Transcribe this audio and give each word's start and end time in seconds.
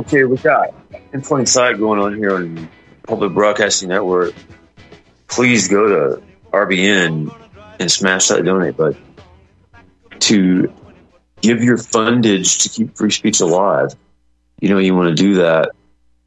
Okay, 0.00 0.24
we 0.24 0.38
got 0.38 0.72
in 1.12 1.20
plain 1.20 1.44
sight 1.44 1.76
going 1.76 2.00
on 2.00 2.16
here 2.16 2.34
on 2.34 2.70
Republic 3.02 3.34
Broadcasting 3.34 3.90
Network. 3.90 4.32
Please 5.28 5.68
go 5.68 5.88
to 5.88 6.22
RBN 6.52 7.30
and 7.78 7.92
smash 7.92 8.28
that 8.28 8.42
donate 8.42 8.78
button 8.78 9.04
to 10.20 10.72
give 11.42 11.62
your 11.62 11.76
fundage 11.76 12.62
to 12.62 12.70
keep 12.70 12.96
free 12.96 13.10
speech 13.10 13.40
alive. 13.40 13.94
You 14.58 14.70
know, 14.70 14.78
you 14.78 14.94
want 14.94 15.14
to 15.14 15.22
do 15.22 15.34
that. 15.34 15.72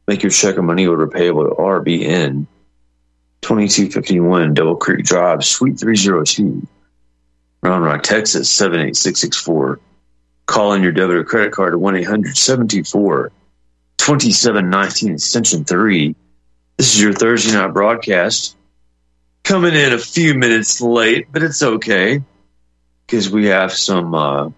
Make 0.07 0.21
your 0.21 0.29
check 0.29 0.55
or 0.59 0.61
money 0.61 0.85
order 0.85 1.07
payable 1.07 1.45
to 1.45 1.55
RBN 1.55 2.45
2251 3.41 4.53
Double 4.53 4.75
Creek 4.75 5.03
Drive, 5.03 5.43
Suite 5.43 5.79
302, 5.79 6.67
Round 7.63 7.83
Rock, 7.83 8.03
Texas 8.03 8.51
78664. 8.51 9.79
Call 10.45 10.73
in 10.73 10.83
your 10.83 10.91
debit 10.91 11.15
or 11.15 11.23
credit 11.23 11.53
card 11.53 11.73
to 11.73 11.79
1 11.79 11.95
800 11.95 12.37
724 12.37 13.31
2719 13.98 15.13
extension 15.13 15.66
3. 15.66 16.16
This 16.78 16.95
is 16.95 17.01
your 17.01 17.13
Thursday 17.13 17.54
night 17.54 17.74
broadcast. 17.74 18.57
Coming 19.44 19.74
in 19.74 19.94
a 19.94 19.98
few 19.98 20.34
minutes 20.34 20.81
late, 20.81 21.28
but 21.31 21.44
it's 21.44 21.62
okay 21.62 22.22
because 23.06 23.30
we 23.30 23.48
have 23.48 23.72
some 23.72 24.16
uh, 24.16 24.50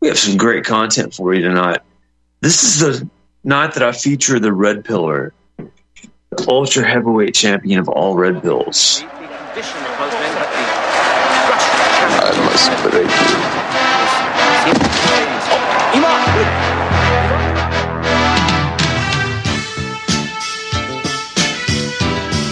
we 0.00 0.08
have 0.08 0.18
some 0.18 0.36
great 0.36 0.64
content 0.64 1.14
for 1.14 1.34
you 1.34 1.42
tonight. 1.42 1.80
This 2.40 2.64
is 2.64 2.80
the 2.80 3.08
night 3.44 3.74
that 3.74 3.82
I 3.82 3.92
feature 3.92 4.40
the 4.40 4.52
Red 4.52 4.84
Pillar, 4.84 5.32
the 5.56 6.46
ultra 6.48 6.84
heavyweight 6.84 7.34
champion 7.34 7.78
of 7.78 7.88
all 7.88 8.16
Red 8.16 8.42
Pills. 8.42 9.04
I 12.24 12.32
must 12.44 12.82
break 12.82 13.86
you. 13.86 13.91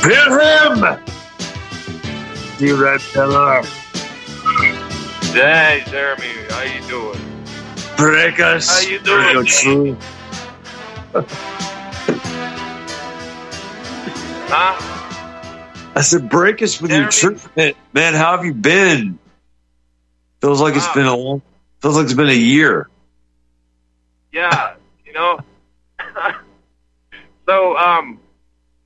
Hit 0.02 0.28
him! 0.28 0.80
The 2.59 2.73
Red 2.73 3.00
Pillar, 3.12 3.62
Hey, 5.35 5.83
Jeremy, 5.90 6.25
how 6.49 6.62
you 6.62 6.80
doing? 6.88 7.21
break 7.97 8.40
us! 8.40 8.69
How 8.69 8.80
you 8.90 8.99
doing, 9.00 9.37
Real 9.37 9.45
true. 9.45 9.97
Huh? 14.52 14.97
I 15.95 16.00
said, 16.02 16.28
break 16.30 16.62
us 16.62 16.80
with 16.80 16.90
your 16.90 17.09
Jeremy? 17.09 17.38
truth, 17.38 17.75
man. 17.92 18.14
How 18.14 18.37
have 18.37 18.45
you 18.45 18.54
been? 18.54 19.19
Feels 20.40 20.61
like 20.61 20.75
it's 20.76 20.87
Wow. 20.88 20.95
been 20.95 21.07
a 21.07 21.16
long. 21.16 21.42
Feels 21.83 21.97
like 21.97 22.04
it's 22.04 22.14
been 22.14 22.28
a 22.28 22.33
year. 22.33 22.88
Yeah, 24.33 24.75
you 25.04 25.12
know. 25.12 25.40
so, 27.47 27.76
um, 27.76 28.19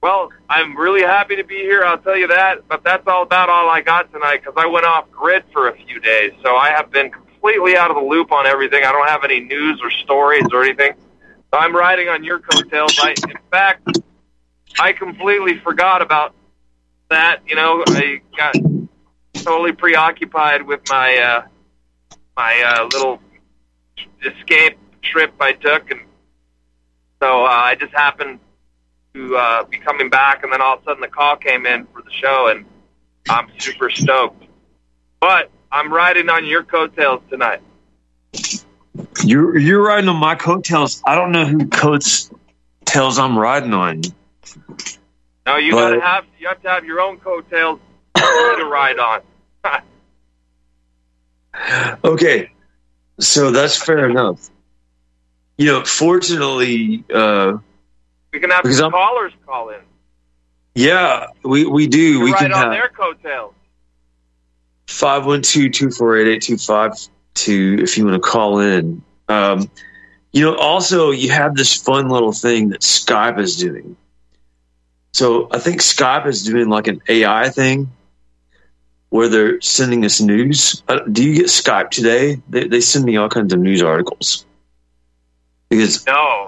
well, 0.03 0.31
I'm 0.55 0.77
really 0.77 1.03
happy 1.03 1.35
to 1.35 1.43
be 1.43 1.57
here. 1.57 1.83
I'll 1.83 1.99
tell 1.99 2.17
you 2.17 2.29
that. 2.29 2.69
But 2.69 2.85
that's 2.85 3.05
all 3.09 3.25
about 3.25 3.49
all 3.49 3.69
I 3.69 3.81
got 3.81 4.13
tonight 4.13 4.39
because 4.39 4.55
I 4.57 4.67
went 4.67 4.87
off 4.87 5.11
grid 5.11 5.43
for 5.53 5.69
a 5.69 5.77
few 5.77 5.99
days, 5.99 6.31
so 6.45 6.55
I 6.55 6.71
have 6.71 6.93
been 6.93 7.11
completely 7.11 7.77
out 7.77 7.91
of 7.91 7.97
the 7.97 8.03
loop 8.03 8.31
on 8.31 8.47
everything. 8.47 8.85
I 8.85 8.93
don't 8.93 9.09
have 9.09 9.25
any 9.25 9.41
news 9.41 9.81
or 9.83 9.91
stories 9.91 10.45
or 10.53 10.63
anything. 10.63 10.93
So 11.53 11.59
I'm 11.59 11.75
riding 11.75 12.09
on 12.09 12.23
your 12.23 12.39
coattails. 12.39 12.97
I, 13.01 13.17
in 13.29 13.37
fact, 13.51 13.99
I 14.79 14.93
completely 14.93 15.59
forgot 15.59 16.03
about 16.03 16.37
that. 17.11 17.41
You 17.49 17.57
know, 17.57 17.83
I 17.89 18.21
got 18.37 18.55
totally 19.35 19.73
preoccupied 19.73 20.63
with 20.63 20.83
my 20.89 21.17
uh, 21.17 21.47
my 22.37 22.63
uh, 22.63 22.85
little 22.93 23.21
escape 24.25 24.79
trip 25.03 25.35
I 25.41 25.53
took, 25.53 25.91
and 25.91 26.01
so 27.21 27.45
uh, 27.45 27.49
I 27.49 27.75
just 27.75 27.93
happened 27.93 28.39
to 29.15 29.37
uh, 29.37 29.65
be 29.65 29.79
coming 29.79 30.11
back, 30.11 30.43
and 30.43 30.53
then 30.53 30.61
all 30.61 30.75
of 30.75 30.81
a 30.83 30.85
sudden 30.85 31.01
the 31.01 31.09
call 31.09 31.37
came 31.37 31.67
in 31.67 31.87
for 31.87 32.03
the 32.03 32.11
show, 32.11 32.49
and 32.49 32.65
I'm 33.29 33.49
super 33.59 33.89
stoked. 33.91 34.45
But 35.21 35.51
I'm 35.71 35.93
riding 35.93 36.29
on 36.29 36.45
your 36.47 36.65
coattails 36.65 37.23
tonight. 37.31 37.61
You're 39.25 39.57
you're 39.57 39.83
riding 39.83 40.09
on 40.09 40.17
my 40.17 40.35
coattails. 40.35 41.03
I 41.07 41.15
don't 41.15 41.33
know 41.33 41.47
who 41.47 41.67
coats 41.69 42.31
tails 42.85 43.19
I'm 43.19 43.39
riding 43.39 43.73
on. 43.73 44.03
Now 45.47 45.57
you 45.59 45.73
But- 45.73 45.91
gotta 45.95 46.01
have 46.01 46.25
you 46.39 46.49
have 46.49 46.61
to 46.63 46.69
have 46.69 46.85
your 46.85 47.01
own 47.01 47.19
coattails 47.19 47.81
to 48.17 48.69
ride 48.71 48.99
on. 48.99 49.21
Okay, 52.05 52.51
so 53.21 53.53
that's 53.53 53.77
fair 53.77 54.11
enough. 54.11 54.51
You 55.57 55.67
know, 55.67 55.85
fortunately, 55.85 57.05
uh, 57.15 57.59
we 58.35 58.41
can 58.41 58.51
have 58.51 58.63
Because 58.63 58.77
some 58.79 58.85
I'm- 58.87 58.93
callers 58.93 59.33
call 59.47 59.69
in. 59.71 59.81
yeah, 60.75 61.29
we 61.45 61.65
we 61.65 61.87
do. 61.87 62.21
We 62.21 62.33
ride 62.33 62.39
can 62.41 62.53
on 62.53 62.59
have 62.59 62.71
their 62.73 62.89
coattails. 62.91 63.55
512-248-8252 64.89 67.83
if 67.83 67.97
you 67.97 68.05
want 68.05 68.23
to 68.23 68.29
call 68.29 68.59
in. 68.59 69.03
Um, 69.29 69.71
you 70.33 70.45
know, 70.45 70.57
also 70.57 71.11
you 71.11 71.31
have 71.31 71.55
this 71.55 71.81
fun 71.81 72.09
little 72.09 72.33
thing 72.33 72.71
that 72.71 72.81
Skype 72.81 73.39
is 73.39 73.57
doing. 73.57 73.97
So 75.13 75.49
I 75.51 75.59
think 75.59 75.81
Skype 75.81 76.27
is 76.27 76.43
doing 76.43 76.69
like 76.69 76.87
an 76.89 77.01
AI 77.09 77.49
thing 77.49 77.91
where 79.11 79.29
they're 79.29 79.61
sending 79.61 80.05
us 80.05 80.21
news. 80.21 80.83
Uh, 80.89 81.01
do 81.11 81.25
you 81.25 81.37
get 81.37 81.47
Skype 81.47 81.91
today? 81.91 82.43
They, 82.49 82.67
they 82.67 82.81
send 82.81 83.05
me 83.05 83.17
all 83.17 83.29
kinds 83.29 83.53
of 83.55 83.61
news 83.61 83.83
articles. 83.83 84.45
Because 85.71 86.05
No, 86.07 86.47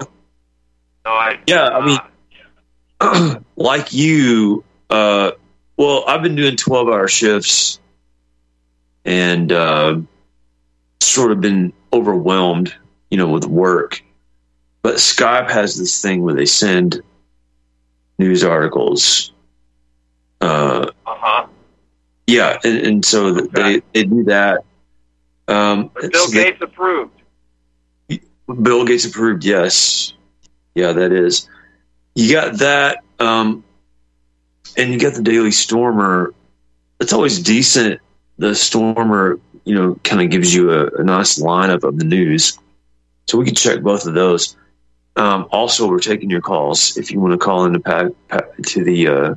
no, 1.07 1.13
I 1.13 1.39
Yeah, 1.47 1.67
I 1.69 1.85
mean- 1.85 3.43
like 3.55 3.93
you, 3.93 4.63
uh, 4.89 5.31
well, 5.77 6.03
I've 6.07 6.21
been 6.23 6.35
doing 6.35 6.55
12 6.57 6.87
hour 6.89 7.07
shifts 7.07 7.79
and 9.05 9.51
uh, 9.51 9.99
sort 10.99 11.31
of 11.31 11.39
been 11.39 11.71
overwhelmed, 11.93 12.73
you 13.09 13.17
know, 13.17 13.27
with 13.29 13.45
work. 13.45 14.01
But 14.81 14.95
Skype 14.95 15.49
has 15.51 15.77
this 15.77 16.01
thing 16.01 16.23
where 16.23 16.33
they 16.33 16.45
send 16.45 17.01
news 18.19 18.43
articles. 18.43 19.31
Uh, 20.41 20.87
uh 21.05 21.15
huh. 21.15 21.47
yeah, 22.25 22.57
and, 22.63 22.77
and 22.79 23.05
so 23.05 23.27
Okay. 23.27 23.47
they, 23.53 23.81
they 23.93 24.03
do 24.05 24.23
that. 24.25 24.63
Um, 25.47 25.89
Bill 26.01 26.11
so 26.11 26.27
they- 26.31 26.43
Gates 26.51 26.61
approved. 26.61 27.11
Bill 28.61 28.85
Gates 28.85 29.05
approved, 29.05 29.45
yes. 29.45 30.13
Yeah, 30.77 30.91
that 30.91 31.11
is. 31.11 31.49
You 32.13 32.31
got 32.31 32.59
that, 32.59 33.03
um, 33.17 33.63
and 34.77 34.93
you 34.93 34.99
got 34.99 35.15
the 35.15 35.23
Daily 35.23 35.49
Stormer. 35.49 36.35
It's 36.99 37.13
always 37.13 37.39
decent. 37.41 37.99
The 38.37 38.53
Stormer, 38.53 39.39
you 39.65 39.73
know, 39.73 39.99
kind 40.03 40.21
of 40.21 40.29
gives 40.29 40.53
you 40.53 40.71
a, 40.71 40.85
a 40.99 41.03
nice 41.03 41.39
lineup 41.39 41.83
of 41.83 41.97
the 41.97 42.05
news. 42.05 42.59
So 43.25 43.39
we 43.39 43.45
can 43.45 43.55
check 43.55 43.81
both 43.81 44.05
of 44.05 44.13
those. 44.13 44.55
Um, 45.15 45.47
also, 45.51 45.87
we're 45.89 45.97
taking 45.97 46.29
your 46.29 46.41
calls 46.41 46.95
if 46.95 47.09
you 47.09 47.19
want 47.19 47.33
to 47.33 47.39
call 47.39 47.65
in 47.65 47.81
to, 47.81 48.13
to 48.67 48.83
the 48.83 49.07
uh, 49.07 49.35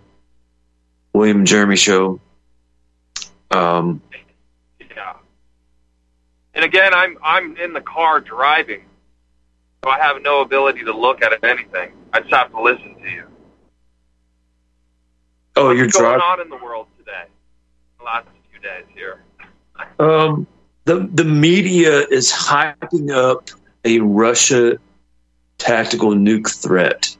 William 1.14 1.38
and 1.38 1.46
Jeremy 1.46 1.76
show. 1.76 2.20
Um, 3.50 4.02
Yeah. 4.94 5.14
And 6.52 6.66
again, 6.66 6.92
I'm 6.92 7.16
I'm 7.22 7.56
in 7.56 7.72
the 7.72 7.80
car 7.80 8.20
driving, 8.20 8.82
so 9.84 9.90
I 9.90 9.98
have 9.98 10.22
no 10.22 10.40
ability 10.40 10.84
to 10.84 10.92
look 10.92 11.22
at 11.22 11.42
anything. 11.44 11.92
I 12.12 12.20
just 12.20 12.32
have 12.34 12.50
to 12.50 12.60
listen 12.60 12.96
to 13.02 13.08
you. 13.10 13.24
Oh, 15.56 15.66
What's 15.66 15.78
you're 15.78 15.88
going 15.88 16.18
driving. 16.18 16.22
on 16.22 16.40
in 16.40 16.48
the 16.50 16.56
world 16.64 16.86
today? 16.98 17.24
The 17.98 18.04
last 18.04 18.26
few 18.50 18.60
days 18.60 18.84
here. 18.94 19.22
Um, 19.98 20.46
the 20.84 21.08
the 21.12 21.24
media 21.24 22.00
is 22.10 22.30
hyping 22.30 23.10
up 23.14 23.48
a 23.84 23.98
Russia 24.00 24.78
tactical 25.56 26.10
nuke 26.12 26.50
threat. 26.50 27.16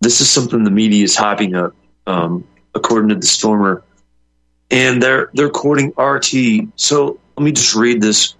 This 0.00 0.20
is 0.22 0.30
something 0.30 0.64
the 0.64 0.70
media 0.70 1.04
is 1.04 1.16
hyping 1.16 1.54
up, 1.54 1.74
um, 2.06 2.44
according 2.74 3.10
to 3.10 3.14
the 3.16 3.26
Stormer, 3.26 3.82
and 4.70 5.02
they're 5.02 5.30
they're 5.34 5.50
quoting 5.50 5.92
RT. 5.98 6.68
So 6.76 7.18
let 7.36 7.44
me 7.44 7.52
just 7.52 7.74
read 7.74 8.00
this: 8.00 8.34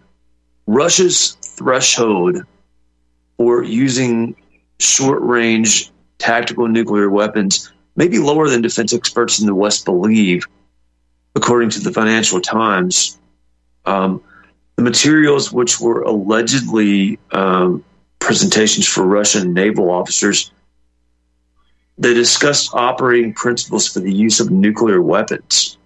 Russia's 0.66 1.32
threshold 1.42 2.44
for 3.42 3.64
using 3.64 4.36
short 4.78 5.20
range 5.20 5.90
tactical 6.18 6.68
nuclear 6.68 7.10
weapons 7.10 7.72
may 7.96 8.06
be 8.06 8.20
lower 8.20 8.48
than 8.48 8.62
defense 8.62 8.94
experts 8.94 9.40
in 9.40 9.46
the 9.46 9.54
West 9.54 9.84
believe 9.84 10.46
according 11.34 11.70
to 11.70 11.80
the 11.80 11.90
Financial 11.90 12.40
Times, 12.40 13.18
um, 13.84 14.22
the 14.76 14.82
materials 14.82 15.52
which 15.52 15.80
were 15.80 16.02
allegedly 16.02 17.18
um, 17.32 17.84
presentations 18.20 18.86
for 18.86 19.02
Russian 19.02 19.52
naval 19.52 19.90
officers, 19.90 20.52
they 21.98 22.14
discussed 22.14 22.72
operating 22.72 23.34
principles 23.34 23.88
for 23.88 23.98
the 23.98 24.14
use 24.14 24.38
of 24.38 24.52
nuclear 24.52 25.02
weapons, 25.02 25.78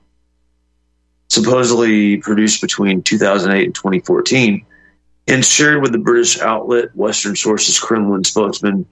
supposedly 1.31 2.19
produced 2.19 2.61
between 2.61 3.01
2008 3.01 3.65
and 3.65 3.75
2014, 3.75 4.67
and 5.27 5.45
shared 5.45 5.83
with 5.83 5.93
the 5.93 5.99
British 5.99 6.41
outlet 6.41 6.95
Western 6.95 7.37
Sources 7.37 7.79
Kremlin 7.79 8.25
spokesman 8.25 8.87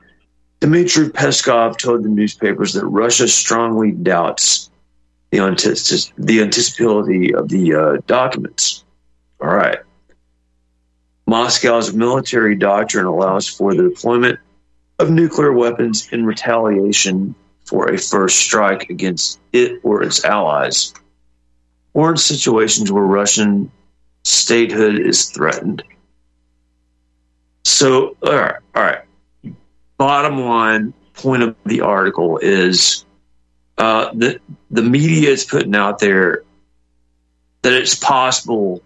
Dmitry 0.61 1.11
Peskov 1.11 1.77
told 1.77 2.05
the 2.05 2.09
newspapers 2.09 2.73
that 2.73 2.87
Russia 2.87 3.29
strongly 3.29 3.93
doubts 3.93 4.71
the, 5.31 5.39
antici- 5.39 6.11
the 6.17 6.41
anticipability 6.41 7.35
of 7.35 7.49
the 7.49 7.75
uh, 7.75 7.97
documents. 8.07 8.83
All 9.43 9.49
right. 9.49 9.79
Moscow's 11.27 11.93
military 11.93 12.55
doctrine 12.55 13.05
allows 13.05 13.47
for 13.49 13.75
the 13.75 13.83
deployment 13.83 14.39
of 14.99 15.11
nuclear 15.11 15.53
weapons 15.53 16.09
in 16.13 16.25
retaliation 16.25 17.35
for 17.67 17.91
a 17.91 17.99
first 17.99 18.39
strike 18.39 18.89
against 18.89 19.41
it 19.53 19.81
or 19.83 20.03
its 20.03 20.25
allies, 20.25 20.95
or 21.93 22.11
in 22.11 22.17
situations 22.17 22.93
where 22.93 23.05
Russian 23.05 23.71
statehood 24.23 24.99
is 24.99 25.31
threatened. 25.31 25.83
So, 27.65 28.17
all 28.23 28.35
right, 28.35 28.57
all 28.75 28.83
right. 28.83 29.03
Bottom 29.97 30.41
line 30.41 30.93
point 31.15 31.43
of 31.43 31.57
the 31.65 31.81
article 31.81 32.39
is 32.39 33.05
uh, 33.79 34.11
the 34.13 34.41
the 34.71 34.83
media 34.83 35.31
is 35.31 35.45
putting 35.45 35.75
out 35.75 35.99
there 35.99 36.43
that 37.63 37.73
it's 37.73 37.95
possible 37.95 38.83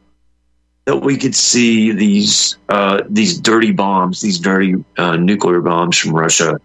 that 0.84 0.98
we 0.98 1.16
could 1.16 1.34
see 1.34 1.92
these 1.92 2.56
uh, 2.68 3.02
these 3.08 3.38
dirty 3.38 3.72
bombs, 3.72 4.20
these 4.20 4.38
dirty 4.38 4.84
uh, 4.96 5.16
nuclear 5.16 5.60
bombs 5.60 5.98
from 5.98 6.12
Russia, 6.14 6.60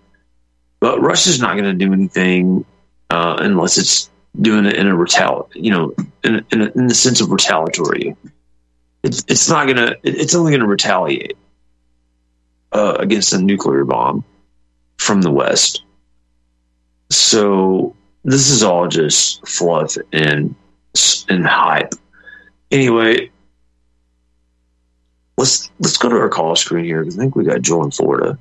but 0.79 1.01
Russia's 1.01 1.41
not 1.41 1.57
going 1.57 1.65
to 1.65 1.73
do 1.73 1.91
anything 1.91 2.65
uh, 3.09 3.37
unless 3.39 3.77
it's 3.77 4.09
doing 4.39 4.65
it 4.65 4.75
in 4.75 4.87
a 4.87 4.93
retal, 4.93 5.47
you 5.53 5.71
know, 5.71 5.93
in, 6.23 6.45
in, 6.51 6.61
in 6.75 6.87
the 6.87 6.95
sense 6.95 7.21
of 7.21 7.31
retaliatory. 7.31 8.15
It's 9.03 9.23
it's 9.27 9.49
not 9.49 9.65
going 9.65 9.77
to. 9.77 9.97
It's 10.03 10.35
only 10.35 10.51
going 10.51 10.61
to 10.61 10.67
retaliate 10.67 11.37
uh, 12.73 12.95
against 12.99 13.33
a 13.33 13.37
nuclear 13.41 13.85
bomb 13.85 14.23
from 14.97 15.21
the 15.21 15.31
West. 15.31 15.83
So 17.09 17.95
this 18.23 18.49
is 18.49 18.63
all 18.63 18.87
just 18.87 19.47
fluff 19.47 19.95
and 20.11 20.55
and 21.29 21.45
hype. 21.45 21.93
Anyway, 22.71 23.29
let's 25.37 25.69
let's 25.79 25.97
go 25.97 26.09
to 26.09 26.15
our 26.15 26.29
call 26.29 26.55
screen 26.55 26.85
here. 26.85 27.05
I 27.05 27.09
think 27.09 27.35
we 27.35 27.43
got 27.43 27.61
Joel 27.61 27.85
in 27.85 27.91
Florida. 27.91 28.37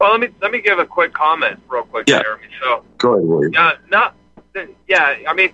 Well, 0.00 0.12
let 0.12 0.20
me 0.20 0.28
let 0.40 0.52
me 0.52 0.60
give 0.60 0.78
a 0.78 0.86
quick 0.86 1.12
comment, 1.12 1.60
real 1.68 1.82
quick, 1.82 2.08
Yeah. 2.08 2.22
Jeremy. 2.22 2.44
So, 2.62 2.84
Go 2.98 3.14
ahead, 3.14 3.24
William. 3.26 3.52
yeah, 3.52 3.72
not, 3.90 4.14
yeah. 4.86 5.16
I 5.28 5.34
mean, 5.34 5.50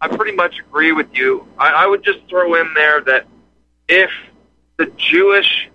I 0.00 0.08
pretty 0.08 0.36
much 0.36 0.60
agree 0.60 0.92
with 0.92 1.08
you. 1.12 1.46
I, 1.58 1.70
I 1.70 1.86
would 1.86 2.04
just 2.04 2.20
throw 2.28 2.54
in 2.54 2.72
there 2.74 3.00
that 3.02 3.26
if 3.88 4.10
the 4.78 4.86
Jewish 4.96 5.68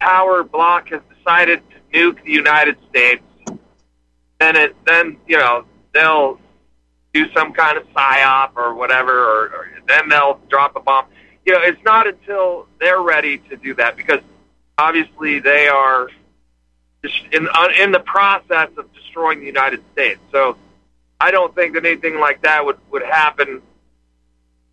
power 0.00 0.42
bloc 0.42 0.88
has 0.88 1.02
decided 1.16 1.62
to 1.70 1.98
nuke 1.98 2.24
the 2.24 2.32
United 2.32 2.76
States, 2.88 3.22
then 4.40 4.56
it 4.56 4.74
then 4.86 5.18
you 5.28 5.38
know 5.38 5.64
they'll 5.92 6.40
do 7.12 7.30
some 7.32 7.52
kind 7.52 7.76
of 7.76 7.86
psyop 7.88 8.56
or 8.56 8.74
whatever, 8.74 9.12
or, 9.12 9.44
or 9.46 9.68
then 9.86 10.08
they'll 10.08 10.40
drop 10.48 10.76
a 10.76 10.80
bomb. 10.80 11.06
You 11.44 11.52
know, 11.54 11.60
it's 11.62 11.82
not 11.84 12.06
until 12.06 12.66
they're 12.78 13.02
ready 13.02 13.38
to 13.50 13.56
do 13.56 13.74
that 13.74 13.96
because 13.96 14.20
obviously 14.78 15.40
they 15.40 15.68
are 15.68 16.08
in 17.32 17.48
in 17.78 17.92
the 17.92 18.02
process 18.04 18.70
of 18.76 18.92
destroying 18.94 19.40
the 19.40 19.46
United 19.46 19.82
States. 19.92 20.20
So 20.32 20.56
I 21.20 21.30
don't 21.30 21.54
think 21.54 21.74
that 21.74 21.84
anything 21.84 22.18
like 22.18 22.42
that 22.42 22.64
would 22.64 22.78
would 22.90 23.02
happen 23.02 23.62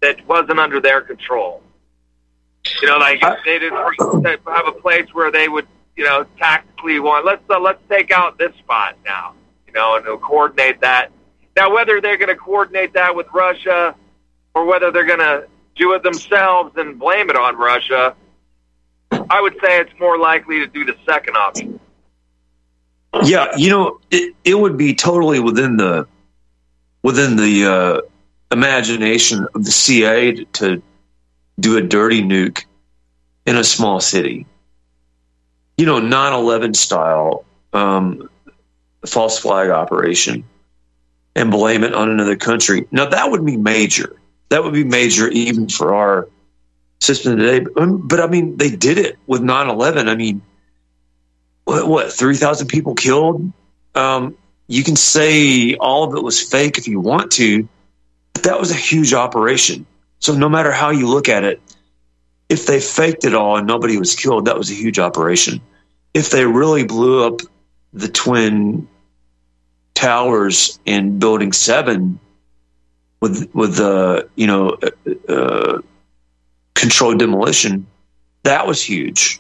that 0.02 0.26
wasn't 0.28 0.60
under 0.60 0.80
their 0.80 1.02
control. 1.02 1.62
You 2.82 2.88
know, 2.88 2.98
like 2.98 3.20
if 3.22 3.44
they 3.46 3.60
didn't 3.60 4.46
have 4.48 4.68
a 4.68 4.72
place 4.72 5.08
where 5.14 5.32
they 5.32 5.48
would, 5.48 5.68
you 5.96 6.04
know, 6.04 6.26
tactically 6.38 7.00
want 7.00 7.26
let's 7.26 7.44
uh, 7.50 7.60
let's 7.60 7.82
take 7.90 8.12
out 8.12 8.38
this 8.38 8.56
spot 8.56 8.98
now, 9.06 9.34
you 9.68 9.74
know, 9.74 9.96
and 9.96 10.06
they'll 10.06 10.18
coordinate 10.18 10.82
that. 10.82 11.12
Now, 11.56 11.74
whether 11.74 12.00
they're 12.02 12.18
going 12.18 12.30
to 12.30 12.36
coordinate 12.36 12.94
that 12.94 13.16
with 13.16 13.28
Russia 13.34 13.96
or 14.54 14.66
whether 14.66 14.92
they're 14.92 15.08
going 15.08 15.20
to 15.20 15.48
do 15.76 15.94
it 15.94 16.04
themselves 16.04 16.76
and 16.78 17.00
blame 17.00 17.30
it 17.30 17.36
on 17.36 17.56
Russia, 17.56 18.16
I 19.12 19.42
would 19.42 19.54
say 19.54 19.80
it's 19.80 20.00
more 20.00 20.18
likely 20.18 20.60
to 20.60 20.68
do 20.68 20.86
the 20.86 20.96
second 21.06 21.36
option. 21.36 21.80
Yeah, 23.24 23.56
you 23.58 23.70
know, 23.70 24.00
it, 24.12 24.36
it 24.44 24.60
would 24.60 24.78
be 24.78 24.94
totally 24.94 25.40
within 25.40 25.78
the 25.78 26.08
within 27.02 27.36
the 27.36 27.66
uh, 27.66 28.02
imagination 28.52 29.48
of 29.56 29.64
the 29.64 29.72
CIA 29.72 30.34
to, 30.34 30.46
to 30.46 30.84
do 31.60 31.78
a 31.78 31.82
dirty 31.82 32.22
nuke 32.22 32.66
in 33.46 33.56
a 33.56 33.64
small 33.64 34.00
city. 34.00 34.46
You 35.78 35.86
know, 35.86 36.00
9/11 36.00 36.76
style 36.76 37.46
um, 37.74 38.30
false 39.06 39.40
flag 39.40 39.70
operation, 39.70 40.44
and 41.36 41.52
blame 41.52 41.84
it 41.84 41.94
on 41.94 42.10
another 42.10 42.36
country. 42.36 42.88
Now 42.92 43.06
that 43.10 43.32
would 43.32 43.46
be 43.46 43.58
major. 43.58 44.16
That 44.50 44.64
would 44.64 44.74
be 44.74 44.84
major 44.84 45.28
even 45.28 45.70
for 45.70 45.94
our 45.94 46.30
system 47.00 47.38
today. 47.38 47.60
But, 47.60 47.74
but 48.08 48.20
I 48.22 48.28
mean, 48.28 48.58
they 48.58 48.70
did 48.70 48.98
it 48.98 49.18
with 49.28 49.42
9/11. 49.42 50.08
I 50.08 50.16
mean 50.16 50.42
what, 51.68 51.86
what 51.86 52.14
3,000 52.14 52.68
people 52.68 52.96
killed. 52.96 53.52
Um, 53.94 54.38
you 54.68 54.84
can 54.84 54.96
say 54.96 55.76
all 55.76 56.06
of 56.06 56.16
it 56.16 56.24
was 56.24 56.42
fake 56.42 56.78
if 56.78 56.88
you 56.88 57.02
want 57.02 57.32
to, 57.34 57.68
but 58.34 58.44
that 58.44 58.60
was 58.60 58.72
a 58.72 58.76
huge 58.76 59.14
operation. 59.14 59.86
So 60.20 60.36
no 60.36 60.50
matter 60.50 60.72
how 60.72 60.90
you 60.90 61.08
look 61.08 61.30
at 61.30 61.44
it, 61.44 61.62
if 62.50 62.66
they 62.66 62.80
faked 62.80 63.26
it 63.26 63.34
all 63.34 63.58
and 63.58 63.68
nobody 63.68 63.98
was 63.98 64.16
killed, 64.16 64.46
that 64.46 64.58
was 64.58 64.70
a 64.70 64.74
huge 64.74 65.00
operation. 65.00 65.62
If 66.14 66.30
they 66.32 66.46
really 66.46 66.84
blew 66.84 67.26
up 67.26 67.42
the 67.94 68.08
twin 68.08 68.88
towers 69.94 70.80
in 70.86 71.20
Building 71.20 71.52
Seven 71.52 72.20
with 73.22 73.50
with 73.54 73.76
the 73.76 74.26
uh, 74.26 74.28
you 74.36 74.48
know 74.48 74.78
uh, 74.82 75.32
uh, 75.32 75.82
controlled 76.74 77.20
demolition, 77.20 77.86
that 78.44 78.66
was 78.66 78.82
huge 78.82 79.40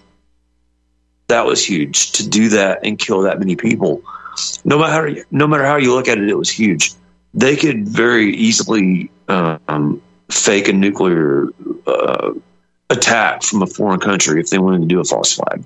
that 1.27 1.45
was 1.45 1.63
huge 1.63 2.11
to 2.13 2.27
do 2.27 2.49
that 2.49 2.79
and 2.83 2.97
kill 2.97 3.21
that 3.21 3.39
many 3.39 3.55
people. 3.55 4.01
No 4.63 4.79
matter 4.79 5.25
no 5.31 5.47
matter 5.47 5.65
how 5.65 5.75
you 5.75 5.93
look 5.93 6.07
at 6.07 6.17
it, 6.17 6.29
it 6.29 6.37
was 6.37 6.49
huge. 6.49 6.93
They 7.33 7.55
could 7.55 7.87
very 7.87 8.33
easily 8.35 9.11
um, 9.27 10.01
fake 10.29 10.67
a 10.67 10.73
nuclear 10.73 11.47
uh, 11.85 12.31
attack 12.89 13.43
from 13.43 13.61
a 13.61 13.67
foreign 13.67 13.99
country 13.99 14.39
if 14.39 14.49
they 14.49 14.57
wanted 14.57 14.81
to 14.81 14.87
do 14.87 14.99
a 14.99 15.03
false 15.03 15.33
flag. 15.33 15.63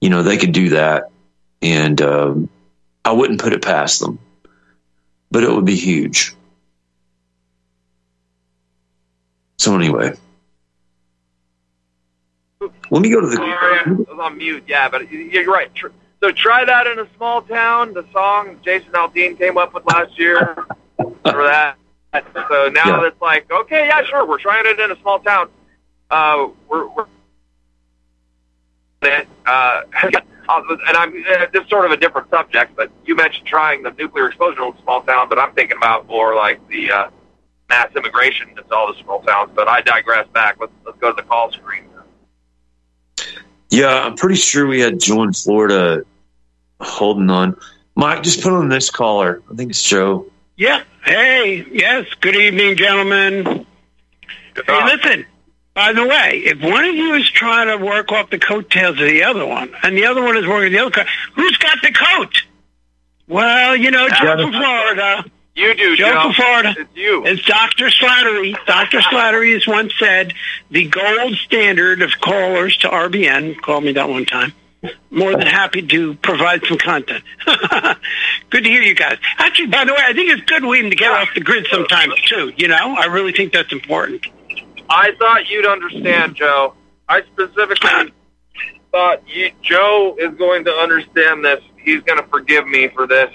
You 0.00 0.10
know, 0.10 0.22
they 0.22 0.36
could 0.36 0.52
do 0.52 0.70
that, 0.70 1.10
and 1.60 2.00
um, 2.02 2.48
I 3.04 3.12
wouldn't 3.12 3.40
put 3.40 3.52
it 3.52 3.62
past 3.62 4.00
them. 4.00 4.18
But 5.30 5.44
it 5.44 5.50
would 5.50 5.64
be 5.64 5.76
huge. 5.76 6.34
So 9.58 9.74
anyway. 9.76 10.14
Let 12.90 13.00
me 13.02 13.10
go 13.10 13.20
to 13.20 13.26
the. 13.26 13.36
Sorry, 13.36 13.78
I 13.86 13.90
was 13.92 14.06
on 14.20 14.36
mute. 14.36 14.64
Yeah, 14.66 14.88
but 14.88 15.10
you're 15.10 15.46
right. 15.46 15.70
So 16.20 16.30
try 16.30 16.64
that 16.64 16.86
in 16.86 16.98
a 16.98 17.06
small 17.16 17.42
town. 17.42 17.94
The 17.94 18.04
song 18.12 18.58
Jason 18.62 18.92
Aldean 18.92 19.38
came 19.38 19.56
up 19.56 19.72
with 19.72 19.86
last 19.86 20.18
year. 20.18 20.66
Remember 20.98 21.44
that? 21.44 21.76
So 22.12 22.68
now 22.68 23.00
Yeah. 23.02 23.06
it's 23.06 23.20
like, 23.20 23.50
okay, 23.50 23.86
yeah, 23.86 24.02
sure, 24.04 24.26
we're 24.26 24.38
trying 24.38 24.66
it 24.66 24.78
in 24.78 24.90
a 24.90 25.00
small 25.00 25.18
town. 25.20 25.48
Uh, 26.10 26.48
we're, 26.68 26.86
we're 26.88 27.06
uh, 29.46 29.82
and 30.06 30.96
I'm 30.96 31.24
uh, 31.28 31.46
this 31.52 31.68
sort 31.68 31.86
of 31.86 31.92
a 31.92 31.96
different 31.96 32.28
subject, 32.30 32.76
but 32.76 32.90
you 33.04 33.16
mentioned 33.16 33.46
trying 33.46 33.82
the 33.82 33.90
nuclear 33.92 34.28
explosion 34.28 34.62
in 34.62 34.74
a 34.74 34.82
small 34.82 35.02
town, 35.02 35.28
but 35.28 35.38
I'm 35.38 35.52
thinking 35.54 35.76
about 35.76 36.06
more 36.06 36.34
like 36.34 36.66
the 36.68 36.90
uh, 36.90 37.10
mass 37.68 37.90
immigration 37.96 38.50
into 38.50 38.62
all 38.74 38.92
the 38.92 39.02
small 39.02 39.22
towns. 39.22 39.50
But 39.54 39.68
I 39.68 39.80
digress. 39.80 40.28
Back. 40.28 40.56
Let's 40.60 40.72
let's 40.84 40.98
go 40.98 41.10
to 41.10 41.16
the 41.16 41.26
call 41.26 41.50
screen. 41.50 41.84
Yeah, 43.70 44.02
I'm 44.04 44.16
pretty 44.16 44.36
sure 44.36 44.66
we 44.66 44.80
had 44.80 45.00
Joe 45.00 45.22
in 45.22 45.32
Florida 45.32 46.02
holding 46.80 47.30
on. 47.30 47.56
Mike, 47.96 48.22
just 48.22 48.42
put 48.42 48.52
on 48.52 48.68
this 48.68 48.90
caller. 48.90 49.42
I 49.50 49.54
think 49.54 49.70
it's 49.70 49.82
Joe. 49.82 50.26
Yeah. 50.62 50.84
Hey, 51.04 51.66
yes. 51.72 52.06
Good 52.20 52.36
evening, 52.36 52.76
gentlemen. 52.76 53.66
Hey, 54.54 54.62
uh, 54.68 54.86
listen. 54.86 55.26
By 55.74 55.92
the 55.92 56.06
way, 56.06 56.42
if 56.44 56.62
one 56.62 56.84
of 56.84 56.94
you 56.94 57.14
is 57.14 57.28
trying 57.28 57.66
to 57.66 57.84
work 57.84 58.12
off 58.12 58.30
the 58.30 58.38
coattails 58.38 59.00
of 59.00 59.08
the 59.08 59.24
other 59.24 59.44
one, 59.44 59.74
and 59.82 59.96
the 59.96 60.06
other 60.06 60.22
one 60.22 60.36
is 60.36 60.46
working 60.46 60.70
the 60.70 60.78
other 60.78 60.92
coat, 60.92 61.06
who's 61.34 61.56
got 61.56 61.78
the 61.82 61.90
coat? 61.90 62.44
Well, 63.26 63.74
you 63.74 63.90
know, 63.90 64.08
Joe 64.08 64.36
from 64.36 64.52
Florida. 64.52 65.24
You 65.56 65.74
do, 65.74 65.96
Joe 65.96 66.12
Joe. 66.12 66.22
from 66.22 66.32
Florida. 66.34 66.74
It's 66.78 66.90
you. 66.94 67.26
As 67.26 67.42
Dr. 67.42 67.88
Slattery, 67.88 68.54
Dr. 68.64 69.00
Slattery 69.00 69.54
has 69.54 69.66
once 69.66 69.92
said, 69.98 70.32
the 70.70 70.86
gold 70.86 71.34
standard 71.38 72.02
of 72.02 72.12
callers 72.20 72.76
to 72.76 72.88
RBN, 72.88 73.60
called 73.60 73.82
me 73.82 73.94
that 73.94 74.08
one 74.08 74.26
time, 74.26 74.52
more 75.10 75.32
than 75.32 75.46
happy 75.46 75.82
to 75.82 76.14
provide 76.14 76.64
some 76.66 76.78
content. 76.78 77.22
good 78.50 78.64
to 78.64 78.68
hear 78.70 78.82
you 78.82 78.94
guys. 78.94 79.18
Actually, 79.38 79.68
by 79.68 79.84
the 79.84 79.92
way, 79.92 80.00
I 80.04 80.12
think 80.12 80.30
it's 80.30 80.42
good 80.42 80.64
we 80.64 80.82
to 80.82 80.96
get 80.96 81.10
off 81.10 81.28
the 81.34 81.40
grid 81.40 81.66
sometimes 81.70 82.14
too. 82.22 82.52
You 82.56 82.68
know, 82.68 82.96
I 82.98 83.06
really 83.06 83.32
think 83.32 83.52
that's 83.52 83.72
important. 83.72 84.26
I 84.88 85.12
thought 85.18 85.48
you'd 85.48 85.66
understand, 85.66 86.34
Joe. 86.34 86.74
I 87.08 87.22
specifically 87.22 88.12
thought 88.92 89.28
you, 89.28 89.50
Joe 89.62 90.16
is 90.18 90.34
going 90.36 90.64
to 90.64 90.72
understand 90.72 91.44
this. 91.44 91.62
He's 91.78 92.02
going 92.02 92.18
to 92.18 92.26
forgive 92.28 92.66
me 92.66 92.88
for 92.88 93.06
this, 93.06 93.30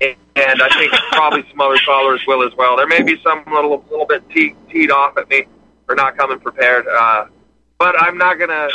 and 0.00 0.16
I 0.36 0.68
think 0.78 0.92
probably 1.12 1.44
some 1.50 1.60
other 1.60 1.78
callers 1.84 2.20
will 2.26 2.42
as 2.42 2.54
well. 2.56 2.76
There 2.76 2.86
may 2.86 3.02
be 3.02 3.20
some 3.22 3.44
little 3.52 3.74
a 3.74 3.90
little 3.90 4.06
bit 4.06 4.28
te- 4.30 4.54
teed 4.70 4.90
off 4.90 5.16
at 5.16 5.28
me 5.28 5.44
for 5.86 5.94
not 5.94 6.16
coming 6.16 6.38
prepared, 6.38 6.86
uh, 6.86 7.26
but 7.78 7.94
I'm 8.00 8.18
not 8.18 8.38
going 8.38 8.50
to 8.50 8.68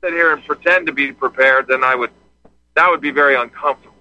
sit 0.00 0.12
here 0.12 0.32
and 0.32 0.44
pretend 0.44 0.86
to 0.86 0.92
be 0.92 1.12
prepared. 1.12 1.68
Then 1.68 1.84
I 1.84 1.94
would 1.94 2.10
that 2.74 2.90
would 2.90 3.00
be 3.00 3.10
very 3.10 3.34
uncomfortable. 3.34 3.94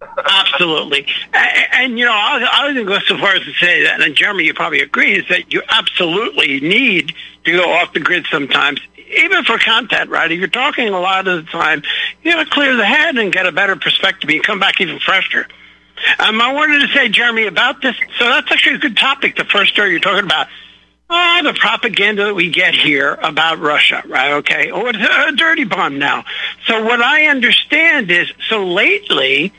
Absolutely. 0.18 1.06
And, 1.32 1.66
and, 1.72 1.98
you 1.98 2.04
know, 2.04 2.12
I, 2.14 2.66
was 2.66 2.74
going 2.74 2.86
to 2.86 2.92
go 2.92 2.98
so 3.00 3.18
far 3.18 3.34
as 3.34 3.42
to 3.42 3.52
say 3.54 3.84
that, 3.84 4.00
and 4.00 4.14
Jeremy, 4.14 4.44
you 4.44 4.54
probably 4.54 4.80
agree, 4.80 5.18
is 5.18 5.28
that 5.28 5.52
you 5.52 5.62
absolutely 5.68 6.60
need 6.60 7.12
to 7.44 7.52
go 7.52 7.70
off 7.70 7.92
the 7.92 8.00
grid 8.00 8.26
sometimes, 8.30 8.80
even 8.96 9.44
for 9.44 9.58
content? 9.58 10.10
If 10.10 10.38
you're 10.38 10.48
talking 10.48 10.88
a 10.88 11.00
lot 11.00 11.26
of 11.26 11.44
the 11.44 11.50
time, 11.50 11.82
you 12.22 12.32
got 12.32 12.44
to 12.44 12.50
clear 12.50 12.76
the 12.76 12.84
head 12.84 13.16
and 13.16 13.32
get 13.32 13.46
a 13.46 13.52
better 13.52 13.76
perspective 13.76 14.30
and 14.30 14.42
come 14.42 14.60
back 14.60 14.80
even 14.80 14.98
fresher. 15.00 15.46
Um, 16.18 16.40
I 16.40 16.52
wanted 16.52 16.86
to 16.86 16.94
say, 16.94 17.08
Jeremy, 17.08 17.46
about 17.46 17.82
this. 17.82 17.96
So 18.18 18.24
that's 18.24 18.50
actually 18.52 18.76
a 18.76 18.78
good 18.78 18.96
topic, 18.96 19.36
the 19.36 19.44
first 19.44 19.72
story 19.72 19.90
you're 19.90 20.00
talking 20.00 20.24
about. 20.24 20.46
Oh, 21.10 21.40
the 21.42 21.54
propaganda 21.54 22.26
that 22.26 22.34
we 22.34 22.50
get 22.50 22.74
here 22.74 23.14
about 23.14 23.58
Russia, 23.58 24.02
right? 24.06 24.32
Okay. 24.34 24.70
Oh, 24.70 24.86
a 24.86 25.32
dirty 25.32 25.64
bomb 25.64 25.98
now. 25.98 26.24
So 26.66 26.84
what 26.84 27.00
I 27.00 27.26
understand 27.26 28.10
is, 28.10 28.30
so 28.48 28.66
lately, 28.66 29.52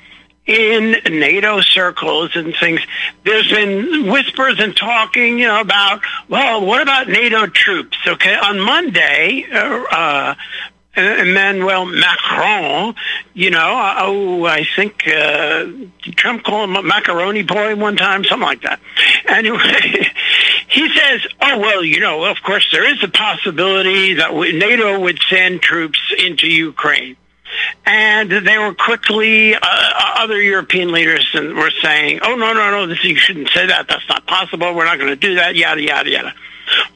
in 0.45 0.91
NATO 1.05 1.62
circles 1.62 2.35
and 2.35 2.55
things, 2.55 2.81
there's 3.23 3.49
been 3.49 4.12
whispers 4.12 4.59
and 4.59 4.75
talking, 4.75 5.39
you 5.39 5.47
know, 5.47 5.62
about, 5.62 6.01
well, 6.27 6.65
what 6.65 6.81
about 6.81 7.07
NATO 7.07 7.47
troops? 7.47 7.97
Okay, 8.05 8.35
on 8.35 8.59
Monday, 8.59 9.45
uh, 9.51 9.83
uh, 9.91 10.35
Emmanuel 10.99 11.85
Macron, 11.85 12.95
you 13.33 13.49
know, 13.51 13.93
oh, 13.97 14.45
I 14.45 14.65
think 14.75 15.07
uh, 15.07 15.65
Trump 16.15 16.43
called 16.43 16.69
him 16.69 16.75
a 16.75 16.83
macaroni 16.83 17.43
boy 17.43 17.75
one 17.75 17.95
time, 17.95 18.23
something 18.23 18.45
like 18.45 18.62
that. 18.63 18.79
Anyway, 19.27 19.57
he 20.67 20.89
says, 20.89 21.21
oh, 21.41 21.59
well, 21.59 21.83
you 21.83 21.99
know, 21.99 22.25
of 22.25 22.38
course, 22.43 22.67
there 22.71 22.91
is 22.91 23.03
a 23.03 23.07
possibility 23.07 24.15
that 24.15 24.33
NATO 24.33 24.99
would 24.99 25.19
send 25.29 25.62
troops 25.62 25.99
into 26.17 26.47
Ukraine. 26.47 27.15
And 27.85 28.29
they 28.31 28.57
were 28.57 28.75
quickly, 28.75 29.55
uh, 29.55 29.59
other 29.62 30.39
European 30.39 30.91
leaders 30.91 31.27
were 31.33 31.71
saying, 31.81 32.19
oh, 32.21 32.35
no, 32.35 32.53
no, 32.53 32.71
no, 32.71 32.88
this, 32.88 33.03
you 33.03 33.15
shouldn't 33.15 33.49
say 33.49 33.67
that. 33.67 33.88
That's 33.88 34.07
not 34.07 34.27
possible. 34.27 34.73
We're 34.75 34.85
not 34.85 34.97
going 34.99 35.09
to 35.09 35.15
do 35.15 35.35
that, 35.35 35.55
yada, 35.55 35.81
yada, 35.81 36.09
yada. 36.09 36.33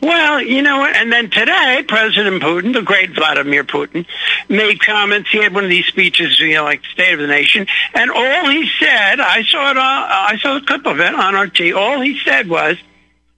Well, 0.02 0.42
you 0.42 0.62
know? 0.62 0.86
And 0.86 1.12
then 1.12 1.30
today, 1.30 1.84
President 1.88 2.42
Putin, 2.42 2.74
the 2.74 2.82
great 2.82 3.12
Vladimir 3.12 3.64
Putin, 3.64 4.06
made 4.50 4.80
comments. 4.82 5.30
He 5.30 5.42
had 5.42 5.54
one 5.54 5.64
of 5.64 5.70
these 5.70 5.86
speeches, 5.86 6.40
you 6.40 6.56
know, 6.56 6.64
like 6.64 6.84
State 6.86 7.14
of 7.14 7.20
the 7.20 7.28
Nation, 7.28 7.68
and 7.94 8.12
all 8.12 8.50
he 8.50 8.70
said, 8.80 9.20
I 9.20 9.44
saw 9.44 9.72
it, 9.72 9.78
uh, 9.78 9.82
I 9.82 10.38
saw 10.42 10.58
a 10.58 10.62
clip 10.62 10.86
of 10.86 11.00
it 11.00 11.14
on 11.14 11.36
RT. 11.36 11.74
All 11.74 12.02
he 12.02 12.20
said 12.24 12.50
was, 12.50 12.78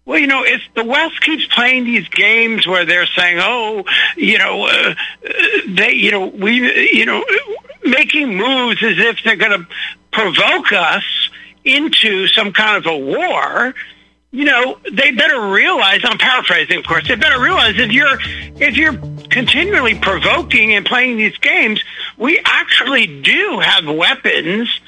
well, 0.05 0.19
you 0.19 0.27
know, 0.27 0.43
if 0.43 0.61
the 0.75 0.83
West 0.83 1.19
keeps 1.21 1.47
playing 1.47 1.85
these 1.85 2.07
games 2.09 2.67
where 2.67 2.85
they're 2.85 3.07
saying, 3.07 3.39
"Oh, 3.41 3.85
you 4.15 4.37
know, 4.37 4.67
uh, 4.67 4.93
they, 5.67 5.93
you 5.93 6.11
know, 6.11 6.27
we, 6.27 6.91
you 6.91 7.05
know, 7.07 7.25
making 7.83 8.35
moves 8.35 8.83
as 8.83 8.99
if 8.99 9.23
they're 9.23 9.35
going 9.35 9.63
to 9.63 9.67
provoke 10.11 10.71
us 10.71 11.03
into 11.63 12.27
some 12.27 12.53
kind 12.53 12.77
of 12.77 12.85
a 12.85 12.97
war," 12.97 13.73
you 14.35 14.43
know, 14.43 14.77
they 14.91 15.11
better 15.11 15.49
realize. 15.49 16.01
I'm 16.03 16.17
paraphrasing, 16.17 16.79
of 16.79 16.85
course. 16.85 17.07
They 17.07 17.15
better 17.15 17.39
realize 17.39 17.77
if 17.77 17.91
you're 17.91 18.19
if 18.57 18.75
you're 18.75 18.97
continually 19.29 19.97
provoking 19.97 20.73
and 20.73 20.85
playing 20.85 21.15
these 21.15 21.37
games, 21.37 21.81
we 22.17 22.41
actually 22.43 23.21
do 23.21 23.59
have 23.59 23.85
weapons 23.87 24.81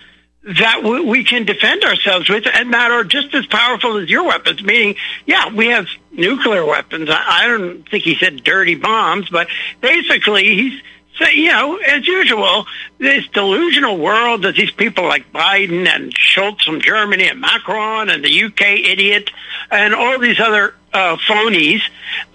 that 0.43 0.81
we, 0.83 1.23
can 1.25 1.45
defend 1.45 1.83
ourselves 1.83 2.29
with 2.29 2.45
and 2.53 2.73
that 2.73 2.91
are 2.91 3.03
just 3.03 3.33
as 3.33 3.45
powerful 3.47 3.97
as 3.97 4.09
your 4.09 4.23
weapons. 4.25 4.63
Meaning, 4.63 4.95
yeah, 5.25 5.53
we 5.53 5.67
have 5.67 5.87
nuclear 6.11 6.65
weapons. 6.65 7.09
I, 7.09 7.23
I 7.27 7.47
don't 7.47 7.89
think 7.89 8.03
he 8.03 8.15
said 8.15 8.43
dirty 8.43 8.75
bombs, 8.75 9.29
but 9.29 9.47
basically 9.81 10.43
he's 10.43 10.81
so, 11.17 11.27
you 11.29 11.51
know, 11.51 11.77
as 11.77 12.05
usual, 12.05 12.65
this 12.99 13.27
delusional 13.29 13.97
world 13.97 14.43
that 14.43 14.55
these 14.55 14.71
people 14.71 15.05
like 15.05 15.31
Biden 15.31 15.87
and 15.87 16.13
Scholz 16.13 16.61
from 16.61 16.79
Germany 16.79 17.27
and 17.27 17.41
Macron 17.41 18.09
and 18.09 18.23
the 18.23 18.43
UK 18.43 18.61
idiot 18.61 19.31
and 19.71 19.95
all 19.95 20.19
these 20.19 20.39
other 20.39 20.75
uh, 20.93 21.17
phonies 21.27 21.81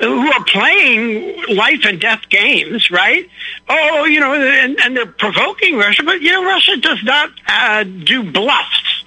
who 0.00 0.32
are 0.32 0.44
playing 0.44 1.54
life 1.54 1.84
and 1.84 2.00
death 2.00 2.28
games, 2.28 2.90
right? 2.90 3.28
Oh, 3.68 4.04
you 4.04 4.20
know, 4.20 4.34
and, 4.34 4.80
and 4.80 4.96
they're 4.96 5.06
provoking 5.06 5.76
Russia, 5.76 6.02
but 6.02 6.20
you 6.20 6.32
know, 6.32 6.44
Russia 6.44 6.76
does 6.78 7.02
not 7.04 7.30
uh, 7.46 7.84
do 7.84 8.30
bluffs. 8.30 9.04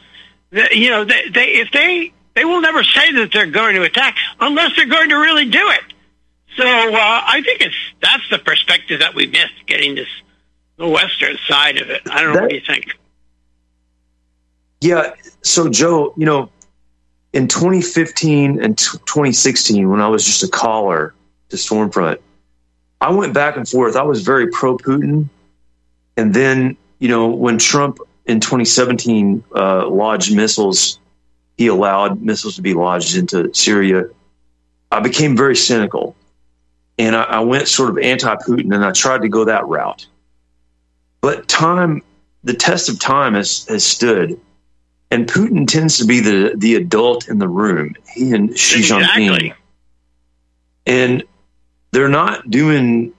You 0.51 0.89
know, 0.89 1.03
they, 1.03 1.29
they 1.29 1.45
if 1.55 1.71
they 1.71 2.13
they 2.33 2.45
will 2.45 2.61
never 2.61 2.83
say 2.83 3.11
that 3.13 3.31
they're 3.33 3.45
going 3.45 3.75
to 3.75 3.83
attack 3.83 4.15
unless 4.39 4.75
they're 4.75 4.87
going 4.87 5.09
to 5.09 5.15
really 5.15 5.49
do 5.49 5.69
it. 5.69 5.94
So 6.55 6.65
uh, 6.65 7.21
I 7.25 7.41
think 7.43 7.61
it's 7.61 7.75
that's 8.01 8.27
the 8.29 8.39
perspective 8.39 8.99
that 8.99 9.13
we 9.13 9.27
missed 9.27 9.65
getting 9.65 9.95
this 9.95 10.07
the 10.77 10.87
western 10.87 11.37
side 11.47 11.77
of 11.77 11.89
it. 11.89 12.01
I 12.09 12.21
don't 12.21 12.33
know 12.33 12.41
what 12.43 12.53
you 12.53 12.61
think. 12.65 12.97
Yeah. 14.81 15.13
So, 15.41 15.69
Joe, 15.69 16.13
you 16.17 16.25
know, 16.25 16.49
in 17.33 17.47
2015 17.47 18.61
and 18.63 18.77
t- 18.77 18.97
2016, 19.05 19.89
when 19.89 20.01
I 20.01 20.07
was 20.07 20.25
just 20.25 20.43
a 20.43 20.47
caller 20.47 21.13
to 21.49 21.55
Stormfront, 21.55 22.19
I 23.01 23.11
went 23.11 23.33
back 23.33 23.57
and 23.57 23.67
forth. 23.67 23.95
I 23.95 24.03
was 24.03 24.21
very 24.21 24.47
pro 24.51 24.77
Putin. 24.77 25.29
And 26.17 26.33
then, 26.33 26.77
you 26.99 27.07
know, 27.07 27.27
when 27.27 27.57
Trump 27.57 27.99
in 28.25 28.39
2017 28.39 29.43
uh, 29.55 29.87
lodged 29.87 30.35
missiles, 30.35 30.99
he 31.57 31.67
allowed 31.67 32.21
missiles 32.21 32.55
to 32.55 32.61
be 32.61 32.73
lodged 32.73 33.17
into 33.17 33.53
Syria. 33.53 34.05
I 34.91 34.99
became 34.99 35.35
very 35.35 35.55
cynical. 35.55 36.15
And 36.97 37.15
I, 37.15 37.23
I 37.23 37.39
went 37.41 37.67
sort 37.67 37.89
of 37.89 37.97
anti 37.97 38.35
Putin 38.35 38.73
and 38.73 38.83
I 38.85 38.91
tried 38.91 39.21
to 39.23 39.29
go 39.29 39.45
that 39.45 39.65
route. 39.67 40.07
But 41.21 41.47
time, 41.47 42.01
the 42.43 42.53
test 42.53 42.89
of 42.89 42.99
time 42.99 43.33
has, 43.33 43.65
has 43.65 43.83
stood 43.83 44.39
and 45.11 45.27
Putin 45.27 45.67
tends 45.67 45.99
to 45.99 46.05
be 46.05 46.19
the 46.19 46.53
the 46.57 46.75
adult 46.75 47.29
in 47.29 47.39
the 47.39 47.47
room. 47.47 47.95
He 48.13 48.31
and 48.33 48.57
Xi 48.57 48.81
Jinping, 48.81 48.99
Exactly. 48.99 49.53
and 50.85 51.23
they're 51.91 52.09
not 52.09 52.49
doing 52.49 53.13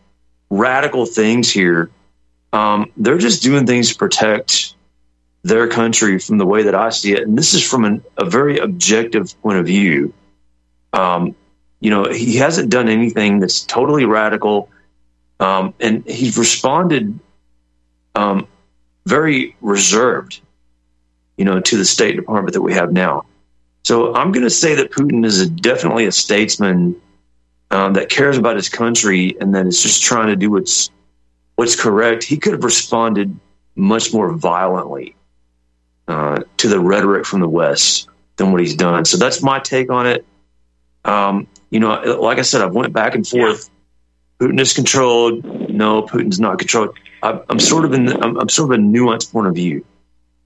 radical 0.51 1.07
things 1.07 1.51
here. 1.51 1.91
Um, 2.53 2.93
they're 2.97 3.19
just 3.19 3.43
doing 3.43 3.67
things 3.67 3.91
to 3.93 3.97
protect 3.97 4.75
their 5.43 5.69
country 5.69 6.19
from 6.19 6.39
the 6.39 6.47
way 6.47 6.65
that 6.65 6.75
I 6.75 6.91
see 6.91 7.13
it, 7.13 7.23
and 7.23 7.39
this 7.39 7.55
is 7.55 7.67
from 7.67 7.85
an, 7.85 8.05
a 8.17 8.25
very 8.25 8.59
objective 8.59 9.41
point 9.43 9.59
of 9.59 9.67
view. 9.67 10.13
Um, 10.93 11.35
you 11.81 11.91
know, 11.91 12.05
he 12.11 12.37
hasn't 12.37 12.71
done 12.71 12.89
anything 12.89 13.41
that's 13.41 13.63
totally 13.63 14.05
radical, 14.05 14.69
um, 15.41 15.75
and 15.81 16.07
he's 16.07 16.39
responded 16.39 17.19
um, 18.15 18.49
very 19.05 19.55
reserved 19.61 20.41
you 21.37 21.45
know, 21.45 21.61
to 21.61 21.77
the 21.77 21.85
State 21.85 22.17
Department 22.17 22.55
that 22.55 22.63
we 22.63 22.73
have 22.73 22.93
now. 22.93 23.25
So 23.85 24.15
I'm 24.15 24.33
going 24.33 24.45
to 24.45 24.51
say 24.51 24.75
that 24.77 24.91
Putin 24.91 25.25
is 25.25 25.41
a, 25.41 25.49
definitely 25.49 26.07
a 26.07 26.13
statesman 26.13 27.01
um, 27.71 27.93
that 27.95 28.09
cares 28.09 28.39
about 28.39 28.57
his 28.57 28.69
country 28.69 29.37
and 29.41 29.55
that 29.55 29.67
is 29.67 29.83
just 29.83 30.03
trying 30.03 30.29
to 30.29 30.37
do 30.37 30.51
what's 30.51 30.91
what's 31.57 31.81
correct. 31.81 32.23
He 32.23 32.37
could 32.37 32.53
have 32.53 32.65
responded 32.65 33.39
much 33.77 34.13
more 34.13 34.33
violently 34.33 35.15
uh, 36.09 36.43
to 36.59 36.69
the 36.69 36.81
rhetoric 36.81 37.25
from 37.27 37.41
the 37.41 37.49
West 37.49 38.09
than 38.37 38.51
what 38.51 38.61
he's 38.61 38.75
done. 38.75 39.05
So 39.05 39.17
that's 39.17 39.43
my 39.43 39.59
take 39.59 39.91
on 39.91 40.07
it. 40.07 40.27
Um, 41.05 41.47
you 41.77 41.81
know, 41.81 41.91
like 42.23 42.39
I 42.39 42.43
said, 42.43 42.63
I've 42.63 42.73
went 42.73 42.95
back 42.95 43.15
and 43.15 43.29
forth. 43.29 43.69
Yeah. 44.41 44.47
Putin 44.47 44.59
is 44.59 44.73
controlled. 44.73 45.45
No, 45.45 46.05
Putin's 46.05 46.41
not 46.41 46.59
controlled. 46.59 46.97
I, 47.23 47.39
am 47.51 47.59
sort 47.59 47.85
of 47.85 47.93
in. 47.93 48.07
The, 48.07 48.19
I'm, 48.19 48.39
I'm, 48.39 48.49
sort 48.49 48.73
of 48.73 48.79
a 48.79 48.83
nuanced 48.83 49.31
point 49.31 49.49
of 49.49 49.55
view. 49.55 49.85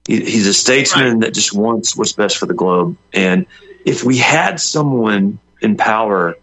He, 0.05 0.19
he's 0.25 0.45
a 0.45 0.53
statesman 0.53 1.05
right. 1.05 1.19
that 1.21 1.33
just 1.33 1.55
wants 1.55 1.95
what's 1.95 2.11
best 2.11 2.37
for 2.37 2.47
the 2.47 2.53
globe. 2.53 2.97
And 3.13 3.45
if 3.85 4.03
we 4.03 4.17
had 4.17 4.59
someone 4.59 5.39
in 5.61 5.77
power 5.77 6.35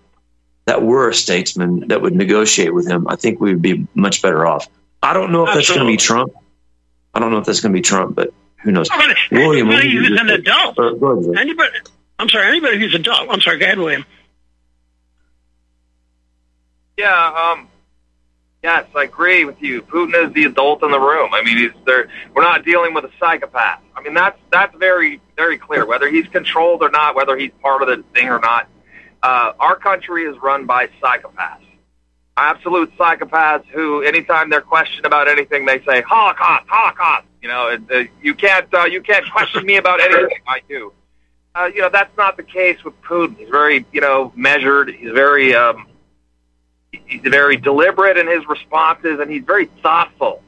that 0.64 0.82
were 0.82 1.10
a 1.10 1.14
statesman 1.14 1.88
that 1.88 2.00
would 2.00 2.14
negotiate 2.14 2.72
with 2.72 2.88
him, 2.88 3.06
I 3.06 3.16
think 3.16 3.42
we 3.42 3.52
would 3.52 3.60
be 3.60 3.86
much 3.94 4.22
better 4.22 4.46
off. 4.46 4.68
I 5.02 5.12
don't 5.12 5.32
know 5.32 5.42
if 5.42 5.50
Absolutely. 5.50 5.60
that's 5.60 5.76
going 5.76 5.86
to 5.86 5.92
be 5.92 5.96
Trump. 5.98 6.32
I 7.12 7.18
don't 7.20 7.30
know 7.30 7.38
if 7.40 7.44
that's 7.44 7.60
going 7.60 7.72
to 7.72 7.76
be 7.76 7.82
Trump, 7.82 8.16
but 8.16 8.32
who 8.62 8.72
knows? 8.72 8.88
William, 9.30 9.68
anybody 9.68 9.90
who's 9.90 10.18
an 10.18 10.30
adult. 10.30 10.78
Uh, 10.78 11.32
anybody, 11.38 11.72
I'm 12.18 12.30
sorry, 12.30 12.46
anybody 12.46 12.78
who's 12.78 12.94
an 12.94 13.02
adult. 13.02 13.28
I'm 13.28 13.42
sorry, 13.42 13.58
go 13.58 13.66
ahead, 13.66 13.78
William. 13.78 14.06
Yeah, 16.98 17.52
um, 17.54 17.68
yes, 18.60 18.86
I 18.92 19.04
agree 19.04 19.44
with 19.44 19.62
you. 19.62 19.82
Putin 19.82 20.26
is 20.26 20.34
the 20.34 20.44
adult 20.46 20.82
in 20.82 20.90
the 20.90 20.98
room. 20.98 21.32
I 21.32 21.44
mean, 21.44 21.56
he's 21.56 21.70
there. 21.86 22.08
We're 22.34 22.42
not 22.42 22.64
dealing 22.64 22.92
with 22.92 23.04
a 23.04 23.10
psychopath. 23.20 23.80
I 23.94 24.02
mean, 24.02 24.14
that's 24.14 24.36
that's 24.50 24.74
very 24.76 25.20
very 25.36 25.58
clear. 25.58 25.86
Whether 25.86 26.08
he's 26.10 26.26
controlled 26.26 26.82
or 26.82 26.90
not, 26.90 27.14
whether 27.14 27.36
he's 27.36 27.52
part 27.62 27.82
of 27.82 27.88
the 27.88 28.02
thing 28.14 28.28
or 28.28 28.40
not, 28.40 28.68
uh, 29.22 29.52
our 29.60 29.76
country 29.76 30.24
is 30.24 30.36
run 30.42 30.66
by 30.66 30.88
psychopaths. 31.00 31.62
Absolute 32.36 32.96
psychopaths 32.98 33.66
who, 33.66 34.02
anytime 34.02 34.50
they're 34.50 34.60
questioned 34.60 35.06
about 35.06 35.28
anything, 35.28 35.66
they 35.66 35.80
say 35.84 36.02
Holocaust, 36.02 36.64
Holocaust. 36.68 37.26
You 37.40 37.48
know, 37.48 37.78
uh, 37.92 38.04
you 38.20 38.34
can't 38.34 38.72
uh, 38.74 38.86
you 38.86 39.02
can't 39.02 39.30
question 39.30 39.64
me 39.64 39.76
about 39.76 40.00
anything 40.00 40.38
I 40.48 40.62
do. 40.68 40.92
Uh, 41.54 41.70
you 41.72 41.80
know, 41.80 41.90
that's 41.90 42.16
not 42.16 42.36
the 42.36 42.42
case 42.42 42.82
with 42.84 43.00
Putin. 43.02 43.36
He's 43.38 43.48
very 43.48 43.86
you 43.92 44.00
know 44.00 44.32
measured. 44.34 44.90
He's 44.90 45.12
very 45.12 45.54
um, 45.54 45.86
he's 46.92 47.22
very 47.22 47.56
deliberate 47.56 48.16
in 48.16 48.26
his 48.26 48.46
responses, 48.46 49.20
and 49.20 49.30
he's 49.30 49.44
very 49.44 49.66
thoughtful. 49.82 50.42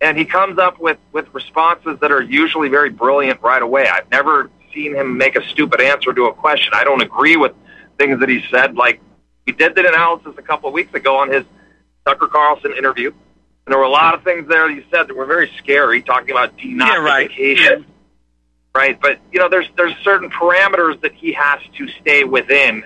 And 0.00 0.16
he 0.16 0.24
comes 0.24 0.58
up 0.58 0.80
with 0.80 0.98
with 1.12 1.32
responses 1.34 1.98
that 2.00 2.10
are 2.10 2.22
usually 2.22 2.68
very 2.68 2.90
brilliant 2.90 3.42
right 3.42 3.62
away. 3.62 3.86
I've 3.86 4.10
never 4.10 4.50
seen 4.72 4.94
him 4.94 5.18
make 5.18 5.36
a 5.36 5.46
stupid 5.48 5.80
answer 5.80 6.12
to 6.12 6.24
a 6.26 6.32
question. 6.32 6.72
I 6.74 6.84
don't 6.84 7.02
agree 7.02 7.36
with 7.36 7.52
things 7.98 8.20
that 8.20 8.28
he 8.28 8.42
said. 8.50 8.76
Like 8.76 9.00
we 9.46 9.52
did 9.52 9.74
the 9.74 9.86
analysis 9.86 10.34
a 10.38 10.42
couple 10.42 10.68
of 10.68 10.74
weeks 10.74 10.94
ago 10.94 11.18
on 11.18 11.30
his 11.30 11.44
Tucker 12.06 12.28
Carlson 12.28 12.72
interview 12.72 13.12
and 13.70 13.72
there 13.72 13.78
were 13.78 13.86
a 13.86 13.90
lot 13.90 14.14
of 14.14 14.24
things 14.24 14.48
there 14.48 14.66
that 14.66 14.74
he 14.74 14.84
said 14.90 15.06
that 15.06 15.16
were 15.16 15.26
very 15.26 15.48
scary, 15.58 16.02
talking 16.02 16.32
about 16.32 16.58
denazification. 16.58 16.78
Yeah, 16.78 16.96
right. 16.96 17.30
Yeah. 17.38 17.76
Right, 18.74 19.00
but 19.00 19.20
you 19.30 19.38
know, 19.38 19.48
there's 19.48 19.68
there's 19.76 19.94
certain 20.02 20.28
parameters 20.28 21.00
that 21.02 21.12
he 21.12 21.32
has 21.34 21.60
to 21.76 21.88
stay 22.00 22.24
within 22.24 22.84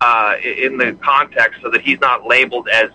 uh, 0.00 0.36
in 0.42 0.76
the 0.76 0.96
context, 1.02 1.60
so 1.62 1.70
that 1.70 1.80
he's 1.82 2.00
not 2.00 2.26
labeled 2.26 2.68
as 2.68 2.90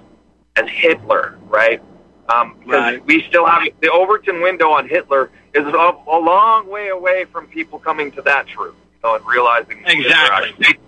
as 0.56 0.66
Hitler, 0.70 1.38
right? 1.48 1.82
Um, 2.30 2.56
because 2.60 2.76
right. 2.76 3.06
we 3.06 3.24
still 3.24 3.46
have 3.46 3.64
the 3.82 3.92
Overton 3.92 4.42
window 4.42 4.70
on 4.70 4.88
Hitler 4.88 5.30
is 5.54 5.66
a, 5.66 5.98
a 6.08 6.20
long 6.20 6.70
way 6.70 6.88
away 6.90 7.26
from 7.26 7.48
people 7.48 7.80
coming 7.80 8.12
to 8.14 8.22
that 8.22 8.48
truth, 8.48 8.76
you 8.94 9.00
know, 9.04 9.16
and 9.16 9.26
realizing 9.26 9.84
exactly. 9.86 10.80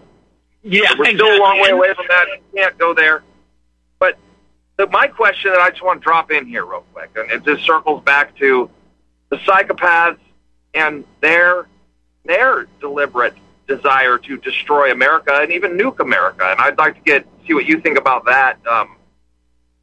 Yeah, 0.63 0.93
we're 0.97 1.10
exactly. 1.10 1.15
still 1.15 1.36
a 1.36 1.39
long 1.39 1.60
way 1.60 1.69
away 1.69 1.93
from 1.93 2.06
that. 2.08 2.28
You 2.28 2.62
can't 2.62 2.78
go 2.78 2.93
there. 2.93 3.23
So 4.78 4.86
my 4.88 5.08
question 5.08 5.51
that 5.51 5.62
I 5.62 5.69
just 5.69 5.84
want 5.84 6.01
to 6.01 6.04
drop 6.04 6.32
in 6.32 6.45
here 6.45 6.65
real 6.65 6.84
quick, 6.93 7.12
and 7.15 7.32
it 7.32 7.45
just 7.45 7.65
circles 7.65 8.04
back 8.04 8.36
to 8.38 8.69
the 9.30 9.38
psychopaths 9.38 10.19
and 10.73 11.06
their 11.21 11.67
their 12.25 12.67
deliberate 12.82 13.36
desire 13.67 14.17
to 14.17 14.38
destroy 14.38 14.91
America 14.91 15.39
and 15.41 15.51
even 15.51 15.78
nuke 15.78 15.99
America. 15.99 16.45
And 16.49 16.60
I'd 16.60 16.78
like 16.78 16.95
to 16.95 17.01
get 17.01 17.28
see 17.47 17.54
what 17.54 17.65
you 17.65 17.80
think 17.80 17.97
about 17.97 18.25
that, 18.25 18.58
um, 18.67 18.97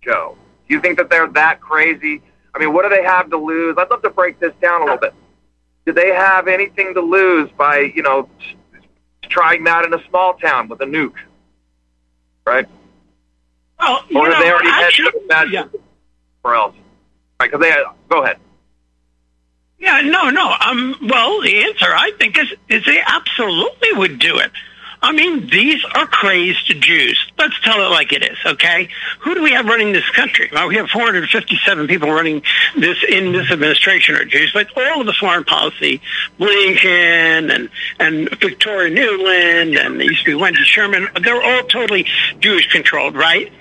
Joe. 0.02 0.36
Do 0.68 0.74
you 0.74 0.80
think 0.80 0.98
that 0.98 1.10
they're 1.10 1.28
that 1.28 1.60
crazy? 1.60 2.22
I 2.54 2.58
mean, 2.58 2.72
what 2.72 2.82
do 2.82 2.88
they 2.88 3.02
have 3.02 3.30
to 3.30 3.36
lose? 3.36 3.76
I'd 3.78 3.90
love 3.90 4.02
to 4.02 4.10
break 4.10 4.38
this 4.40 4.52
down 4.60 4.82
a 4.82 4.84
little 4.84 4.98
bit. 4.98 5.14
Do 5.86 5.92
they 5.92 6.08
have 6.08 6.48
anything 6.48 6.94
to 6.94 7.00
lose 7.00 7.50
by 7.56 7.80
you 7.94 8.02
know 8.02 8.28
trying 9.22 9.64
that 9.64 9.84
in 9.84 9.94
a 9.94 10.04
small 10.08 10.34
town 10.34 10.68
with 10.68 10.80
a 10.80 10.86
nuke? 10.86 11.14
Right. 12.46 12.66
Well, 13.78 14.04
or 14.14 14.28
know, 14.28 14.40
they 14.40 14.50
already 14.50 14.68
actually, 14.68 15.10
had 15.30 15.50
yeah. 15.50 15.66
or 16.44 16.54
else? 16.54 16.74
Right, 17.40 17.50
because 17.50 17.60
they 17.60 17.74
go 18.08 18.22
ahead. 18.22 18.38
Yeah, 19.82 20.00
no, 20.02 20.30
no. 20.30 20.54
Um, 20.64 20.94
well, 21.02 21.40
the 21.42 21.64
answer 21.64 21.86
I 21.86 22.12
think 22.16 22.38
is 22.38 22.46
is 22.68 22.84
they 22.84 23.02
absolutely 23.04 23.92
would 23.94 24.20
do 24.20 24.38
it. 24.38 24.52
I 25.04 25.10
mean, 25.10 25.48
these 25.48 25.84
are 25.96 26.06
crazed 26.06 26.80
Jews. 26.80 27.32
Let's 27.36 27.60
tell 27.62 27.84
it 27.84 27.88
like 27.88 28.12
it 28.12 28.22
is, 28.22 28.38
okay? 28.46 28.88
Who 29.22 29.34
do 29.34 29.42
we 29.42 29.50
have 29.50 29.66
running 29.66 29.92
this 29.92 30.08
country? 30.10 30.48
Well, 30.52 30.68
we 30.68 30.76
have 30.76 30.88
457 30.90 31.88
people 31.88 32.12
running 32.12 32.42
this 32.76 32.98
in 33.08 33.32
this 33.32 33.50
administration 33.50 34.14
are 34.14 34.24
Jews, 34.24 34.52
but 34.54 34.68
all 34.76 35.00
of 35.00 35.06
the 35.06 35.12
foreign 35.14 35.42
policy, 35.42 36.00
Blinken 36.38 37.52
and 37.52 37.68
and 37.98 38.30
Victoria 38.38 38.94
Nuland 38.94 39.84
and 39.84 40.00
used 40.00 40.20
to 40.20 40.24
be 40.26 40.34
Wendy 40.36 40.62
Sherman, 40.62 41.08
they're 41.20 41.42
all 41.42 41.64
totally 41.64 42.06
Jewish 42.38 42.68
controlled, 42.70 43.16
right? 43.16 43.52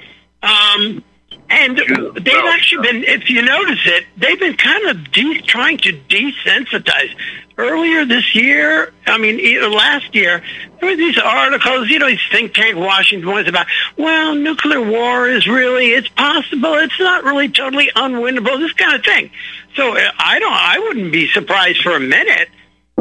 Um, 0.43 1.03
and 1.51 1.77
they've 1.77 2.45
actually 2.47 2.81
been, 2.87 3.03
if 3.03 3.29
you 3.29 3.41
notice 3.41 3.79
it, 3.85 4.05
they've 4.17 4.39
been 4.39 4.57
kind 4.57 4.89
of 4.89 5.11
de- 5.11 5.41
trying 5.41 5.77
to 5.79 5.93
desensitize. 6.09 7.15
Earlier 7.57 8.05
this 8.05 8.33
year, 8.33 8.91
I 9.05 9.19
mean, 9.19 9.37
last 9.71 10.15
year, 10.15 10.41
there 10.79 10.89
were 10.89 10.95
these 10.95 11.19
articles, 11.19 11.89
you 11.89 11.99
know, 11.99 12.07
these 12.07 12.19
think 12.31 12.53
tank 12.55 12.75
Washington 12.75 13.29
ones 13.29 13.47
about, 13.47 13.67
well, 13.97 14.33
nuclear 14.33 14.81
war 14.81 15.27
is 15.27 15.45
really, 15.45 15.87
it's 15.91 16.07
possible, 16.07 16.73
it's 16.75 16.99
not 16.99 17.23
really 17.23 17.49
totally 17.49 17.91
unwinnable, 17.95 18.57
this 18.57 18.73
kind 18.73 18.95
of 18.95 19.03
thing. 19.03 19.29
So 19.75 19.95
uh, 19.95 20.11
I 20.17 20.39
don't, 20.39 20.53
I 20.53 20.79
wouldn't 20.79 21.11
be 21.11 21.27
surprised 21.27 21.81
for 21.81 21.95
a 21.95 21.99
minute 21.99 22.49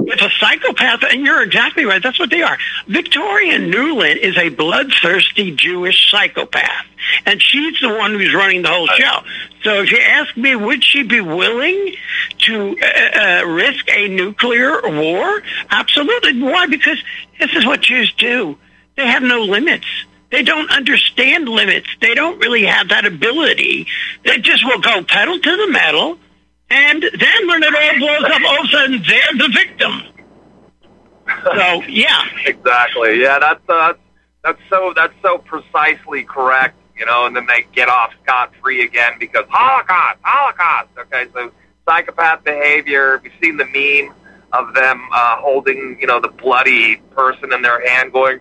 it's 0.06 0.22
a 0.22 0.30
psychopath, 0.38 1.02
and 1.04 1.24
you're 1.24 1.42
exactly 1.42 1.84
right. 1.84 2.02
That's 2.02 2.18
what 2.18 2.30
they 2.30 2.42
are. 2.42 2.58
Victoria 2.86 3.58
Nuland 3.58 4.16
is 4.18 4.36
a 4.36 4.48
bloodthirsty 4.48 5.52
Jewish 5.52 6.10
psychopath, 6.10 6.86
and 7.26 7.40
she's 7.40 7.80
the 7.80 7.88
one 7.88 8.12
who's 8.12 8.34
running 8.34 8.62
the 8.62 8.68
whole 8.68 8.86
show. 8.88 9.20
So 9.62 9.82
if 9.82 9.90
you 9.90 9.98
ask 9.98 10.36
me, 10.36 10.56
would 10.56 10.82
she 10.82 11.02
be 11.02 11.20
willing 11.20 11.94
to 12.46 12.76
uh, 12.80 13.18
uh, 13.20 13.46
risk 13.46 13.88
a 13.90 14.08
nuclear 14.08 14.80
war? 14.84 15.42
Absolutely. 15.70 16.42
Why? 16.42 16.66
Because 16.66 17.02
this 17.38 17.54
is 17.54 17.66
what 17.66 17.82
Jews 17.82 18.12
do. 18.14 18.56
They 18.96 19.06
have 19.06 19.22
no 19.22 19.42
limits. 19.42 19.86
They 20.30 20.42
don't 20.42 20.70
understand 20.70 21.48
limits. 21.48 21.88
They 22.00 22.14
don't 22.14 22.38
really 22.38 22.64
have 22.64 22.90
that 22.90 23.04
ability. 23.04 23.88
They 24.24 24.38
just 24.38 24.64
will 24.64 24.80
go 24.80 25.02
pedal 25.02 25.38
to 25.38 25.56
the 25.56 25.68
metal 25.72 26.18
and 26.70 27.02
then 27.02 27.48
when 27.48 27.62
it 27.62 27.74
all 27.74 27.98
blows 27.98 28.24
up, 28.24 28.42
all 28.46 28.61
of 28.61 28.64
a 28.64 28.68
sudden 28.68 29.02
they're 29.06 29.48
the 29.48 29.52
victim. 29.52 30.02
So 31.44 31.83
yeah, 31.88 32.24
exactly. 32.46 33.20
Yeah, 33.20 33.38
that's 33.38 33.68
uh, 33.68 33.94
that's 34.44 34.61
so 34.68 34.92
that's 34.94 35.14
so 35.22 35.38
precisely 35.38 36.24
correct. 36.24 36.76
You 36.96 37.06
know, 37.06 37.26
and 37.26 37.35
then 37.35 37.46
they 37.46 37.66
get 37.72 37.88
off 37.88 38.12
scot 38.22 38.52
free 38.62 38.85
again 38.85 39.12
because 39.18 39.44
Holocaust, 39.48 40.18
Holocaust. 40.22 40.90
Okay, 40.98 41.26
so 41.33 41.50
psychopath 41.88 42.44
behavior. 42.44 43.20
We've 43.22 43.33
seen 43.42 43.56
the 43.56 43.64
meme 43.64 44.14
of 44.52 44.74
them 44.74 45.09
uh, 45.12 45.37
holding, 45.37 45.96
you 46.00 46.06
know, 46.06 46.20
the 46.20 46.28
bloody 46.28 46.96
person 47.12 47.52
in 47.52 47.62
their 47.62 47.87
hand, 47.88 48.12
going, 48.12 48.40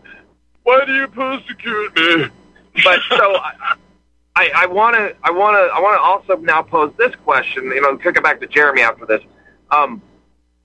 "Why 0.64 0.84
do 0.86 0.94
you 0.94 1.08
persecute 1.08 1.96
me?" 1.96 2.28
But 2.84 3.00
so 3.10 3.36
I 3.38 3.76
want 4.68 4.96
to, 4.96 5.16
I 5.24 5.32
want 5.32 5.56
to, 5.56 5.74
I 5.74 5.80
want 5.80 5.98
to 5.98 6.02
also 6.02 6.42
now 6.42 6.62
pose 6.62 6.94
this 6.98 7.14
question. 7.26 7.66
You 7.66 7.82
know, 7.82 7.98
kick 7.98 8.16
it 8.18 8.24
back 8.24 8.40
to 8.42 8.48
Jeremy 8.48 8.82
after 8.82 9.06
this. 9.06 9.22
Um, 9.72 10.02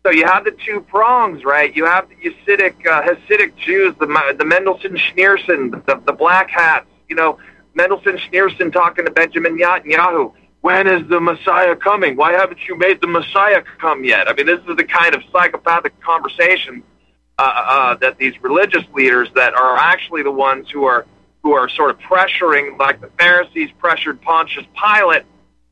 so 0.05 0.11
you 0.11 0.27
have 0.27 0.45
the 0.45 0.55
two 0.67 0.81
prongs, 0.83 1.45
right? 1.45 1.75
You 1.75 1.87
have 1.87 2.09
the 2.09 2.17
Hasidic, 2.17 2.87
uh, 2.87 3.03
Hasidic 3.03 3.57
Jews, 3.57 3.95
the 3.99 4.35
the 4.39 4.45
Mendelssohn 4.45 4.97
Schneerson, 4.97 5.85
the, 5.87 6.01
the 6.05 6.13
black 6.13 6.51
hats. 6.51 6.87
You 7.09 7.17
know, 7.17 7.39
Mendelssohn 7.75 8.19
Schneerson 8.19 8.73
talking 8.73 9.07
to 9.07 9.11
Benjamin 9.11 9.59
Netanyahu. 9.59 10.33
When 10.61 10.87
is 10.87 11.07
the 11.09 11.21
Messiah 11.21 11.77
coming? 11.77 12.17
Why 12.17 12.33
haven't 12.33 12.61
you 12.69 12.77
made 12.77 13.01
the 13.01 13.07
Messiah 13.07 13.63
come 13.81 14.05
yet? 14.05 14.29
I 14.29 14.35
mean, 14.35 14.47
this 14.47 14.61
is 14.61 14.77
the 14.77 14.85
kind 14.85 15.15
of 15.15 15.23
psychopathic 15.31 15.99
conversation 16.01 16.83
uh, 17.39 17.43
uh, 17.43 17.95
that 17.97 18.17
these 18.19 18.35
religious 18.43 18.85
leaders 18.95 19.29
that 19.35 19.55
are 19.55 19.77
actually 19.77 20.23
the 20.23 20.31
ones 20.31 20.71
who 20.71 20.85
are 20.85 21.05
who 21.45 21.53
are 21.53 21.69
sort 21.69 21.91
of 21.91 21.99
pressuring, 22.01 22.77
like 22.79 23.01
the 23.01 23.11
Pharisees 23.19 23.71
pressured 23.79 24.21
Pontius 24.23 24.65
Pilate. 24.75 25.23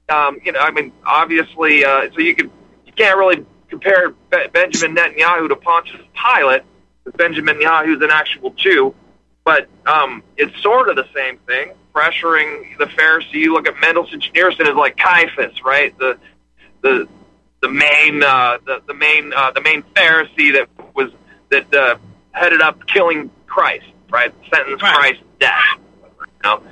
Um, 0.08 0.38
you 0.44 0.52
know, 0.52 0.61
I 0.61 0.70
mean, 0.70 0.92
obviously, 1.04 1.85
uh, 1.85 2.11
so 2.12 2.20
you 2.20 2.35
can 2.37 2.50
you 2.87 2.92
can't 2.92 3.18
really 3.18 3.44
compare 3.68 4.11
Be- 4.30 4.48
Benjamin 4.52 4.94
Netanyahu 4.94 5.48
to 5.48 5.56
Pontius 5.56 6.02
Pilate, 6.14 6.62
because 7.02 7.16
Benjamin 7.16 7.56
Netanyahu 7.56 7.96
is 7.96 8.02
an 8.02 8.11
actual 8.11 8.50
Jew, 8.50 8.94
but 9.44 9.66
um, 9.87 10.22
it's 10.37 10.54
sort 10.62 10.88
of 10.90 10.96
the 10.96 11.06
same 11.14 11.38
thing. 11.46 11.72
Pressuring 11.94 12.78
the 12.78 12.85
Pharisee. 12.87 13.32
You 13.35 13.52
look 13.54 13.66
at 13.66 13.74
Mendelsohn 13.80 14.20
Schneerson 14.20 14.68
is 14.68 14.74
like 14.76 14.96
Caiaphas, 14.98 15.62
right? 15.64 15.98
The 15.98 16.18
the 16.82 17.08
the 17.62 17.68
main 17.68 18.22
uh, 18.22 18.58
the 18.66 18.82
the 18.87 18.94
main 18.94 19.32
uh, 19.35 19.52
the 19.52 19.62
main 19.62 19.82
Pharisee 19.94 20.52
that 20.54 20.68
was 20.94 21.11
that 21.50 21.72
uh, 21.74 21.96
headed 22.32 22.61
up 22.61 22.87
killing 22.87 23.30
Christ, 23.46 23.87
right? 24.11 24.32
Sentenced 24.52 24.82
Right. 24.82 24.94
Christ 24.94 25.20
death. 25.42 25.78
You 26.18 26.26
know? 26.44 26.62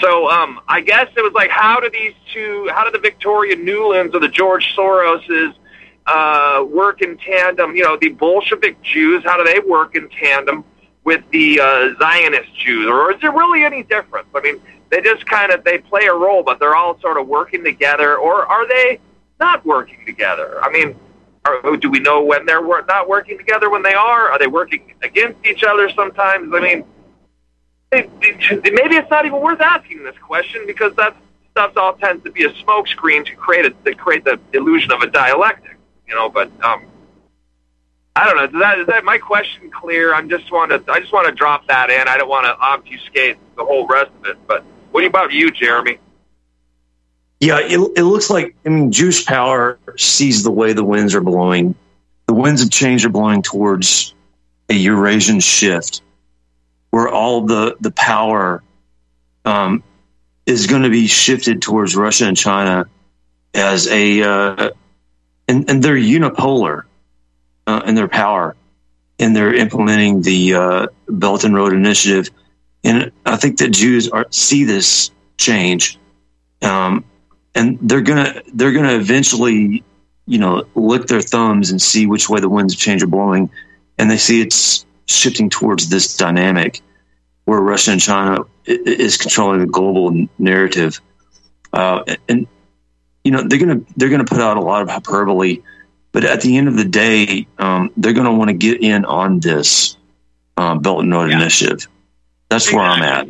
So 0.00 0.28
um, 0.30 0.60
I 0.68 0.80
guess 0.80 1.08
it 1.16 1.22
was 1.22 1.32
like, 1.32 1.50
how 1.50 1.80
do 1.80 1.88
these 1.90 2.14
two, 2.32 2.68
how 2.74 2.84
do 2.84 2.90
the 2.90 2.98
Victoria 2.98 3.56
Nulands 3.56 4.14
or 4.14 4.20
the 4.20 4.28
George 4.28 4.74
Soroses 4.76 5.54
uh, 6.06 6.64
work 6.68 7.02
in 7.02 7.16
tandem? 7.18 7.74
You 7.76 7.84
know, 7.84 7.96
the 7.96 8.10
Bolshevik 8.10 8.82
Jews, 8.82 9.22
how 9.24 9.36
do 9.36 9.44
they 9.50 9.60
work 9.60 9.94
in 9.94 10.08
tandem 10.10 10.64
with 11.04 11.22
the 11.30 11.60
uh, 11.60 11.94
Zionist 12.00 12.52
Jews, 12.58 12.88
or 12.88 13.12
is 13.12 13.20
there 13.20 13.30
really 13.30 13.62
any 13.62 13.84
difference? 13.84 14.26
I 14.34 14.40
mean, 14.40 14.60
they 14.90 15.00
just 15.00 15.24
kind 15.26 15.52
of 15.52 15.62
they 15.62 15.78
play 15.78 16.06
a 16.06 16.12
role, 16.12 16.42
but 16.42 16.58
they're 16.58 16.74
all 16.74 16.98
sort 17.00 17.16
of 17.16 17.28
working 17.28 17.62
together, 17.62 18.16
or 18.16 18.44
are 18.44 18.66
they 18.66 18.98
not 19.38 19.64
working 19.64 20.00
together? 20.04 20.58
I 20.62 20.70
mean, 20.70 20.96
are, 21.44 21.76
do 21.76 21.90
we 21.90 22.00
know 22.00 22.24
when 22.24 22.44
they're 22.44 22.66
not 22.86 23.08
working 23.08 23.38
together? 23.38 23.70
When 23.70 23.82
they 23.82 23.94
are, 23.94 24.30
are 24.32 24.38
they 24.38 24.48
working 24.48 24.94
against 25.02 25.38
each 25.46 25.62
other 25.62 25.88
sometimes? 25.90 26.52
I 26.52 26.60
mean, 26.60 26.84
maybe 27.92 28.96
it's 28.96 29.10
not 29.10 29.26
even 29.26 29.40
worth 29.40 29.60
asking 29.60 30.02
this 30.04 30.16
question 30.18 30.64
because 30.66 30.94
that 30.96 31.16
stuff 31.52 31.76
all 31.76 31.94
tends 31.94 32.22
to 32.24 32.30
be 32.30 32.44
a 32.44 32.50
smokescreen 32.50 33.24
to 33.26 33.34
create 33.34 33.66
a, 33.66 33.70
to 33.70 33.94
create 33.94 34.24
the 34.24 34.38
illusion 34.52 34.92
of 34.92 35.00
a 35.00 35.06
dialectic, 35.06 35.76
you 36.06 36.14
know. 36.14 36.28
But 36.28 36.50
um, 36.62 36.82
I 38.14 38.26
don't 38.26 38.36
know. 38.36 38.44
Is 38.44 38.60
that, 38.60 38.78
is 38.78 38.86
that 38.88 39.04
my 39.04 39.18
question 39.18 39.70
clear? 39.70 40.14
I'm 40.14 40.28
just 40.28 40.50
want 40.50 40.70
to 40.70 40.92
I 40.92 41.00
just 41.00 41.12
want 41.12 41.28
to 41.28 41.34
drop 41.34 41.66
that 41.68 41.90
in. 41.90 42.08
I 42.08 42.16
don't 42.16 42.28
want 42.28 42.46
to 42.46 42.56
obfuscate 42.58 43.38
the 43.56 43.64
whole 43.64 43.86
rest 43.86 44.10
of 44.20 44.26
it. 44.26 44.46
But 44.46 44.64
what 44.90 45.04
about 45.04 45.32
you, 45.32 45.50
Jeremy? 45.50 45.98
Yeah, 47.40 47.60
it, 47.60 47.78
it 47.96 48.04
looks 48.04 48.30
like 48.30 48.56
I 48.64 48.70
mean 48.70 48.90
Jewish 48.92 49.26
power 49.26 49.78
sees 49.96 50.42
the 50.42 50.50
way 50.50 50.72
the 50.72 50.84
winds 50.84 51.14
are 51.14 51.20
blowing. 51.20 51.74
The 52.26 52.34
winds 52.34 52.62
of 52.62 52.70
change 52.70 53.04
are 53.04 53.10
blowing 53.10 53.42
towards 53.42 54.14
a 54.68 54.74
Eurasian 54.74 55.40
shift, 55.40 56.02
where 56.96 57.10
all 57.10 57.42
the 57.42 57.76
the 57.80 57.90
power 57.90 58.62
um, 59.44 59.82
is 60.46 60.66
going 60.66 60.82
to 60.82 60.88
be 60.88 61.06
shifted 61.06 61.60
towards 61.60 61.94
Russia 61.94 62.24
and 62.24 62.34
China 62.34 62.88
as 63.52 63.86
a 63.88 64.22
uh, 64.22 64.70
and, 65.46 65.68
and 65.68 65.82
they're 65.82 65.94
unipolar 65.94 66.84
uh, 67.66 67.82
in 67.84 67.96
their 67.96 68.08
power, 68.08 68.56
and 69.18 69.36
they're 69.36 69.52
implementing 69.52 70.22
the 70.22 70.54
uh, 70.54 70.86
Belt 71.06 71.44
and 71.44 71.54
Road 71.54 71.74
Initiative, 71.74 72.30
and 72.82 73.12
I 73.26 73.36
think 73.36 73.58
that 73.58 73.72
Jews 73.72 74.08
are 74.08 74.24
see 74.30 74.64
this 74.64 75.10
change. 75.36 75.98
Um, 76.62 77.04
and 77.54 77.78
they're 77.82 78.00
gonna 78.00 78.40
they're 78.54 78.72
gonna 78.72 78.96
eventually, 78.96 79.84
you 80.24 80.38
know, 80.38 80.64
lick 80.74 81.08
their 81.08 81.20
thumbs 81.20 81.70
and 81.70 81.82
see 81.82 82.06
which 82.06 82.30
way 82.30 82.40
the 82.40 82.48
winds 82.48 82.72
of 82.72 82.80
change 82.80 83.02
are 83.02 83.06
blowing, 83.06 83.50
and 83.98 84.10
they 84.10 84.16
see 84.16 84.40
it's 84.40 84.86
shifting 85.06 85.50
towards 85.50 85.88
this 85.88 86.16
dynamic 86.16 86.82
where 87.44 87.60
Russia 87.60 87.92
and 87.92 88.00
China 88.00 88.44
is 88.64 89.16
controlling 89.16 89.60
the 89.60 89.66
global 89.66 90.26
narrative, 90.38 91.00
uh, 91.72 92.02
and 92.28 92.46
you 93.24 93.30
know 93.30 93.42
they're 93.42 93.58
gonna 93.58 93.80
they're 93.96 94.08
gonna 94.08 94.24
put 94.24 94.40
out 94.40 94.56
a 94.56 94.60
lot 94.60 94.82
of 94.82 94.88
hyperbole, 94.88 95.62
but 96.12 96.24
at 96.24 96.40
the 96.40 96.56
end 96.56 96.68
of 96.68 96.76
the 96.76 96.84
day, 96.84 97.46
um, 97.58 97.92
they're 97.96 98.12
gonna 98.12 98.34
want 98.34 98.48
to 98.48 98.54
get 98.54 98.82
in 98.82 99.04
on 99.04 99.40
this 99.40 99.96
uh, 100.56 100.74
Belt 100.76 101.02
and 101.02 101.12
Road 101.12 101.30
Yeah. 101.30 101.36
Initiative. 101.36 101.88
That's 102.48 102.72
where 102.72 102.82
I'm 102.82 103.02
at. 103.02 103.28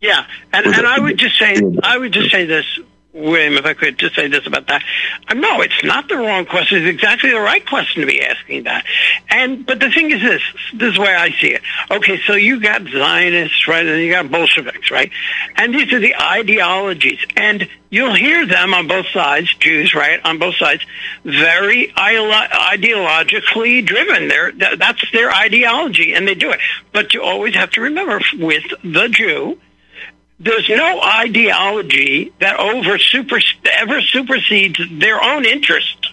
Yeah, 0.00 0.24
and 0.52 0.66
and 0.66 0.86
I 0.86 0.98
would 0.98 1.18
just 1.18 1.38
say. 1.38 1.60
I 1.82 1.98
would 1.98 2.12
just 2.12 2.30
say 2.30 2.46
this, 2.46 2.64
William, 3.12 3.54
if 3.54 3.66
I 3.66 3.74
could 3.74 3.98
just 3.98 4.14
say 4.14 4.28
this 4.28 4.46
about 4.46 4.68
that. 4.68 4.82
Uh, 5.28 5.34
No, 5.34 5.60
it's 5.62 5.82
not 5.82 6.08
the 6.08 6.16
wrong 6.16 6.46
question. 6.46 6.78
It's 6.78 6.94
exactly 6.94 7.30
the 7.30 7.40
right 7.40 7.66
question 7.66 8.02
to 8.02 8.06
be 8.06 8.22
asking 8.22 8.64
that. 8.64 8.84
And 9.28 9.66
but 9.66 9.80
the 9.80 9.90
thing 9.90 10.12
is 10.12 10.20
this: 10.22 10.42
this 10.74 10.92
is 10.92 10.98
way 10.98 11.14
I 11.14 11.30
see 11.32 11.48
it. 11.48 11.62
Okay, 11.90 12.20
so 12.26 12.34
you 12.34 12.60
got 12.60 12.82
Zionists, 12.86 13.66
right, 13.66 13.84
and 13.84 14.00
you 14.00 14.12
got 14.12 14.30
Bolsheviks, 14.30 14.90
right, 14.90 15.10
and 15.56 15.74
these 15.74 15.92
are 15.92 15.98
the 15.98 16.14
ideologies, 16.14 17.18
and 17.36 17.68
you'll 17.90 18.14
hear 18.14 18.46
them 18.46 18.74
on 18.74 18.86
both 18.86 19.06
sides, 19.08 19.52
Jews, 19.54 19.92
right, 19.94 20.20
on 20.24 20.38
both 20.38 20.54
sides, 20.56 20.82
very 21.24 21.88
ideolo- 21.96 22.48
ideologically 22.48 23.84
driven. 23.84 24.28
They're, 24.28 24.52
that's 24.76 25.10
their 25.10 25.32
ideology, 25.32 26.14
and 26.14 26.28
they 26.28 26.36
do 26.36 26.52
it. 26.52 26.60
But 26.92 27.12
you 27.14 27.22
always 27.22 27.54
have 27.54 27.70
to 27.72 27.80
remember, 27.80 28.20
with 28.38 28.64
the 28.84 29.08
Jew, 29.08 29.58
there's 30.40 30.68
no 30.70 31.02
ideology 31.02 32.32
that 32.40 32.58
over 32.58 32.98
super 32.98 33.38
ever 33.76 34.00
supersedes 34.00 34.80
their 34.98 35.22
own 35.22 35.44
interest. 35.44 36.12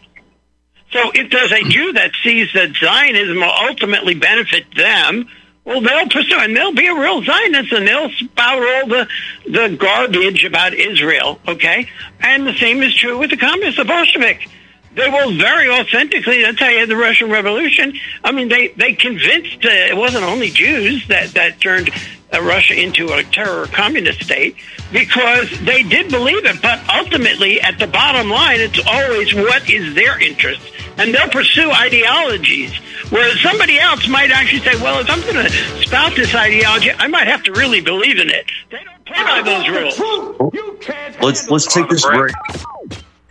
So 0.92 1.12
if 1.14 1.32
there's 1.32 1.52
a 1.52 1.64
Jew 1.64 1.94
that 1.94 2.12
sees 2.24 2.52
that 2.54 2.76
Zionism 2.76 3.38
will 3.38 3.54
ultimately 3.70 4.16
benefit 4.16 4.66
them, 4.76 5.30
well, 5.64 5.82
they'll 5.82 6.08
pursue, 6.08 6.38
and 6.40 6.56
they'll 6.56 6.74
be 6.74 6.88
a 6.88 6.96
real 6.96 7.24
Zionist, 7.24 7.72
and 7.74 7.88
they'll 7.88 8.10
spout 8.12 8.60
all 8.60 8.88
the 8.88 9.08
the 9.46 9.76
garbage 9.78 10.44
about 10.46 10.74
Israel. 10.74 11.40
Okay, 11.48 11.90
and 12.20 12.48
the 12.48 12.56
same 12.56 12.82
is 12.84 12.96
true 12.96 13.18
with 13.18 13.30
the 13.30 13.38
communists, 13.38 13.78
the 13.78 13.86
Bolshevik. 13.86 14.50
They 14.94 15.10
will 15.10 15.38
very 15.38 15.70
authentically. 15.70 16.42
That's 16.42 16.60
how 16.60 16.70
you 16.70 16.86
the 16.86 16.98
Russian 16.98 17.30
Revolution. 17.30 18.00
I 18.24 18.32
mean, 18.32 18.48
they 18.48 18.70
they 18.70 18.94
convinced 18.94 19.66
uh, 19.66 19.70
it 19.70 19.96
wasn't 19.96 20.24
only 20.24 20.50
Jews 20.50 21.08
that 21.10 21.32
that 21.34 21.60
turned 21.60 21.92
Uh, 22.34 22.42
Russia 22.42 22.74
into 22.78 23.14
a 23.14 23.24
terror 23.24 23.68
communist 23.68 24.22
state 24.22 24.58
because 24.92 25.50
they 25.62 25.82
did 25.82 26.12
believe 26.12 26.44
it. 26.46 26.62
But 26.62 26.80
ultimately, 26.90 27.62
at 27.62 27.80
the 27.80 27.88
bottom 27.88 28.30
line, 28.30 28.60
it's 28.60 28.80
always 28.86 29.34
what 29.34 29.70
is 29.70 29.96
their 29.96 30.20
interest, 30.22 30.62
and 30.98 31.14
they'll 31.14 31.30
pursue 31.30 31.72
ideologies. 31.72 32.76
Whereas 33.10 33.40
somebody 33.40 33.80
else 33.80 34.10
might 34.10 34.32
actually 34.32 34.60
say, 34.60 34.76
"Well, 34.82 35.00
if 35.00 35.10
I'm 35.10 35.22
going 35.22 35.46
to 35.46 35.50
spout 35.86 36.16
this 36.18 36.36
ideology, 36.36 36.92
I 36.92 37.08
might 37.08 37.28
have 37.28 37.44
to 37.44 37.54
really 37.54 37.80
believe 37.80 38.20
in 38.20 38.30
it." 38.30 38.46
They 38.70 38.84
don't 38.84 39.06
play 39.06 39.24
by 39.24 39.42
those 39.42 39.70
rules. 39.70 41.22
Let's 41.22 41.50
let's 41.50 41.74
take 41.74 41.88
this 41.88 42.06
break. 42.06 42.34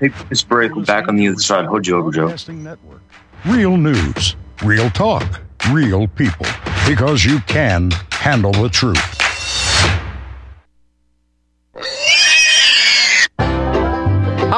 Take 0.00 0.28
this 0.30 0.42
break. 0.42 0.74
We're 0.74 0.84
back 0.84 1.08
on 1.08 1.16
the 1.16 1.28
other 1.28 1.38
side. 1.38 1.66
Hold 1.66 1.86
you 1.86 1.96
over, 1.96 2.10
Joe. 2.10 2.34
Network. 2.48 3.02
Real 3.44 3.76
news, 3.76 4.36
real 4.64 4.88
talk, 4.90 5.40
real 5.70 6.08
people. 6.08 6.46
Because 6.86 7.24
you 7.24 7.40
can 7.40 7.90
handle 8.10 8.52
the 8.52 8.68
truth. 8.68 9.16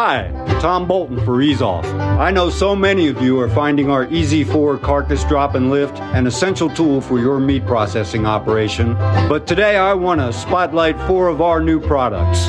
Hi, 0.01 0.31
Tom 0.61 0.87
Bolton 0.87 1.23
for 1.25 1.43
Ease 1.43 1.61
Off. 1.61 1.85
I 1.85 2.31
know 2.31 2.51
so 2.51 2.77
many 2.77 3.09
of 3.09 3.21
you 3.21 3.39
are 3.41 3.49
finding 3.49 3.91
our 3.91 4.07
Easy 4.13 4.45
4 4.45 4.79
carcass 4.79 5.25
drop 5.25 5.55
and 5.55 5.71
lift 5.71 5.99
an 5.99 6.27
essential 6.27 6.71
tool 6.71 7.01
for 7.01 7.19
your 7.19 7.41
meat 7.41 7.67
processing 7.67 8.27
operation. 8.27 8.95
But 9.29 9.47
today 9.47 9.77
I 9.77 9.95
want 9.95 10.21
to 10.21 10.33
spotlight 10.33 10.99
four 11.07 11.29
of 11.29 11.41
our 11.41 11.61
new 11.61 11.81
products. 11.81 12.49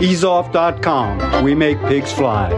Easeoff.com. 0.00 1.44
We 1.44 1.54
make 1.54 1.80
pigs 1.82 2.12
fly. 2.12 2.50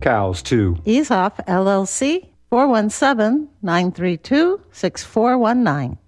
Cows, 0.00 0.42
too. 0.42 0.76
Ease 0.84 1.10
Off 1.10 1.36
LLC 1.48 2.28
417 2.50 3.48
932 3.62 4.60
6419. 4.70 5.98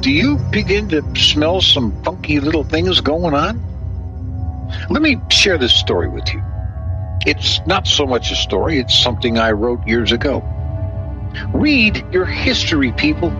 Do 0.00 0.10
you 0.10 0.36
begin 0.50 0.88
to 0.90 1.02
smell 1.16 1.60
some 1.60 1.90
funky 2.04 2.38
little 2.38 2.62
things 2.62 3.00
going 3.00 3.34
on? 3.34 3.60
Let 4.90 5.02
me 5.02 5.20
share 5.30 5.58
this 5.58 5.74
story 5.74 6.08
with 6.08 6.32
you. 6.32 6.42
It's 7.26 7.60
not 7.66 7.86
so 7.86 8.06
much 8.06 8.30
a 8.30 8.36
story, 8.36 8.78
it's 8.78 8.96
something 8.96 9.38
I 9.38 9.50
wrote 9.50 9.84
years 9.86 10.12
ago. 10.12 10.44
Read 11.52 12.04
your 12.12 12.24
history, 12.24 12.92
people. 12.92 13.30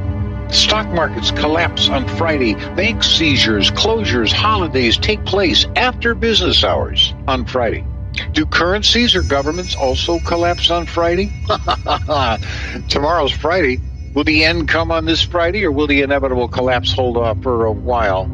Stock 0.51 0.87
markets 0.89 1.31
collapse 1.33 1.89
on 1.89 2.07
Friday. 2.17 2.55
Bank 2.75 3.03
seizures, 3.03 3.71
closures, 3.73 4.33
holidays 4.33 4.97
take 4.97 5.25
place 5.25 5.67
after 5.77 6.15
business 6.15 6.63
hours 6.63 7.15
on 7.27 7.45
Friday. 7.45 7.85
Do 8.33 8.47
currencies 8.47 9.15
or 9.15 9.23
governments 9.23 9.75
also 9.75 10.19
collapse 10.21 10.71
on 10.71 10.87
Friday? 10.87 11.33
Tomorrow's 12.89 13.33
Friday. 13.33 13.81
Will 14.15 14.25
the 14.25 14.45
end 14.45 14.69
come 14.69 14.91
on 14.91 15.05
this 15.05 15.23
Friday, 15.23 15.65
or 15.65 15.71
will 15.71 15.87
the 15.87 16.01
inevitable 16.01 16.49
collapse 16.49 16.93
hold 16.93 17.19
off 17.19 17.43
for 17.43 17.67
a 17.67 17.73
while? 17.73 18.25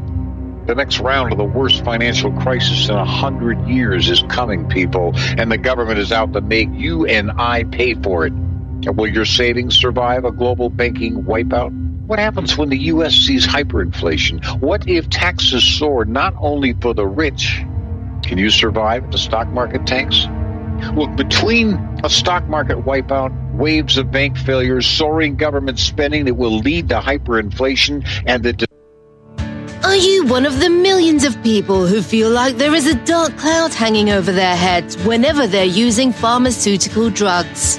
The 0.67 0.77
next 0.77 1.01
round 1.01 1.33
of 1.33 1.39
the 1.39 1.45
worst 1.45 1.85
financial 1.85 2.31
crisis 2.41 2.89
in 2.89 2.95
a 2.95 3.05
hundred 3.05 3.67
years 3.67 4.09
is 4.09 4.23
coming, 4.29 4.69
people, 4.69 5.13
and 5.37 5.51
the 5.51 5.59
government 5.59 5.99
is 5.99 6.13
out 6.13 6.33
to 6.35 6.41
make 6.41 6.69
you 6.73 7.05
and 7.07 7.33
I 7.33 7.65
pay 7.65 7.95
for 7.95 8.27
it. 8.27 8.33
And 8.85 8.97
will 8.97 9.07
your 9.07 9.25
savings 9.25 9.77
survive 9.77 10.25
a 10.25 10.33
global 10.33 10.69
banking 10.69 11.23
wipeout? 11.23 11.71
What 12.07 12.19
happens 12.19 12.59
when 12.59 12.69
the 12.69 12.79
U.S. 12.79 13.15
sees 13.15 13.47
hyperinflation? 13.47 14.61
What 14.61 14.89
if 14.89 15.09
taxes 15.09 15.63
soar 15.63 16.05
not 16.05 16.35
only 16.39 16.73
for 16.75 16.93
the 16.93 17.07
rich? 17.07 17.63
Can 18.25 18.39
you 18.39 18.51
survive 18.51 19.05
if 19.05 19.11
the 19.13 19.19
stock 19.19 19.49
market 19.49 19.87
tanks? 19.87 20.27
Look, 20.95 21.15
between 21.17 21.75
a 22.03 22.11
stock 22.11 22.49
market 22.49 22.79
wipeout, 22.79 23.33
waves 23.55 23.99
of 23.99 24.11
bank 24.11 24.37
failures, 24.37 24.87
soaring 24.87 25.37
government 25.37 25.79
spending 25.79 26.25
that 26.25 26.35
will 26.35 26.59
lead 26.59 26.89
to 26.89 26.99
hyperinflation, 26.99 28.05
and 28.27 28.43
the 28.43 28.67
Are 29.85 29.95
you 29.95 30.27
one 30.27 30.45
of 30.45 30.59
the 30.59 30.69
millions 30.69 31.25
of 31.25 31.41
people 31.45 31.87
who 31.87 32.03
feel 32.03 32.31
like 32.31 32.57
there 32.57 32.75
is 32.75 32.87
a 32.87 32.95
dark 33.05 33.37
cloud 33.37 33.73
hanging 33.73 34.11
over 34.11 34.33
their 34.33 34.57
heads 34.57 34.97
whenever 35.05 35.47
they're 35.47 35.65
using 35.65 36.13
pharmaceutical 36.13 37.11
drugs? 37.11 37.79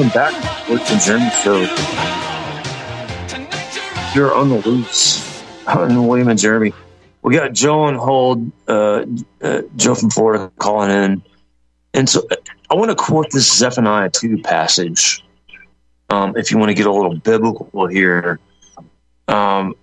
Coming 0.00 0.14
back 0.14 0.68
with 0.70 0.80
the 0.88 0.96
Journey 0.96 1.28
Show. 1.42 1.60
You're 4.14 4.34
on 4.34 4.48
the 4.48 4.62
loose. 4.66 5.44
And 5.66 6.08
William 6.08 6.28
and 6.28 6.38
Jeremy. 6.38 6.72
We 7.20 7.36
got 7.36 7.52
Joe 7.52 7.82
on 7.82 7.96
hold, 7.96 8.50
uh, 8.66 9.04
uh, 9.42 9.62
Joe 9.76 9.94
from 9.94 10.08
Florida 10.08 10.50
calling 10.58 10.90
in. 10.90 11.22
And 11.92 12.08
so 12.08 12.26
I 12.70 12.76
want 12.76 12.90
to 12.90 12.96
quote 12.96 13.30
this 13.30 13.52
Zephaniah 13.58 14.08
2 14.08 14.40
passage. 14.40 15.22
Um, 16.08 16.34
if 16.34 16.50
you 16.50 16.56
want 16.56 16.70
to 16.70 16.74
get 16.74 16.86
a 16.86 16.92
little 16.92 17.16
biblical 17.16 17.86
here. 17.86 18.40
Um, 19.28 19.74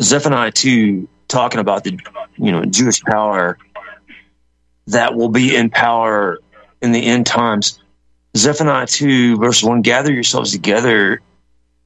Zephaniah 0.00 0.50
2 0.50 1.06
talking 1.28 1.60
about 1.60 1.84
the 1.84 1.98
you 2.38 2.52
know 2.52 2.64
Jewish 2.64 3.02
power 3.02 3.58
that 4.86 5.14
will 5.14 5.28
be 5.28 5.54
in 5.54 5.68
power 5.68 6.38
in 6.80 6.92
the 6.92 7.04
end 7.04 7.26
times. 7.26 7.81
Zephaniah 8.36 8.86
2, 8.86 9.36
verse 9.36 9.62
1 9.62 9.82
Gather 9.82 10.12
yourselves 10.12 10.52
together, 10.52 11.20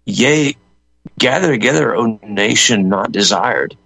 yea, 0.04 0.56
gather 1.18 1.50
together, 1.50 1.96
O 1.96 2.20
nation 2.22 2.88
not 2.88 3.10
desired, 3.10 3.76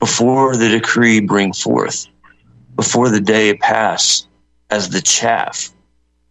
before 0.00 0.56
the 0.56 0.68
decree 0.68 1.20
bring 1.20 1.52
forth, 1.52 2.06
before 2.74 3.08
the 3.08 3.20
day 3.20 3.54
pass 3.54 4.26
as 4.68 4.88
the 4.88 5.00
chaff, 5.00 5.70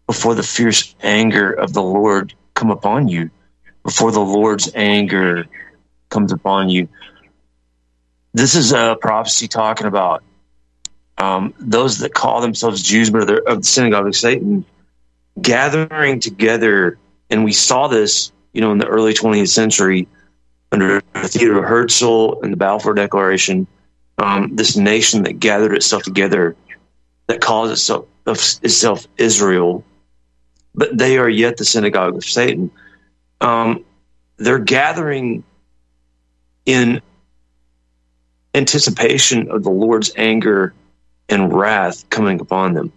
before 0.07 0.35
the 0.35 0.43
fierce 0.43 0.93
anger 1.01 1.51
of 1.51 1.71
the 1.73 1.81
Lord 1.81 2.33
come 2.53 2.69
upon 2.69 3.07
you, 3.07 3.31
before 3.83 4.11
the 4.11 4.19
Lord's 4.19 4.69
anger 4.75 5.45
comes 6.09 6.33
upon 6.33 6.69
you. 6.69 6.89
This 8.33 8.55
is 8.55 8.73
a 8.73 8.97
prophecy 8.99 9.47
talking 9.47 9.87
about 9.87 10.21
um, 11.17 11.53
those 11.57 11.99
that 11.99 12.13
call 12.13 12.41
themselves 12.41 12.83
Jews, 12.83 13.09
but 13.09 13.29
are 13.29 13.37
of 13.47 13.59
the 13.59 13.63
synagogue 13.63 14.07
of 14.07 14.15
Satan 14.15 14.65
gathering 15.41 16.19
together, 16.19 16.97
and 17.29 17.43
we 17.43 17.51
saw 17.51 17.87
this, 17.87 18.31
you 18.53 18.61
know, 18.61 18.71
in 18.71 18.77
the 18.77 18.87
early 18.87 19.13
20th 19.13 19.49
century 19.49 20.07
under 20.71 21.01
Theodore 21.15 21.65
Herzl 21.65 22.41
and 22.41 22.53
the 22.53 22.57
Balfour 22.57 22.93
Declaration. 22.93 23.67
Um, 24.17 24.55
this 24.55 24.77
nation 24.77 25.23
that 25.23 25.39
gathered 25.39 25.73
itself 25.73 26.03
together, 26.03 26.55
that 27.27 27.41
calls 27.41 27.71
itself 27.71 28.07
itself 28.25 29.07
Israel, 29.17 29.83
but 30.73 30.97
they 30.97 31.17
are 31.17 31.29
yet 31.29 31.57
the 31.57 31.65
synagogue 31.65 32.15
of 32.15 32.23
Satan. 32.23 32.71
Um, 33.41 33.83
they're 34.37 34.59
gathering 34.59 35.43
in 36.65 37.01
anticipation 38.53 39.51
of 39.51 39.63
the 39.63 39.69
Lord's 39.69 40.11
anger 40.15 40.73
and 41.29 41.53
wrath 41.53 42.09
coming 42.09 42.39
upon 42.39 42.73
them. 42.73 42.91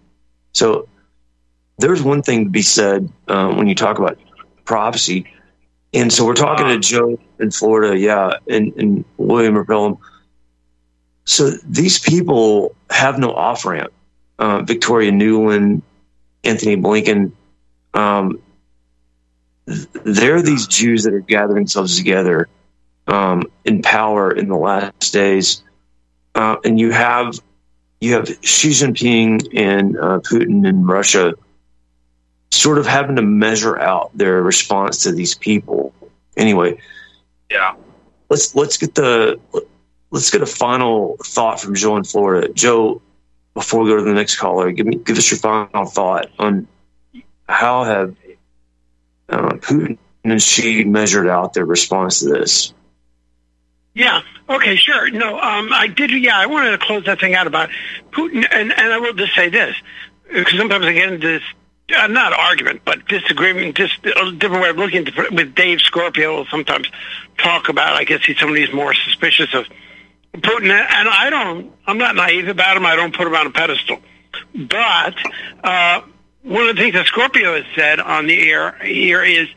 So 0.53 0.89
there's 1.79 2.03
one 2.03 2.23
thing 2.23 2.45
to 2.45 2.51
be 2.51 2.63
said 2.63 3.11
uh, 3.29 3.53
when 3.53 3.69
you 3.69 3.75
talk 3.75 3.99
about 3.99 4.19
prophecy. 4.65 5.27
And 5.95 6.13
so 6.13 6.27
we're 6.27 6.35
talking 6.35 6.67
to 6.67 6.79
Joe 6.79 7.19
in 7.39 7.51
Florida, 7.51 7.97
yeah, 7.97 8.33
and, 8.49 8.75
and 8.77 9.05
William 9.17 9.55
Repellum. 9.55 9.99
So 11.25 11.51
these 11.65 11.99
people 11.99 12.75
have 12.91 13.19
no 13.19 13.33
off 13.33 13.65
ramp. 13.65 13.93
Uh, 14.39 14.63
Victoria 14.63 15.11
Nuland, 15.13 15.83
Antony 16.45 16.77
Blinken, 16.77 17.33
um, 17.95 18.41
they're 19.67 20.43
these 20.43 20.67
Jews 20.67 21.05
that 21.05 21.13
are 21.13 21.21
gathering 21.21 21.65
themselves 21.65 21.97
together 21.97 22.49
um, 23.07 23.45
in 23.65 23.83
power 23.83 24.31
in 24.31 24.49
the 24.49 24.57
last 24.57 25.13
days. 25.13 25.63
Uh, 26.35 26.57
and 26.65 26.79
you 26.79 26.91
have 26.91 27.39
you 28.01 28.15
have 28.15 28.29
Xi 28.43 28.71
Jinping 28.71 29.59
and 29.59 29.97
uh, 29.97 30.21
Putin 30.21 30.67
in 30.67 30.87
Russia 30.87 31.35
sort 32.51 32.79
of 32.79 32.87
having 32.87 33.17
to 33.17 33.23
measure 33.23 33.79
out 33.79 34.17
their 34.17 34.43
response 34.43 35.05
to 35.05 35.13
these 35.13 35.35
people. 35.35 35.93
Anyway, 36.37 36.79
yeah. 37.51 37.75
Let's 38.29 38.55
let's 38.55 38.77
get 38.77 38.95
the 38.95 39.41
let's 40.11 40.31
get 40.31 40.43
a 40.43 40.47
final 40.47 41.17
thought 41.25 41.61
from 41.61 41.75
Joe 41.75 41.97
in 41.97 42.05
Florida. 42.05 42.53
Joe, 42.53 43.01
before 43.55 43.83
we 43.83 43.91
go 43.91 43.97
to 43.97 44.03
the 44.03 44.13
next 44.13 44.37
caller, 44.37 44.71
give 44.71 44.87
me 44.87 44.97
give 44.97 45.17
us 45.17 45.31
your 45.31 45.39
final 45.39 45.87
thought 45.87 46.31
on 46.39 46.69
how 47.49 47.85
have 47.85 48.15
uh, 49.29 49.53
Putin 49.55 49.99
and 50.25 50.43
Xi 50.43 50.85
measured 50.85 51.29
out 51.29 51.55
their 51.55 51.65
response 51.65 52.21
to 52.21 52.29
this. 52.29 52.73
Yeah. 53.95 54.23
Okay. 54.49 54.77
Sure. 54.77 55.11
No. 55.11 55.39
Um. 55.39 55.73
I 55.73 55.89
did. 55.89 56.11
Yeah. 56.11 56.39
I 56.39 56.47
wanted 56.47 56.73
to 56.73 56.79
close 56.79 57.05
that 57.07 57.21
thing 57.21 57.35
out 57.35 57.47
about 57.47 57.71
Putin, 58.13 58.47
and 58.51 58.73
and 58.73 58.93
I 58.93 58.99
will 58.99 59.15
just 59.15 59.35
say 59.35 59.49
this 59.49 59.75
because 60.33 60.57
sometimes 60.57 60.85
I 60.85 60.93
get 60.93 61.13
into 61.13 61.27
this. 61.27 61.43
Uh, 61.97 62.07
not 62.07 62.35
argument, 62.35 62.83
but 62.85 63.07
disagreement, 63.09 63.75
just 63.75 63.95
a 64.05 64.33
different 64.33 64.63
way 64.63 64.69
of 64.69 64.77
looking 64.77 65.07
at 65.07 65.17
it. 65.17 65.33
with 65.33 65.55
Dave 65.55 65.81
Scorpio. 65.81 66.37
Will 66.37 66.47
sometimes 66.47 66.87
talk 67.39 67.71
about. 67.71 67.95
I 67.95 68.05
guess 68.05 68.23
he's 68.25 68.39
somebody 68.39 68.65
who's 68.65 68.75
more 68.75 68.93
suspicious 68.93 69.55
of 69.55 69.67
Putin, 70.35 70.71
and 70.71 71.09
I 71.09 71.31
don't. 71.31 71.73
I'm 71.87 71.97
not 71.97 72.15
naive 72.15 72.49
about 72.49 72.77
him. 72.77 72.85
I 72.85 72.95
don't 72.95 73.17
put 73.17 73.27
him 73.27 73.35
on 73.35 73.47
a 73.47 73.51
pedestal. 73.51 74.01
But 74.55 75.15
uh, 75.65 76.03
one 76.43 76.69
of 76.69 76.77
the 76.77 76.83
things 76.83 76.95
that 76.95 77.07
Scorpio 77.07 77.55
has 77.55 77.65
said 77.75 78.01
on 78.01 78.27
the 78.27 78.51
air 78.51 78.73
here 78.85 79.25
is, 79.25 79.49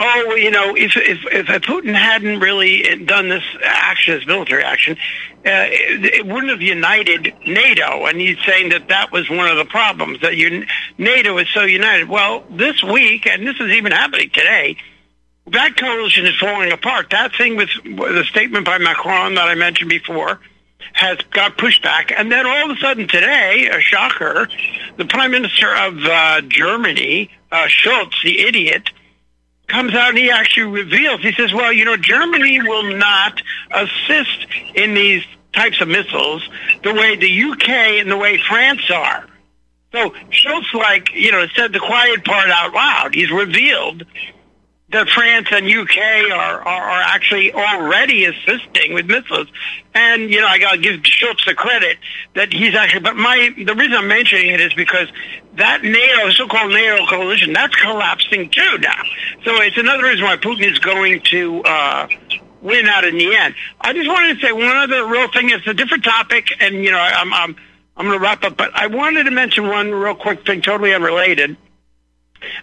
oh, 0.00 0.34
you 0.34 0.50
know, 0.50 0.74
if 0.74 0.96
if 0.96 1.18
if 1.30 1.46
Putin 1.62 1.94
hadn't 1.94 2.40
really 2.40 3.04
done 3.04 3.28
this 3.28 3.44
action, 3.62 4.18
this 4.18 4.26
military 4.26 4.64
action, 4.64 4.96
uh, 5.44 5.68
it, 5.68 6.04
it 6.04 6.26
wouldn't 6.26 6.50
have 6.50 6.62
united 6.62 7.34
NATO. 7.46 8.06
And 8.06 8.18
he's 8.18 8.38
saying 8.44 8.70
that 8.70 8.88
that 8.88 9.12
was 9.12 9.28
one 9.30 9.46
of 9.46 9.58
the 9.58 9.66
problems 9.66 10.22
that 10.22 10.36
you, 10.36 10.66
NATO 10.98 11.38
is 11.38 11.48
so 11.50 11.62
united. 11.62 12.08
Well, 12.08 12.44
this 12.50 12.82
week, 12.82 13.26
and 13.26 13.46
this 13.46 13.56
is 13.60 13.70
even 13.72 13.92
happening 13.92 14.30
today. 14.30 14.76
That 15.46 15.76
coalition 15.76 16.26
is 16.26 16.36
falling 16.36 16.72
apart. 16.72 17.10
That 17.10 17.34
thing 17.34 17.56
with 17.56 17.70
the 17.84 18.24
statement 18.28 18.66
by 18.66 18.78
Macron 18.78 19.34
that 19.34 19.48
I 19.48 19.54
mentioned 19.54 19.90
before, 19.90 20.40
has 20.92 21.18
got 21.30 21.56
pushed 21.56 21.82
back. 21.82 22.12
And 22.16 22.30
then 22.30 22.46
all 22.46 22.70
of 22.70 22.76
a 22.76 22.80
sudden 22.80 23.08
today, 23.08 23.68
a 23.72 23.80
shocker, 23.80 24.48
the 24.96 25.04
Prime 25.04 25.30
Minister 25.30 25.74
of 25.74 25.98
uh, 26.04 26.40
Germany, 26.42 27.30
uh, 27.50 27.66
Scholz, 27.66 28.22
the 28.22 28.40
idiot, 28.40 28.90
comes 29.70 29.94
out 29.94 30.10
and 30.10 30.18
he 30.18 30.30
actually 30.30 30.70
reveals, 30.70 31.20
he 31.20 31.32
says, 31.32 31.52
well, 31.52 31.72
you 31.72 31.84
know, 31.84 31.96
Germany 31.96 32.60
will 32.60 32.96
not 32.96 33.40
assist 33.70 34.46
in 34.74 34.94
these 34.94 35.24
types 35.52 35.80
of 35.80 35.88
missiles 35.88 36.48
the 36.82 36.92
way 36.92 37.16
the 37.16 37.42
UK 37.50 37.68
and 38.00 38.10
the 38.10 38.16
way 38.16 38.38
France 38.38 38.90
are. 38.90 39.26
So 39.92 40.10
Scholz, 40.30 40.72
like, 40.74 41.12
you 41.14 41.32
know, 41.32 41.46
said 41.56 41.72
the 41.72 41.80
quiet 41.80 42.24
part 42.24 42.48
out 42.48 42.72
loud. 42.72 43.14
He's 43.14 43.30
revealed 43.30 44.04
that 44.92 45.08
France 45.08 45.46
and 45.52 45.66
UK 45.66 45.98
are, 46.32 46.62
are, 46.62 46.90
are 46.90 47.02
actually 47.02 47.52
already 47.52 48.24
assisting 48.24 48.92
with 48.92 49.06
missiles. 49.06 49.46
And, 49.94 50.30
you 50.30 50.40
know, 50.40 50.48
I 50.48 50.58
got 50.58 50.72
to 50.72 50.78
give 50.78 51.00
Scholz 51.02 51.44
the 51.46 51.54
credit 51.54 51.98
that 52.34 52.52
he's 52.52 52.74
actually, 52.74 53.00
but 53.00 53.16
my, 53.16 53.50
the 53.56 53.74
reason 53.74 53.94
I'm 53.94 54.08
mentioning 54.08 54.48
it 54.48 54.60
is 54.60 54.74
because 54.74 55.08
that 55.54 55.82
NATO, 55.84 56.30
so-called 56.30 56.72
NATO 56.72 57.06
coalition, 57.06 57.52
that's 57.52 57.74
collapsing 57.76 58.50
too 58.50 58.78
now. 58.78 59.02
So 59.44 59.60
it's 59.62 59.78
another 59.78 60.04
reason 60.04 60.24
why 60.24 60.36
Putin 60.36 60.70
is 60.70 60.78
going 60.80 61.20
to, 61.30 61.62
uh, 61.62 62.08
win 62.60 62.86
out 62.86 63.04
in 63.04 63.16
the 63.16 63.34
end. 63.34 63.54
I 63.80 63.92
just 63.92 64.08
wanted 64.08 64.38
to 64.38 64.46
say 64.46 64.52
one 64.52 64.76
other 64.76 65.06
real 65.06 65.30
thing. 65.30 65.50
It's 65.50 65.66
a 65.66 65.74
different 65.74 66.04
topic 66.04 66.48
and, 66.60 66.74
you 66.84 66.90
know, 66.90 66.98
I'm, 66.98 67.32
I'm, 67.32 67.56
I'm 67.96 68.06
going 68.06 68.18
to 68.18 68.22
wrap 68.22 68.42
up, 68.44 68.56
but 68.56 68.74
I 68.74 68.88
wanted 68.88 69.24
to 69.24 69.30
mention 69.30 69.68
one 69.68 69.92
real 69.92 70.14
quick 70.14 70.44
thing, 70.44 70.62
totally 70.62 70.92
unrelated 70.92 71.56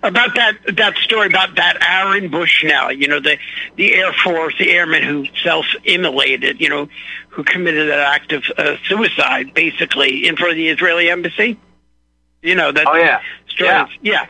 about 0.03 0.35
that 0.35 0.57
that 0.75 0.95
story 0.97 1.27
about 1.27 1.55
that 1.55 1.77
Aaron 1.81 2.29
Bushnell, 2.29 2.91
you 2.91 3.07
know, 3.07 3.19
the 3.19 3.37
the 3.75 3.93
Air 3.93 4.13
Force, 4.13 4.55
the 4.57 4.71
airman 4.71 5.03
who 5.03 5.25
self-immolated, 5.43 6.59
you 6.59 6.69
know, 6.69 6.89
who 7.29 7.43
committed 7.43 7.89
that 7.89 7.99
act 7.99 8.31
of 8.31 8.43
uh, 8.57 8.77
suicide, 8.87 9.53
basically, 9.53 10.27
in 10.27 10.35
front 10.35 10.51
of 10.51 10.57
the 10.57 10.69
Israeli 10.69 11.09
embassy. 11.09 11.57
You 12.41 12.55
know 12.55 12.71
that. 12.71 12.85
Oh 12.87 12.95
yeah. 12.95 13.21
Story 13.49 13.69
Yeah. 13.69 13.87
yeah. 14.01 14.25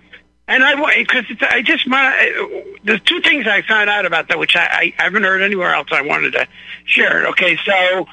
And 0.49 0.63
I 0.63 0.95
because 0.97 1.25
I 1.41 1.61
just 1.61 1.85
my 1.87 2.65
there's 2.83 3.01
two 3.01 3.19
things 3.21 3.47
I 3.47 3.61
found 3.63 3.89
out 3.89 4.05
about 4.05 4.29
that 4.29 4.39
which 4.39 4.55
I, 4.55 4.93
I 4.97 5.03
haven't 5.03 5.23
heard 5.23 5.41
anywhere 5.41 5.73
else. 5.73 5.89
I 5.91 6.01
wanted 6.01 6.31
to 6.33 6.47
share 6.85 7.23
it. 7.23 7.29
Okay, 7.31 7.57
so 7.65 8.07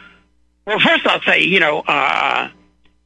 well, 0.66 0.80
first 0.80 1.06
I'll 1.06 1.22
say 1.22 1.42
you 1.42 1.60
know 1.60 1.80
uh, 1.86 2.48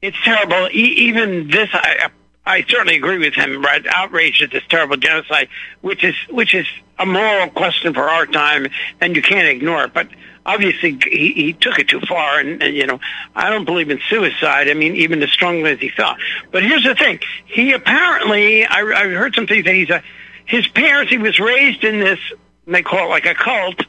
it's 0.01 0.17
terrible. 0.25 0.69
E- 0.73 1.09
even 1.09 1.49
this, 1.49 1.69
I, 1.73 2.09
I 2.49 2.65
certainly 2.67 2.97
agree 2.97 3.19
with 3.19 3.35
him. 3.35 3.63
Right, 3.63 3.85
outraged 3.87 4.43
at 4.43 4.51
this 4.51 4.63
terrible 4.69 4.97
genocide, 4.97 5.49
which 5.83 6.03
is 6.03 6.15
which 6.31 6.55
is 6.55 6.67
a 6.99 7.05
moral 7.07 7.51
question 7.51 7.93
for 7.93 8.09
our 8.09 8.27
time, 8.27 8.69
and 9.01 9.15
you 9.15 9.23
can't 9.23 9.47
ignore 9.47 9.85
it. 9.85 9.93
But 9.93 10.09
obviously, 10.47 10.99
he, 11.09 11.33
he 11.33 11.53
took 11.53 11.79
it 11.79 11.89
too 11.89 12.01
far, 12.01 12.41
and, 12.41 12.63
and 12.63 12.75
you 12.75 12.87
know, 12.87 13.01
I 13.37 13.51
don't 13.51 13.67
believe 13.67 13.91
in 13.91 14.01
suicide. 14.09 14.69
I 14.69 14.75
mean, 14.75 14.97
even 14.97 15.23
as 15.23 15.31
strongly 15.31 15.73
as 15.73 15.79
he 15.79 15.91
thought. 15.91 16.19
But 16.51 16.63
here's 16.63 16.85
the 16.85 16.95
thing: 16.95 17.21
he 17.45 17.75
apparently, 17.75 18.65
I, 18.65 18.81
I 18.81 19.09
heard 19.09 19.35
some 19.35 19.47
things 19.47 19.67
that 19.67 19.75
he's 19.75 19.91
a 19.91 20.03
his 20.47 20.67
parents. 20.69 21.11
He 21.11 21.19
was 21.19 21.39
raised 21.39 21.85
in 21.85 22.01
this. 22.01 22.19
They 22.67 22.83
call 22.83 23.07
it 23.07 23.11
like 23.11 23.27
a 23.27 23.35
cult 23.35 23.81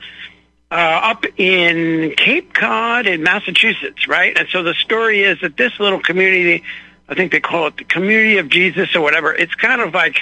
uh, 0.71 0.75
up 0.75 1.25
in 1.37 2.13
Cape 2.15 2.53
Cod 2.53 3.07
in 3.07 3.23
Massachusetts, 3.23 4.07
right? 4.07 4.37
And 4.37 4.47
so 4.49 4.63
the 4.63 4.73
story 4.73 5.23
is 5.23 5.41
that 5.41 5.57
this 5.57 5.79
little 5.79 5.99
community, 5.99 6.63
I 7.09 7.15
think 7.15 7.31
they 7.31 7.39
call 7.39 7.67
it 7.67 7.77
the 7.77 7.83
Community 7.83 8.37
of 8.37 8.49
Jesus 8.49 8.95
or 8.95 9.01
whatever. 9.01 9.33
It's 9.33 9.55
kind 9.55 9.81
of 9.81 9.93
like 9.93 10.17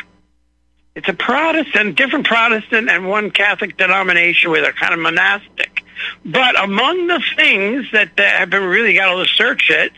it's 0.95 1.09
a 1.09 1.13
Protestant, 1.13 1.95
different 1.95 2.25
Protestant 2.25 2.89
and 2.89 3.07
one 3.07 3.29
Catholic 3.29 3.77
denomination 3.77 4.49
where 4.49 4.61
they're 4.61 4.71
kind 4.71 4.93
of 4.93 4.99
monastic. 4.99 5.83
But 6.25 6.59
among 6.59 7.07
the 7.07 7.21
things 7.35 7.91
that 7.91 8.17
have 8.17 8.49
been 8.49 8.63
really 8.63 8.95
got 8.95 9.13
to 9.13 9.25
search 9.27 9.69
it 9.69 9.91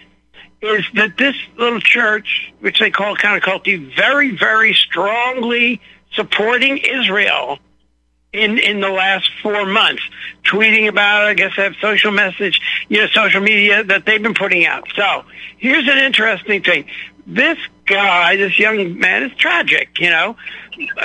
is 0.61 0.83
that 0.95 1.15
this 1.15 1.35
little 1.57 1.79
church, 1.79 2.51
which 2.59 2.79
they 2.79 2.89
call 2.89 3.15
kind 3.15 3.37
of 3.37 3.43
culty, 3.43 3.95
very, 3.95 4.35
very 4.35 4.73
strongly 4.73 5.79
supporting 6.13 6.77
Israel 6.77 7.59
in 8.31 8.59
in 8.59 8.79
the 8.79 8.89
last 8.89 9.29
four 9.41 9.65
months, 9.65 10.03
tweeting 10.43 10.87
about 10.87 11.23
it. 11.23 11.25
I 11.25 11.33
guess 11.33 11.55
they 11.55 11.63
have 11.63 11.75
social 11.81 12.11
message, 12.11 12.61
you 12.87 13.01
know, 13.01 13.07
social 13.07 13.41
media 13.41 13.83
that 13.83 14.05
they've 14.05 14.21
been 14.21 14.33
putting 14.33 14.65
out. 14.65 14.87
So 14.95 15.25
here's 15.57 15.87
an 15.87 15.97
interesting 15.97 16.63
thing. 16.63 16.85
This 17.25 17.57
guy, 17.85 18.37
this 18.37 18.57
young 18.57 18.99
man, 18.99 19.23
is 19.23 19.31
tragic. 19.37 19.99
You 19.99 20.09
know, 20.09 20.35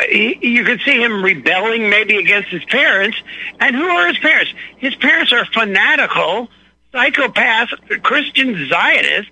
he, 0.09 0.39
you 0.41 0.64
could 0.64 0.81
see 0.81 1.03
him 1.03 1.22
rebelling 1.22 1.91
maybe 1.91 2.16
against 2.16 2.49
his 2.49 2.64
parents. 2.64 3.16
And 3.61 3.75
who 3.75 3.85
are 3.85 4.09
his 4.09 4.18
parents? 4.18 4.53
His 4.79 4.95
parents 4.95 5.33
are 5.33 5.45
fanatical, 5.47 6.49
psychopath, 6.93 7.70
Christian 8.03 8.68
Zionists 8.68 9.31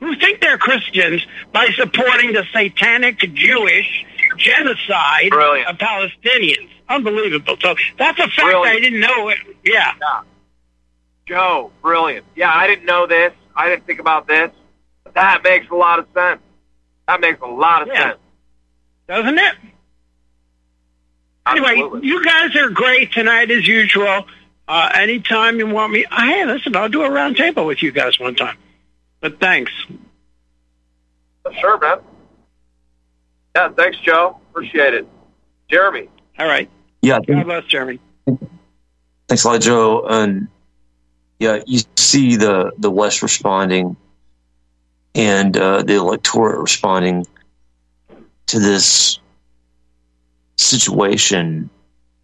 who 0.00 0.16
think 0.16 0.40
they're 0.40 0.58
Christians 0.58 1.24
by 1.52 1.68
supporting 1.76 2.32
the 2.32 2.44
satanic 2.52 3.18
Jewish 3.34 4.06
genocide 4.38 5.32
of 5.32 5.76
Palestinians. 5.76 6.70
Unbelievable. 6.90 7.56
So 7.60 7.74
that's 7.96 8.18
a 8.18 8.22
fact 8.24 8.36
Brilliant. 8.36 8.76
I 8.76 8.80
didn't 8.80 9.00
know. 9.00 9.28
It. 9.28 9.38
Yeah. 9.64 9.92
Joe, 11.26 11.70
brilliant. 11.80 12.26
Yeah, 12.34 12.52
I 12.52 12.66
didn't 12.66 12.84
know 12.84 13.06
this. 13.06 13.32
I 13.54 13.68
didn't 13.68 13.86
think 13.86 14.00
about 14.00 14.26
this. 14.26 14.50
That 15.14 15.42
makes 15.44 15.70
a 15.70 15.74
lot 15.76 16.00
of 16.00 16.06
sense. 16.12 16.40
That 17.06 17.20
makes 17.20 17.40
a 17.40 17.46
lot 17.46 17.82
of 17.82 17.88
Yeah. 17.88 18.02
sense. 18.10 18.18
Doesn't 19.06 19.38
it? 19.38 19.54
Anyway, 21.46 22.00
you 22.02 22.24
guys 22.24 22.54
are 22.56 22.68
great 22.70 23.12
tonight 23.12 23.50
as 23.50 23.66
usual. 23.66 24.26
Uh, 24.68 24.90
anytime 24.94 25.58
you 25.58 25.66
want 25.66 25.92
me, 25.92 26.04
hey, 26.12 26.44
listen, 26.44 26.76
I'll 26.76 26.88
do 26.88 27.02
a 27.02 27.10
round 27.10 27.36
table 27.36 27.66
with 27.66 27.82
you 27.82 27.90
guys 27.92 28.18
one 28.20 28.34
time. 28.34 28.56
But 29.20 29.40
thanks. 29.40 29.72
Sure, 31.60 31.78
man. 31.78 31.98
Yeah, 33.56 33.68
thanks, 33.70 33.98
Joe. 33.98 34.38
Appreciate 34.50 34.94
it. 34.94 35.08
Jeremy. 35.68 36.08
All 36.38 36.46
right. 36.46 36.70
Yeah, 37.02 37.20
God 37.26 37.44
bless 37.44 37.64
Jeremy. 37.64 37.98
Thanks 39.28 39.44
a 39.44 39.48
lot, 39.48 39.60
Joe. 39.60 40.06
And 40.06 40.48
yeah, 41.38 41.62
you 41.66 41.80
see 41.96 42.36
the 42.36 42.72
the 42.78 42.90
West 42.90 43.22
responding 43.22 43.96
and 45.14 45.56
uh, 45.56 45.82
the 45.82 45.94
electorate 45.94 46.60
responding 46.60 47.26
to 48.46 48.58
this 48.58 49.18
situation 50.58 51.70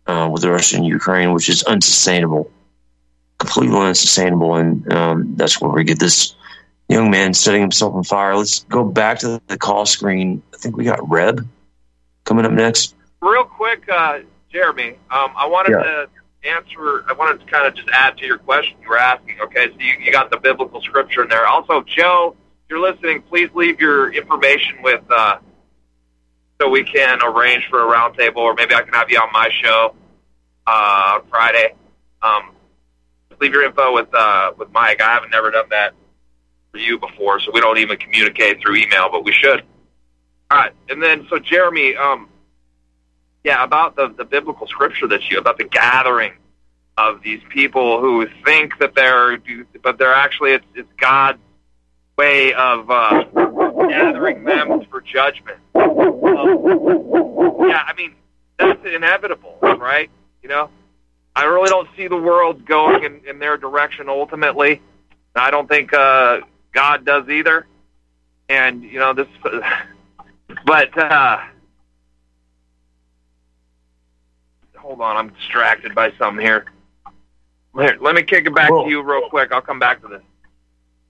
uh, 0.06 0.28
with 0.32 0.44
Russia 0.44 0.76
and 0.76 0.86
Ukraine, 0.86 1.32
which 1.32 1.48
is 1.48 1.62
unsustainable, 1.64 2.50
completely 3.38 3.78
unsustainable, 3.78 4.54
and 4.56 4.92
um, 4.92 5.36
that's 5.36 5.60
where 5.60 5.70
we 5.70 5.84
get 5.84 5.98
this 5.98 6.34
young 6.88 7.10
man 7.10 7.34
setting 7.34 7.60
himself 7.60 7.94
on 7.94 8.04
fire. 8.04 8.36
Let's 8.36 8.64
go 8.64 8.84
back 8.84 9.20
to 9.20 9.40
the 9.46 9.58
call 9.58 9.86
screen. 9.86 10.42
I 10.54 10.58
think 10.58 10.76
we 10.76 10.84
got 10.84 11.08
Reb 11.08 11.46
coming 12.24 12.44
up 12.44 12.52
next. 12.52 12.94
Real 13.22 13.44
quick, 13.44 13.88
uh, 13.88 14.20
Jeremy, 14.50 14.98
um, 15.10 15.32
I 15.36 15.46
wanted 15.46 15.72
Yeah. 15.72 15.82
to 15.82 16.08
answer, 16.44 17.04
I 17.08 17.12
wanted 17.12 17.40
to 17.40 17.46
kind 17.46 17.66
of 17.66 17.74
just 17.74 17.88
add 17.90 18.16
to 18.18 18.26
your 18.26 18.38
question 18.38 18.76
you 18.80 18.88
were 18.88 18.98
asking. 18.98 19.40
Okay, 19.40 19.68
so 19.68 19.74
you, 19.78 19.94
you 20.00 20.12
got 20.12 20.30
the 20.30 20.38
biblical 20.38 20.80
scripture 20.80 21.22
in 21.24 21.28
there. 21.28 21.46
Also, 21.46 21.82
Joe, 21.82 22.36
if 22.64 22.70
you're 22.70 22.80
listening, 22.80 23.22
please 23.22 23.50
leave 23.54 23.80
your 23.80 24.12
information 24.12 24.82
with, 24.82 25.02
uh, 25.10 25.38
so 26.60 26.68
we 26.68 26.84
can 26.84 27.18
arrange 27.22 27.66
for 27.68 27.80
a 27.82 27.94
roundtable, 27.96 28.38
or 28.38 28.54
maybe 28.54 28.74
I 28.74 28.82
can 28.82 28.94
have 28.94 29.10
you 29.10 29.18
on 29.18 29.30
my 29.32 29.50
show 29.62 29.94
uh, 30.66 31.20
on 31.20 31.26
Friday. 31.28 31.74
Um, 32.22 32.52
just 33.28 33.40
leave 33.40 33.52
your 33.52 33.64
info 33.64 33.92
with 33.92 34.08
uh, 34.14 34.52
with 34.56 34.70
Mike. 34.72 35.02
I 35.02 35.12
haven't 35.12 35.30
never 35.30 35.50
done 35.50 35.68
that 35.70 35.92
for 36.72 36.78
you 36.78 36.98
before, 36.98 37.40
so 37.40 37.50
we 37.52 37.60
don't 37.60 37.76
even 37.78 37.98
communicate 37.98 38.60
through 38.60 38.76
email, 38.76 39.10
but 39.10 39.22
we 39.22 39.32
should. 39.32 39.64
All 40.50 40.58
right, 40.58 40.72
and 40.88 41.02
then 41.02 41.26
so 41.28 41.38
Jeremy, 41.38 41.94
um, 41.96 42.28
yeah, 43.46 43.62
about 43.62 43.94
the 43.94 44.08
the 44.08 44.24
biblical 44.24 44.66
scripture 44.66 45.06
that 45.06 45.30
you 45.30 45.38
about 45.38 45.56
the 45.56 45.64
gathering 45.64 46.32
of 46.98 47.22
these 47.22 47.40
people 47.48 48.00
who 48.00 48.26
think 48.44 48.76
that 48.80 48.96
they're, 48.96 49.38
but 49.84 49.98
they're 49.98 50.12
actually 50.12 50.50
it's, 50.54 50.64
it's 50.74 50.88
God's 50.98 51.38
way 52.18 52.52
of 52.54 52.90
uh, 52.90 53.22
gathering 53.88 54.42
them 54.42 54.84
for 54.90 55.00
judgment. 55.00 55.58
Um, 55.76 55.86
yeah, 57.68 57.84
I 57.86 57.92
mean 57.96 58.16
that's 58.58 58.84
inevitable, 58.84 59.58
right? 59.62 60.10
You 60.42 60.48
know, 60.48 60.68
I 61.36 61.44
really 61.44 61.68
don't 61.68 61.88
see 61.96 62.08
the 62.08 62.16
world 62.16 62.66
going 62.66 63.04
in, 63.04 63.20
in 63.28 63.38
their 63.38 63.56
direction 63.56 64.08
ultimately. 64.08 64.82
I 65.36 65.52
don't 65.52 65.68
think 65.68 65.92
uh, 65.92 66.40
God 66.72 67.04
does 67.04 67.28
either. 67.28 67.64
And 68.48 68.82
you 68.82 68.98
know 68.98 69.12
this, 69.12 69.28
but 70.64 70.98
uh, 70.98 71.44
hold 74.86 75.00
on, 75.00 75.16
I'm 75.16 75.28
distracted 75.30 75.94
by 75.94 76.12
something 76.12 76.44
here. 76.44 76.66
Here, 77.76 77.98
let 78.00 78.14
me 78.14 78.22
kick 78.22 78.46
it 78.46 78.54
back 78.54 78.68
to 78.68 78.86
you 78.88 79.02
real 79.02 79.28
quick. 79.28 79.52
I'll 79.52 79.60
come 79.60 79.80
back 79.80 80.00
to 80.02 80.08
this. 80.08 80.22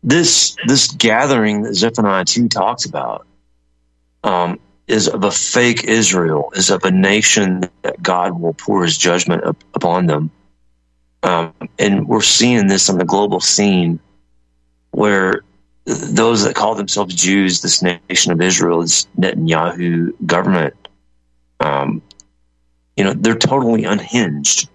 this 0.03 0.57
this 0.67 0.89
gathering 0.93 1.63
that 1.63 1.75
Zephaniah 1.75 2.25
2 2.25 2.49
talks 2.49 2.87
about 2.87 3.27
um, 4.25 4.59
is 4.89 5.09
of 5.09 5.25
a 5.25 5.31
fake 5.31 5.85
Israel, 5.85 6.51
is 6.57 6.71
of 6.71 6.83
a 6.85 6.91
nation 6.91 7.69
that 7.83 8.03
God 8.03 8.41
will 8.41 8.55
pour 8.55 8.83
his 8.83 8.97
judgment 8.97 9.45
up, 9.45 9.63
upon 9.75 10.07
them. 10.07 10.31
Um, 11.23 11.53
and 11.79 12.09
we're 12.09 12.23
seeing 12.23 12.67
this 12.67 12.89
on 12.89 12.99
the 12.99 13.05
global 13.05 13.41
scene 13.41 14.01
where 14.91 15.43
those 15.85 16.45
that 16.45 16.55
call 16.57 16.75
themselves 16.75 17.15
Jews, 17.15 17.61
this 17.61 17.83
nation 17.83 18.33
of 18.33 18.41
Israel, 18.41 18.81
this 18.81 19.07
Netanyahu 19.19 20.15
government, 20.27 20.75
um, 21.61 22.03
you 22.97 23.05
know, 23.05 23.13
they're 23.13 23.37
totally 23.37 23.85
unhinged. 23.85 24.69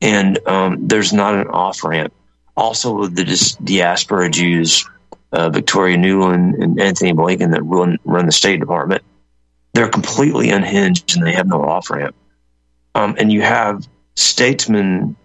And 0.00 0.38
um, 0.46 0.88
there's 0.88 1.12
not 1.12 1.34
an 1.34 1.48
off 1.48 1.84
ramp 1.84 2.12
also 2.60 3.06
the 3.06 3.24
dis- 3.24 3.56
diaspora 3.56 4.30
Jews, 4.30 4.88
uh, 5.32 5.48
Victoria 5.50 5.96
Nuland 5.96 6.62
and 6.62 6.80
Antony 6.80 7.12
Blinken 7.12 7.52
that 7.52 7.62
run 7.62 7.98
run 8.04 8.26
the 8.26 8.32
State 8.32 8.60
Department, 8.60 9.02
they're 9.72 9.88
completely 9.88 10.50
unhinged 10.50 11.16
and 11.16 11.26
they 11.26 11.32
have 11.32 11.46
no 11.46 11.62
off 11.62 11.90
ramp. 11.90 12.14
Um, 12.94 13.14
and 13.18 13.32
you 13.32 13.40
have 13.42 13.88
statesmen 14.14 15.16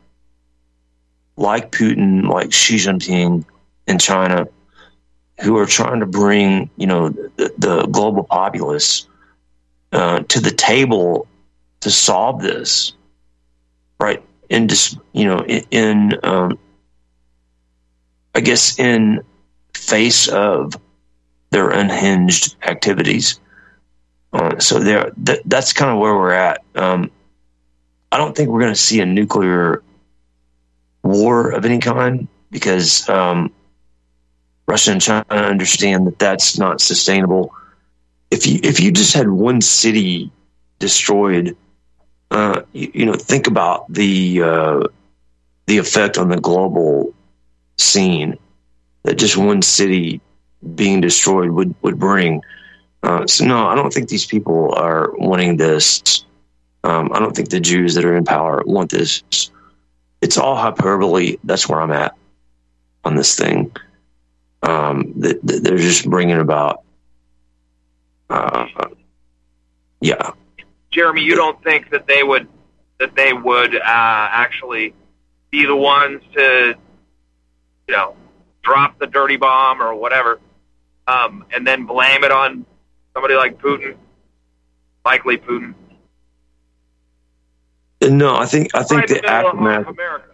like 1.35 1.71
Putin, 1.71 2.29
like 2.29 2.53
Xi 2.53 2.75
Jinping 2.75 3.43
in 3.87 3.99
China, 3.99 4.47
who 5.41 5.57
are 5.57 5.65
trying 5.65 5.99
to 5.99 6.05
bring 6.05 6.69
you 6.77 6.87
know 6.87 7.09
the, 7.09 7.53
the 7.57 7.85
global 7.87 8.23
populace 8.23 9.07
uh, 9.91 10.19
to 10.19 10.39
the 10.39 10.51
table 10.51 11.27
to 11.85 11.91
solve 11.91 12.41
this, 12.41 12.93
right? 13.99 14.23
In 14.49 14.65
dis- 14.65 14.97
you 15.13 15.25
know 15.25 15.45
in, 15.45 15.63
in 15.69 16.19
um, 16.23 16.57
I 18.33 18.39
guess 18.39 18.79
in 18.79 19.21
face 19.75 20.27
of 20.27 20.73
their 21.51 21.69
unhinged 21.69 22.55
activities. 22.63 23.39
Uh, 24.33 24.57
so 24.57 24.79
there, 24.79 25.11
th- 25.23 25.43
that's 25.45 25.73
kind 25.73 25.91
of 25.91 25.99
where 25.99 26.15
we're 26.15 26.31
at. 26.31 26.63
Um, 26.73 27.11
I 28.11 28.17
don't 28.17 28.35
think 28.35 28.49
we're 28.49 28.61
going 28.61 28.73
to 28.73 28.79
see 28.79 28.99
a 28.99 29.05
nuclear 29.05 29.83
war 31.03 31.51
of 31.51 31.65
any 31.65 31.77
kind 31.77 32.27
because 32.49 33.07
um, 33.09 33.53
Russia 34.67 34.91
and 34.91 35.01
China 35.01 35.25
understand 35.29 36.07
that 36.07 36.17
that's 36.17 36.57
not 36.57 36.81
sustainable. 36.81 37.53
If 38.31 38.47
you 38.47 38.59
if 38.63 38.79
you 38.79 38.91
just 38.91 39.13
had 39.13 39.29
one 39.29 39.61
city 39.61 40.31
destroyed, 40.79 41.55
uh, 42.31 42.61
you, 42.73 42.91
you 42.93 43.05
know, 43.05 43.13
think 43.13 43.47
about 43.47 43.91
the 43.91 44.41
uh, 44.41 44.83
the 45.67 45.77
effect 45.77 46.17
on 46.17 46.29
the 46.29 46.39
global 46.39 47.13
scene 47.77 48.37
that 49.03 49.15
just 49.15 49.37
one 49.37 49.61
city 49.61 50.21
being 50.75 51.01
destroyed 51.01 51.51
would 51.51 51.75
would 51.81 51.99
bring. 51.99 52.41
Uh, 53.03 53.27
so 53.27 53.45
no, 53.45 53.67
I 53.67 53.75
don't 53.75 53.93
think 53.93 54.09
these 54.09 54.25
people 54.25 54.73
are 54.73 55.11
wanting 55.17 55.57
this. 55.57 56.25
Um, 56.83 57.11
I 57.13 57.19
don't 57.19 57.35
think 57.35 57.49
the 57.49 57.59
Jews 57.59 57.93
that 57.95 58.05
are 58.05 58.15
in 58.15 58.25
power 58.25 58.63
want 58.65 58.91
this. 58.91 59.23
It's 60.21 60.37
all 60.37 60.55
hyperbole. 60.55 61.37
That's 61.43 61.69
where 61.69 61.81
I'm 61.81 61.91
at 61.91 62.15
on 63.03 63.15
this 63.15 63.35
thing. 63.35 63.71
Um, 64.63 65.13
th- 65.21 65.37
th- 65.45 65.61
they're 65.61 65.77
just 65.77 66.09
bringing 66.09 66.39
about. 66.39 66.81
Uh, 68.29 68.67
yeah, 70.01 70.31
Jeremy, 70.95 71.21
you 71.21 71.35
don't 71.35 71.61
think 71.61 71.89
that 71.89 72.07
they 72.07 72.23
would 72.23 72.47
that 72.99 73.13
they 73.15 73.33
would 73.33 73.75
uh, 73.75 73.81
actually 73.83 74.93
be 75.51 75.65
the 75.65 75.75
ones 75.75 76.21
to, 76.33 76.75
you 77.87 77.93
know, 77.93 78.15
drop 78.63 78.97
the 78.97 79.05
dirty 79.05 79.35
bomb 79.35 79.81
or 79.81 79.93
whatever, 79.93 80.39
um, 81.05 81.45
and 81.53 81.67
then 81.67 81.85
blame 81.85 82.23
it 82.23 82.31
on 82.31 82.65
somebody 83.13 83.35
like 83.35 83.59
Putin, 83.59 83.97
likely 85.03 85.37
Putin. 85.37 85.73
no, 88.01 88.37
I 88.37 88.45
think 88.45 88.73
I 88.73 88.83
think 88.83 89.01
Right 89.01 89.09
the 89.09 89.19
of 89.19 89.25
aftermath 89.25 89.87
America. 89.87 90.31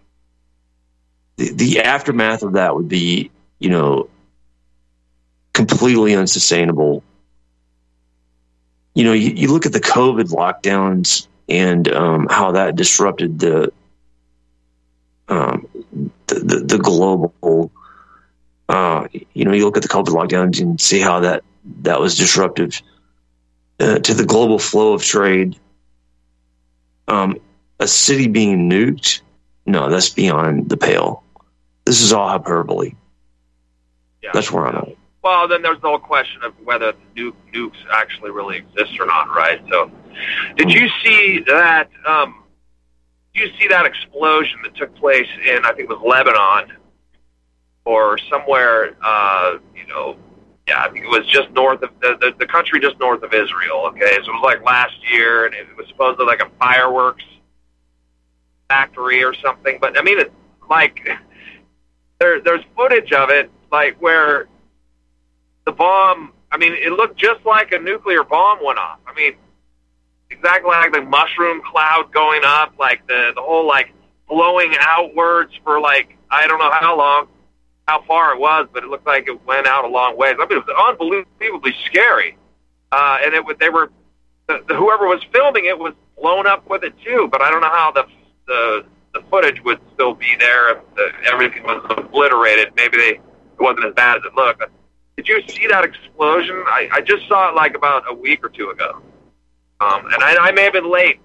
the, 1.37 1.53
the 1.53 1.81
aftermath 1.81 2.43
of 2.43 2.53
that 2.53 2.75
would 2.75 2.87
be, 2.87 3.31
you 3.57 3.69
know, 3.69 4.09
completely 5.53 6.13
unsustainable. 6.13 7.03
You 8.93 9.05
know, 9.05 9.13
you, 9.13 9.31
you 9.31 9.47
look 9.51 9.65
at 9.65 9.73
the 9.73 9.79
COVID 9.79 10.29
lockdowns 10.29 11.27
and 11.47 11.87
um, 11.91 12.27
how 12.29 12.51
that 12.51 12.75
disrupted 12.75 13.39
the, 13.39 13.71
um, 15.27 15.67
the, 16.27 16.35
the 16.35 16.59
the 16.59 16.77
global. 16.77 17.71
Uh, 18.67 19.07
you 19.33 19.45
know, 19.45 19.51
you 19.51 19.65
look 19.65 19.77
at 19.77 19.83
the 19.83 19.89
COVID 19.89 20.07
lockdowns 20.07 20.61
and 20.61 20.79
see 20.79 20.99
how 20.99 21.21
that 21.21 21.43
that 21.81 21.99
was 21.99 22.17
disruptive 22.17 22.81
uh, 23.79 23.99
to 23.99 24.13
the 24.13 24.25
global 24.25 24.59
flow 24.59 24.93
of 24.93 25.03
trade. 25.03 25.57
Um, 27.07 27.39
a 27.79 27.87
city 27.87 28.27
being 28.27 28.69
nuked, 28.69 29.21
no, 29.65 29.89
that's 29.89 30.09
beyond 30.09 30.69
the 30.69 30.77
pale. 30.77 31.23
This 31.85 32.01
is 32.01 32.13
all 32.13 32.29
hyperbole. 32.29 32.93
Yeah. 34.21 34.29
That's 34.33 34.51
where 34.51 34.67
I'm 34.67 34.75
at. 34.75 34.95
Well, 35.23 35.47
then 35.47 35.61
there's 35.61 35.79
the 35.81 35.87
whole 35.87 35.99
question 35.99 36.41
of 36.43 36.53
whether 36.63 36.93
nuke, 37.15 37.35
nukes 37.53 37.77
actually 37.91 38.31
really 38.31 38.57
exist 38.57 38.99
or 38.99 39.05
not, 39.05 39.27
right? 39.29 39.61
So, 39.69 39.91
did 40.55 40.71
you 40.71 40.89
see 41.03 41.43
that? 41.47 41.89
Um, 42.07 42.43
did 43.33 43.43
you 43.43 43.59
see 43.59 43.67
that 43.67 43.85
explosion 43.85 44.59
that 44.63 44.75
took 44.75 44.95
place 44.95 45.27
in 45.47 45.63
I 45.63 45.73
think 45.73 45.81
it 45.81 45.89
was 45.89 46.01
Lebanon 46.03 46.77
or 47.85 48.17
somewhere? 48.29 48.95
Uh, 49.03 49.59
you 49.75 49.85
know, 49.87 50.17
yeah, 50.67 50.83
I 50.83 50.89
think 50.89 51.05
it 51.05 51.09
was 51.09 51.27
just 51.27 51.51
north 51.51 51.83
of 51.83 51.91
the, 52.01 52.17
the 52.19 52.33
the 52.39 52.47
country 52.47 52.79
just 52.79 52.99
north 52.99 53.21
of 53.21 53.31
Israel. 53.33 53.85
Okay, 53.87 54.13
so 54.23 54.31
it 54.31 54.33
was 54.33 54.41
like 54.43 54.63
last 54.63 54.95
year, 55.11 55.45
and 55.45 55.53
it 55.53 55.67
was 55.77 55.87
supposedly 55.87 56.25
like 56.25 56.41
a 56.41 56.49
fireworks 56.57 57.23
factory 58.69 59.23
or 59.23 59.35
something. 59.35 59.77
But 59.79 59.99
I 59.99 60.01
mean, 60.01 60.19
it's 60.19 60.33
like 60.67 60.99
there 62.19 62.41
there's 62.41 62.63
footage 62.75 63.11
of 63.11 63.29
it, 63.29 63.51
like 63.71 64.01
where 64.01 64.47
the 65.65 65.71
bomb. 65.71 66.33
I 66.51 66.57
mean, 66.57 66.73
it 66.73 66.91
looked 66.91 67.17
just 67.17 67.45
like 67.45 67.71
a 67.71 67.79
nuclear 67.79 68.23
bomb 68.23 68.63
went 68.63 68.77
off. 68.77 68.99
I 69.07 69.13
mean, 69.13 69.35
exactly 70.29 70.69
like 70.69 70.93
the 70.93 71.01
mushroom 71.01 71.61
cloud 71.61 72.11
going 72.11 72.41
up, 72.43 72.73
like 72.79 73.05
the 73.07 73.31
the 73.35 73.41
whole 73.41 73.67
like 73.67 73.93
blowing 74.27 74.73
outwards 74.79 75.53
for 75.63 75.79
like 75.79 76.17
I 76.29 76.47
don't 76.47 76.59
know 76.59 76.71
how 76.71 76.97
long, 76.97 77.27
how 77.87 78.03
far 78.03 78.33
it 78.33 78.39
was, 78.39 78.67
but 78.73 78.83
it 78.83 78.87
looked 78.87 79.05
like 79.05 79.27
it 79.27 79.45
went 79.45 79.67
out 79.67 79.85
a 79.85 79.87
long 79.87 80.17
ways. 80.17 80.35
I 80.39 80.45
mean, 80.47 80.59
it 80.59 80.65
was 80.65 80.97
unbelievably 81.39 81.75
scary, 81.85 82.37
uh, 82.91 83.19
and 83.23 83.33
it 83.33 83.59
they 83.59 83.69
were 83.69 83.91
the, 84.47 84.63
the, 84.67 84.75
whoever 84.75 85.07
was 85.07 85.21
filming 85.31 85.65
it 85.65 85.77
was 85.77 85.93
blown 86.19 86.47
up 86.47 86.67
with 86.69 86.83
it 86.83 86.93
too. 87.03 87.27
But 87.31 87.41
I 87.41 87.51
don't 87.51 87.61
know 87.61 87.69
how 87.69 87.91
the 87.91 88.05
the 88.47 88.85
the 89.13 89.21
footage 89.29 89.61
would 89.63 89.79
still 89.93 90.13
be 90.13 90.35
there 90.39 90.77
if 90.77 90.95
the, 90.95 91.11
everything 91.25 91.63
was 91.63 91.85
obliterated. 91.89 92.73
Maybe 92.75 92.97
they 92.97 93.09
it 93.11 93.59
wasn't 93.59 93.85
as 93.85 93.93
bad 93.93 94.17
as 94.17 94.23
it 94.25 94.33
looked. 94.35 94.63
Did 95.21 95.27
you 95.27 95.53
see 95.53 95.67
that 95.67 95.83
explosion? 95.83 96.63
I, 96.65 96.89
I 96.91 97.01
just 97.01 97.27
saw 97.27 97.49
it 97.49 97.55
like 97.55 97.75
about 97.75 98.05
a 98.09 98.13
week 98.13 98.43
or 98.43 98.49
two 98.49 98.71
ago, 98.71 99.03
um, 99.79 100.05
and 100.05 100.23
I, 100.23 100.47
I 100.47 100.51
may 100.51 100.63
have 100.63 100.73
been 100.73 100.89
late 100.89 101.19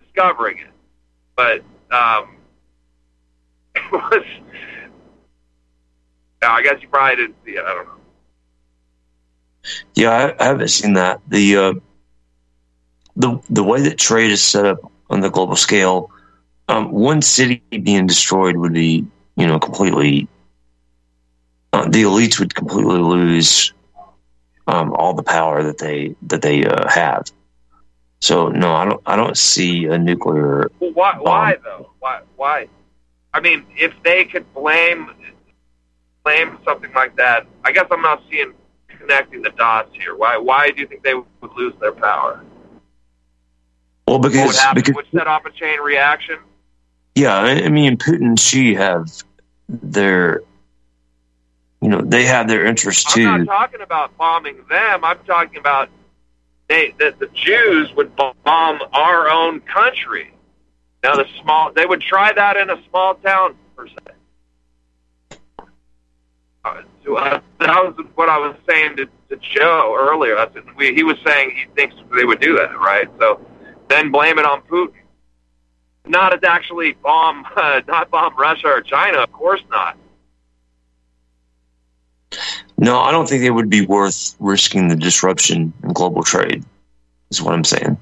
discovering 0.00 0.58
it, 0.58 0.70
but 1.34 1.62
um, 1.90 2.36
it 3.74 3.92
was. 3.92 4.24
I 6.40 6.62
guess 6.62 6.80
you 6.80 6.88
probably 6.88 7.16
didn't 7.16 7.36
see 7.44 7.52
it. 7.52 7.64
I 7.64 7.74
don't 7.74 7.86
know. 7.86 7.94
Yeah, 9.96 10.10
I, 10.10 10.44
I 10.44 10.46
haven't 10.46 10.68
seen 10.68 10.92
that. 10.92 11.20
The 11.26 11.56
uh, 11.56 11.72
the 13.16 13.40
the 13.50 13.64
way 13.64 13.80
that 13.80 13.98
trade 13.98 14.30
is 14.30 14.40
set 14.40 14.66
up 14.66 14.92
on 15.10 15.18
the 15.18 15.30
global 15.30 15.56
scale, 15.56 16.12
um, 16.68 16.92
one 16.92 17.22
city 17.22 17.60
being 17.70 18.06
destroyed 18.06 18.56
would 18.56 18.72
be, 18.74 19.04
you 19.34 19.46
know, 19.48 19.58
completely. 19.58 20.28
Uh, 21.76 21.84
the 21.88 22.02
elites 22.04 22.38
would 22.38 22.54
completely 22.54 22.98
lose 22.98 23.74
um, 24.66 24.94
all 24.94 25.12
the 25.12 25.22
power 25.22 25.62
that 25.62 25.76
they 25.78 26.14
that 26.22 26.40
they 26.40 26.64
uh, 26.64 26.88
have. 26.88 27.30
So 28.20 28.48
no, 28.48 28.74
I 28.74 28.84
don't. 28.86 29.02
I 29.04 29.14
don't 29.14 29.36
see 29.36 29.84
a 29.84 29.98
nuclear. 29.98 30.70
Well, 30.80 30.92
why? 30.92 31.18
Why 31.18 31.56
though? 31.62 31.90
Why? 31.98 32.20
Why? 32.36 32.68
I 33.34 33.40
mean, 33.40 33.66
if 33.76 33.92
they 34.02 34.24
could 34.24 34.50
blame 34.54 35.10
blame 36.24 36.58
something 36.64 36.90
like 36.94 37.14
that, 37.16 37.46
I 37.64 37.72
guess 37.72 37.86
I'm 37.90 38.00
not 38.00 38.22
seeing 38.30 38.54
connecting 38.88 39.42
the 39.42 39.50
dots 39.50 39.90
here. 39.94 40.16
Why? 40.16 40.38
Why 40.38 40.70
do 40.70 40.80
you 40.80 40.86
think 40.86 41.02
they 41.02 41.14
would 41.14 41.52
lose 41.56 41.74
their 41.80 41.92
power? 41.92 42.42
Well, 44.08 44.18
What 44.18 44.22
would 44.22 44.32
because 44.32 44.58
happen? 44.58 44.82
because 44.82 44.94
would 44.96 45.06
set 45.12 45.26
off 45.26 45.44
a 45.44 45.50
chain 45.50 45.78
reaction? 45.80 46.38
yeah, 47.14 47.34
I 47.36 47.64
I 47.64 47.68
mean, 47.68 47.98
Putin 47.98 48.38
Xi 48.38 48.74
have 48.74 49.10
their, 49.68 50.42
you 51.86 51.92
know, 51.92 52.00
they 52.00 52.24
have 52.24 52.48
their 52.48 52.66
interests 52.66 53.14
too. 53.14 53.24
I'm 53.24 53.44
not 53.44 53.60
talking 53.60 53.80
about 53.80 54.18
bombing 54.18 54.56
them. 54.68 55.04
I'm 55.04 55.20
talking 55.24 55.56
about 55.56 55.88
they 56.68 56.92
that 56.98 57.20
the 57.20 57.28
Jews 57.28 57.94
would 57.94 58.16
bomb 58.16 58.80
our 58.92 59.30
own 59.30 59.60
country. 59.60 60.34
Now 61.04 61.14
the 61.14 61.26
small 61.40 61.72
they 61.72 61.86
would 61.86 62.00
try 62.00 62.32
that 62.32 62.56
in 62.56 62.70
a 62.70 62.82
small 62.90 63.14
town 63.14 63.54
per 63.76 63.86
se. 63.86 63.94
Uh, 66.64 66.82
that 67.04 67.40
was 67.60 67.94
what 68.16 68.28
I 68.28 68.38
was 68.38 68.56
saying 68.68 68.96
to, 68.96 69.06
to 69.28 69.36
Joe 69.36 69.96
earlier. 69.96 70.44
We, 70.76 70.92
he 70.92 71.04
was 71.04 71.16
saying 71.24 71.52
he 71.54 71.66
thinks 71.76 71.94
they 72.16 72.24
would 72.24 72.40
do 72.40 72.56
that, 72.56 72.76
right? 72.80 73.08
So 73.20 73.46
then 73.88 74.10
blame 74.10 74.40
it 74.40 74.44
on 74.44 74.62
Putin. 74.62 74.94
Not 76.04 76.30
to 76.30 76.50
actually 76.50 76.94
bomb, 76.94 77.46
uh, 77.54 77.82
not 77.86 78.10
bomb 78.10 78.36
Russia 78.36 78.66
or 78.66 78.80
China. 78.80 79.18
Of 79.18 79.30
course 79.30 79.62
not. 79.70 79.96
No, 82.78 83.00
I 83.00 83.10
don't 83.10 83.28
think 83.28 83.42
it 83.42 83.50
would 83.50 83.70
be 83.70 83.86
worth 83.86 84.36
risking 84.38 84.88
the 84.88 84.96
disruption 84.96 85.72
in 85.82 85.92
global 85.92 86.22
trade. 86.22 86.64
Is 87.30 87.42
what 87.42 87.54
I'm 87.54 87.64
saying. 87.64 87.96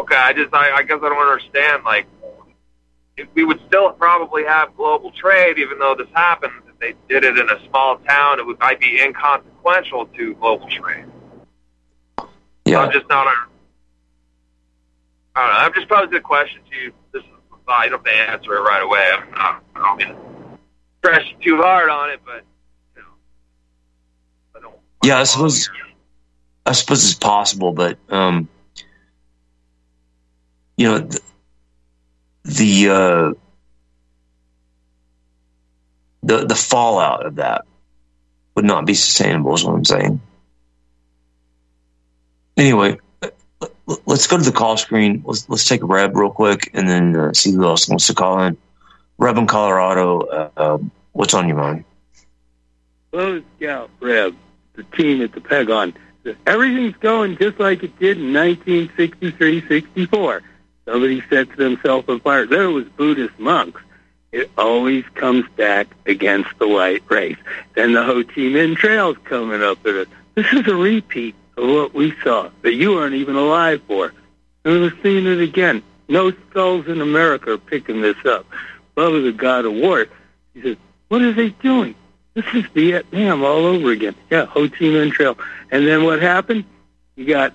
Okay, 0.00 0.16
I 0.16 0.32
just 0.32 0.52
I, 0.52 0.72
I 0.72 0.82
guess 0.82 0.98
I 1.02 1.08
don't 1.08 1.28
understand. 1.28 1.84
Like, 1.84 2.06
if 3.16 3.28
we 3.34 3.44
would 3.44 3.60
still 3.68 3.92
probably 3.92 4.44
have 4.44 4.74
global 4.76 5.12
trade, 5.12 5.58
even 5.58 5.78
though 5.78 5.94
this 5.94 6.08
happened. 6.14 6.52
If 6.66 6.78
they 6.80 6.94
did 7.08 7.24
it 7.24 7.38
in 7.38 7.48
a 7.48 7.68
small 7.68 7.98
town, 7.98 8.40
it 8.40 8.46
would 8.46 8.58
might 8.58 8.80
be 8.80 9.00
inconsequential 9.00 10.06
to 10.06 10.34
global 10.34 10.66
trade. 10.68 11.04
Yeah. 12.64 12.80
I'm 12.80 12.90
just 12.90 13.08
not. 13.08 13.26
A, 13.26 13.30
I 15.36 15.46
don't 15.46 15.52
know. 15.52 15.58
I'm 15.58 15.74
just 15.74 15.88
posing 15.88 16.14
a 16.14 16.20
question 16.20 16.62
to 16.70 16.76
you. 16.76 16.92
This 17.12 17.22
is 17.22 17.28
I 17.68 17.88
don't 17.88 18.04
have 18.04 18.04
to 18.04 18.30
answer 18.30 18.54
it 18.54 18.60
right 18.60 18.82
away. 18.82 19.08
I'm 19.12 19.30
not. 19.30 19.62
I 19.76 19.78
don't 19.78 19.96
mean 19.98 20.08
to 20.08 20.31
press 21.02 21.22
too 21.42 21.56
hard 21.58 21.90
on 21.90 22.10
it, 22.10 22.20
but 22.24 22.44
Yeah, 25.04 25.18
I 25.20 25.24
suppose. 25.24 25.68
I 26.64 26.72
suppose 26.72 27.04
it's 27.04 27.14
possible, 27.14 27.72
but 27.72 27.98
um, 28.08 28.48
you 30.76 30.86
know, 30.88 30.98
the 30.98 31.20
the, 32.44 32.88
uh, 32.88 33.32
the 36.22 36.46
the 36.46 36.54
fallout 36.54 37.26
of 37.26 37.34
that 37.36 37.64
would 38.54 38.64
not 38.64 38.86
be 38.86 38.94
sustainable. 38.94 39.54
Is 39.54 39.64
what 39.64 39.74
I'm 39.74 39.84
saying. 39.84 40.20
Anyway, 42.56 42.98
l- 43.60 44.00
let's 44.06 44.28
go 44.28 44.38
to 44.38 44.44
the 44.44 44.52
call 44.52 44.76
screen. 44.76 45.24
Let's 45.26 45.48
let's 45.48 45.66
take 45.66 45.82
a 45.82 45.86
Reb 45.86 46.16
real 46.16 46.30
quick, 46.30 46.70
and 46.74 46.88
then 46.88 47.16
uh, 47.16 47.32
see 47.32 47.50
who 47.52 47.64
else 47.64 47.88
wants 47.88 48.06
to 48.06 48.14
call 48.14 48.40
in. 48.42 48.56
Reb 49.18 49.38
in 49.38 49.46
Colorado, 49.46 50.20
uh, 50.20 50.50
uh, 50.56 50.78
what's 51.12 51.34
on 51.34 51.48
your 51.48 51.56
mind? 51.56 51.84
Closed 53.12 53.44
Scout 53.58 53.90
Reb, 54.00 54.34
the 54.74 54.82
team 54.84 55.22
at 55.22 55.32
the 55.32 55.40
Pegon. 55.40 55.94
Everything's 56.46 56.96
going 56.98 57.36
just 57.36 57.58
like 57.58 57.82
it 57.82 57.98
did 57.98 58.18
in 58.18 58.32
1963-64. 58.32 60.40
Somebody 60.84 61.22
sets 61.28 61.54
themselves 61.56 62.08
apart. 62.08 62.50
There 62.50 62.70
was 62.70 62.84
Buddhist 62.96 63.38
monks. 63.38 63.80
It 64.32 64.50
always 64.56 65.04
comes 65.14 65.44
back 65.56 65.88
against 66.06 66.50
the 66.58 66.66
white 66.66 67.02
race. 67.10 67.36
Then 67.74 67.92
the 67.92 68.02
Ho 68.02 68.24
Chi 68.24 68.40
Minh 68.40 68.76
Trail's 68.76 69.18
coming 69.24 69.62
up. 69.62 69.82
This 69.82 70.52
is 70.52 70.66
a 70.66 70.74
repeat 70.74 71.34
of 71.56 71.68
what 71.68 71.94
we 71.94 72.14
saw 72.22 72.48
that 72.62 72.72
you 72.72 72.92
weren't 72.92 73.14
even 73.14 73.36
alive 73.36 73.82
for. 73.86 74.12
And 74.64 74.80
we're 74.80 75.02
seeing 75.02 75.26
it 75.26 75.40
again. 75.40 75.82
No 76.08 76.32
skulls 76.50 76.88
in 76.88 77.00
America 77.00 77.52
are 77.52 77.58
picking 77.58 78.00
this 78.00 78.16
up. 78.24 78.46
Bubba, 78.96 79.22
the 79.24 79.32
god 79.32 79.64
of 79.64 79.72
war, 79.74 80.06
he 80.54 80.62
says, 80.62 80.76
what 81.08 81.22
are 81.22 81.32
they 81.32 81.50
doing? 81.50 81.94
This 82.34 82.44
is 82.54 82.64
Vietnam 82.74 83.44
all 83.44 83.66
over 83.66 83.90
again. 83.90 84.14
Yeah, 84.30 84.46
Ho 84.46 84.68
Chi 84.68 84.76
Minh 84.86 85.12
Trail. 85.12 85.36
And 85.70 85.86
then 85.86 86.04
what 86.04 86.22
happened? 86.22 86.64
You 87.16 87.26
got 87.26 87.52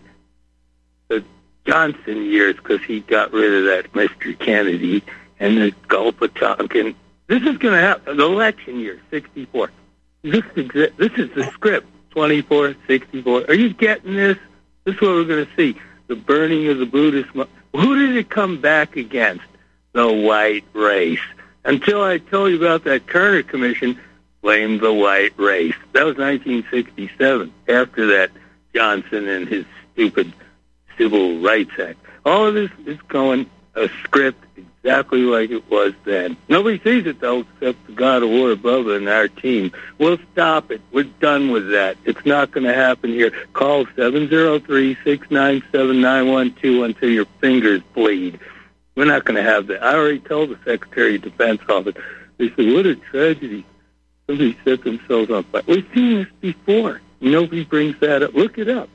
the 1.07 1.23
Johnson 1.65 2.23
years 2.25 2.55
because 2.55 2.81
he 2.83 2.99
got 3.01 3.33
rid 3.33 3.53
of 3.53 3.63
that 3.65 3.91
Mr. 3.93 4.37
Kennedy 4.37 5.03
and 5.39 5.57
the 5.57 5.73
Gulf 5.87 6.21
of 6.21 6.33
Tonkin. 6.35 6.95
This 7.27 7.41
is 7.41 7.57
going 7.57 7.73
to 7.73 7.81
happen. 7.81 8.17
The 8.17 8.23
election 8.25 8.79
year, 8.79 8.99
64. 9.09 9.71
This, 10.21 10.41
exa- 10.55 10.95
this 10.97 11.11
is 11.13 11.29
the 11.35 11.43
script, 11.51 11.87
24, 12.11 12.75
64. 12.87 13.45
Are 13.47 13.53
you 13.53 13.73
getting 13.73 14.13
this? 14.15 14.37
This 14.83 14.95
is 14.95 15.01
what 15.01 15.11
we're 15.11 15.23
going 15.25 15.45
to 15.45 15.55
see. 15.55 15.79
The 16.07 16.15
burning 16.15 16.67
of 16.67 16.77
the 16.77 16.85
Buddhist. 16.85 17.33
Mo- 17.35 17.47
Who 17.73 17.95
did 18.07 18.15
it 18.15 18.29
come 18.29 18.61
back 18.61 18.95
against? 18.95 19.43
The 19.97 20.13
white 20.13 20.63
race. 20.73 21.19
Until 21.65 22.03
I 22.03 22.19
told 22.19 22.51
you 22.51 22.57
about 22.57 22.83
that 22.83 23.07
Kerner 23.07 23.41
Commission, 23.41 23.99
blame 24.43 24.77
the 24.77 24.93
white 24.93 25.33
race. 25.37 25.73
That 25.93 26.05
was 26.05 26.15
1967. 26.17 27.51
After 27.67 28.05
that, 28.05 28.29
Johnson 28.75 29.27
and 29.27 29.47
his 29.47 29.65
stupid 29.93 30.31
Civil 30.99 31.39
Rights 31.39 31.71
Act. 31.79 31.97
All 32.23 32.45
of 32.45 32.53
this 32.53 32.69
is 32.85 33.01
going 33.07 33.49
a 33.73 33.89
script 34.03 34.45
exactly 34.55 35.21
like 35.21 35.49
it 35.49 35.67
was 35.67 35.93
then. 36.05 36.37
Nobody 36.47 36.79
sees 36.83 37.07
it 37.07 37.19
though, 37.19 37.39
except 37.39 37.87
the 37.87 37.93
God 37.93 38.21
of 38.21 38.29
War 38.29 38.51
above 38.51 38.89
and 38.89 39.09
our 39.09 39.27
team. 39.27 39.71
We'll 39.97 40.19
stop 40.31 40.69
it. 40.69 40.79
We're 40.91 41.05
done 41.05 41.49
with 41.49 41.71
that. 41.71 41.97
It's 42.05 42.23
not 42.23 42.51
going 42.51 42.67
to 42.67 42.73
happen 42.75 43.09
here. 43.09 43.31
Call 43.53 43.87
seven 43.95 44.29
zero 44.29 44.59
three 44.59 44.95
six 45.03 45.31
nine 45.31 45.63
seven 45.71 46.01
nine 46.01 46.27
one 46.27 46.53
two 46.53 46.83
until 46.83 47.09
your 47.09 47.25
fingers 47.41 47.81
bleed. 47.95 48.39
We're 48.97 49.05
not 49.05 49.25
going 49.25 49.35
to 49.35 49.43
have 49.43 49.67
that. 49.67 49.83
I 49.83 49.93
already 49.93 50.19
told 50.19 50.49
the 50.49 50.57
Secretary 50.65 51.17
of 51.17 51.21
Defense 51.21 51.61
office. 51.69 51.93
They 52.37 52.49
said, 52.49 52.73
"What 52.73 52.87
a 52.87 52.95
tragedy! 52.95 53.63
Somebody 54.25 54.57
set 54.65 54.83
themselves 54.83 55.29
on 55.29 55.43
fire." 55.43 55.61
We've 55.67 55.87
seen 55.93 56.15
this 56.15 56.27
before. 56.41 56.99
Nobody 57.21 57.63
brings 57.63 57.99
that 57.99 58.23
up. 58.23 58.33
Look 58.33 58.57
it 58.57 58.67
up. 58.67 58.89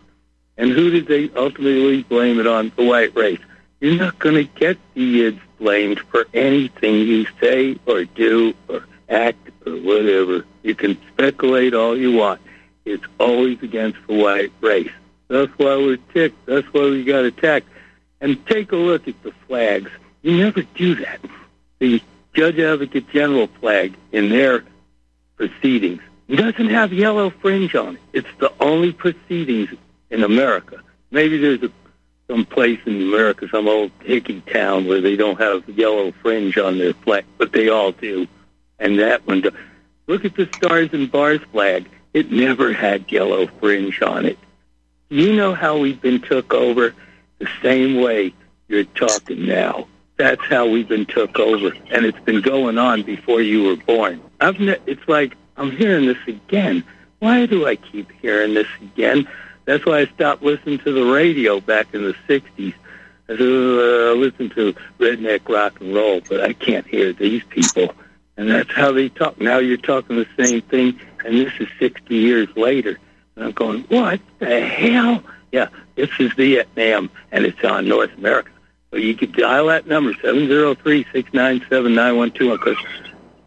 And 0.57 0.72
who 0.72 0.90
did 0.90 1.07
they 1.07 1.30
ultimately 1.36 2.03
blame 2.03 2.40
it 2.40 2.48
on? 2.48 2.72
The 2.74 2.84
white 2.84 3.14
race. 3.14 3.38
You're 3.78 3.96
not 3.96 4.18
going 4.18 4.34
to 4.34 4.44
get 4.44 4.76
the 4.94 5.26
IDs 5.26 5.40
blamed 5.61 6.00
for 6.00 6.26
anything 6.34 6.96
you 6.96 7.26
say 7.40 7.78
or 7.86 8.05
do 8.05 8.55
or 8.68 8.84
act 9.09 9.50
or 9.64 9.74
whatever. 9.74 10.44
You 10.64 10.74
can 10.74 10.98
speculate 11.12 11.74
all 11.74 11.96
you 11.96 12.11
want. 12.11 12.40
It's 12.84 13.05
always 13.20 13.62
against 13.62 13.98
the 14.09 14.14
white 14.14 14.50
race. 14.61 14.90
That's 15.28 15.53
why 15.59 15.76
we're 15.76 15.98
ticked. 16.12 16.44
That's 16.46 16.66
why 16.72 16.90
we 16.90 17.05
got 17.05 17.24
attacked. 17.24 17.68
And 18.23 18.47
take 18.47 18.73
a 18.73 18.77
look 18.77 19.07
at 19.07 19.23
the 19.23 19.33
flags. 19.47 19.91
You 20.23 20.39
never 20.39 20.62
do 20.62 20.95
that. 20.95 21.20
The 21.79 22.01
Judge 22.33 22.59
Advocate 22.59 23.11
General 23.11 23.49
flag 23.61 23.95
in 24.12 24.31
their 24.31 24.64
proceedings 25.37 26.01
doesn't 26.31 26.70
have 26.70 26.93
yellow 26.95 27.29
fringe 27.29 27.75
on 27.75 27.97
it. 27.97 28.01
It's 28.14 28.39
the 28.39 28.51
only 28.61 28.93
proceedings 28.93 29.68
in 30.09 30.23
America. 30.25 30.81
Maybe 31.11 31.37
there's 31.37 31.62
a 31.62 31.70
some 32.33 32.47
place 32.47 32.81
in 32.87 32.97
America, 33.03 33.47
some 33.51 33.68
old 33.68 33.91
hickey 34.03 34.41
town 34.43 34.87
where 34.87 35.03
they 35.03 35.16
don't 35.16 35.39
have 35.39 35.68
yellow 35.68 36.12
fringe 36.23 36.57
on 36.57 36.79
their 36.79 36.95
flag, 36.95 37.27
but 37.37 37.53
they 37.53 37.68
all 37.68 37.93
do. 37.93 38.27
And 38.79 38.99
that 39.01 39.27
one, 39.27 39.45
look 40.07 40.25
at 40.25 40.35
the 40.35 40.49
Stars 40.57 40.91
and 40.93 41.11
Bars 41.11 41.41
flag. 41.53 41.87
It 42.14 42.31
never 42.31 42.73
had 42.73 43.11
yellow 43.12 43.49
fringe 43.61 44.01
on 44.01 44.25
it. 44.25 44.39
You 45.11 45.35
know 45.35 45.53
how 45.55 45.77
we've 45.77 46.01
been 46.01 46.23
took 46.23 46.55
over? 46.55 46.95
The 47.43 47.49
same 47.61 48.01
way 48.01 48.32
you're 48.68 48.84
talking 48.84 49.47
now. 49.47 49.88
That's 50.16 50.45
how 50.45 50.68
we've 50.68 50.86
been 50.86 51.07
took 51.07 51.40
over, 51.40 51.72
and 51.90 52.07
it's 52.07 52.20
been 52.20 52.40
going 52.40 52.78
on 52.78 53.03
before 53.03 53.43
you 53.43 53.64
were 53.64 53.74
born. 53.74 54.22
I've 54.40 54.61
ne- 54.61 54.78
it's 54.86 55.09
like 55.09 55.36
I'm 55.57 55.72
hearing 55.72 56.07
this 56.07 56.24
again. 56.28 56.84
Why 57.18 57.47
do 57.47 57.66
I 57.66 57.74
keep 57.74 58.12
hearing 58.20 58.55
this 58.55 58.68
again? 58.80 59.26
That's 59.64 59.84
why 59.84 60.03
I 60.03 60.07
stopped 60.07 60.45
listening 60.45 60.78
to 60.84 60.93
the 60.93 61.03
radio 61.03 61.59
back 61.59 61.93
in 61.95 62.05
the 62.05 62.14
'60s. 62.28 62.74
I 63.28 63.32
uh, 63.32 64.14
listen 64.14 64.49
to 64.51 64.72
redneck 65.01 65.49
rock 65.49 65.80
and 65.80 65.93
roll, 65.93 66.20
but 66.20 66.43
I 66.43 66.53
can't 66.53 66.86
hear 66.86 67.12
these 67.12 67.43
people. 67.49 67.93
And 68.36 68.49
that's 68.49 68.70
how 68.72 68.93
they 68.93 69.09
talk. 69.09 69.40
Now 69.40 69.59
you're 69.59 69.78
talking 69.78 70.14
the 70.14 70.28
same 70.38 70.62
thing, 70.62 71.01
and 71.24 71.34
this 71.38 71.53
is 71.59 71.66
60 71.80 72.14
years 72.14 72.49
later. 72.57 73.01
And 73.34 73.47
I'm 73.47 73.51
going, 73.51 73.82
what 73.88 74.20
the 74.38 74.61
hell? 74.61 75.24
Yeah, 75.53 75.68
this 75.94 76.11
is 76.18 76.32
Vietnam, 76.32 77.11
and 77.30 77.44
it's 77.44 77.62
on 77.62 77.86
North 77.86 78.11
America. 78.16 78.50
So 78.90 78.96
you 78.96 79.14
could 79.14 79.34
dial 79.34 79.66
that 79.66 79.86
number, 79.86 80.14
703-697-9121, 80.14 82.59
because 82.59 82.78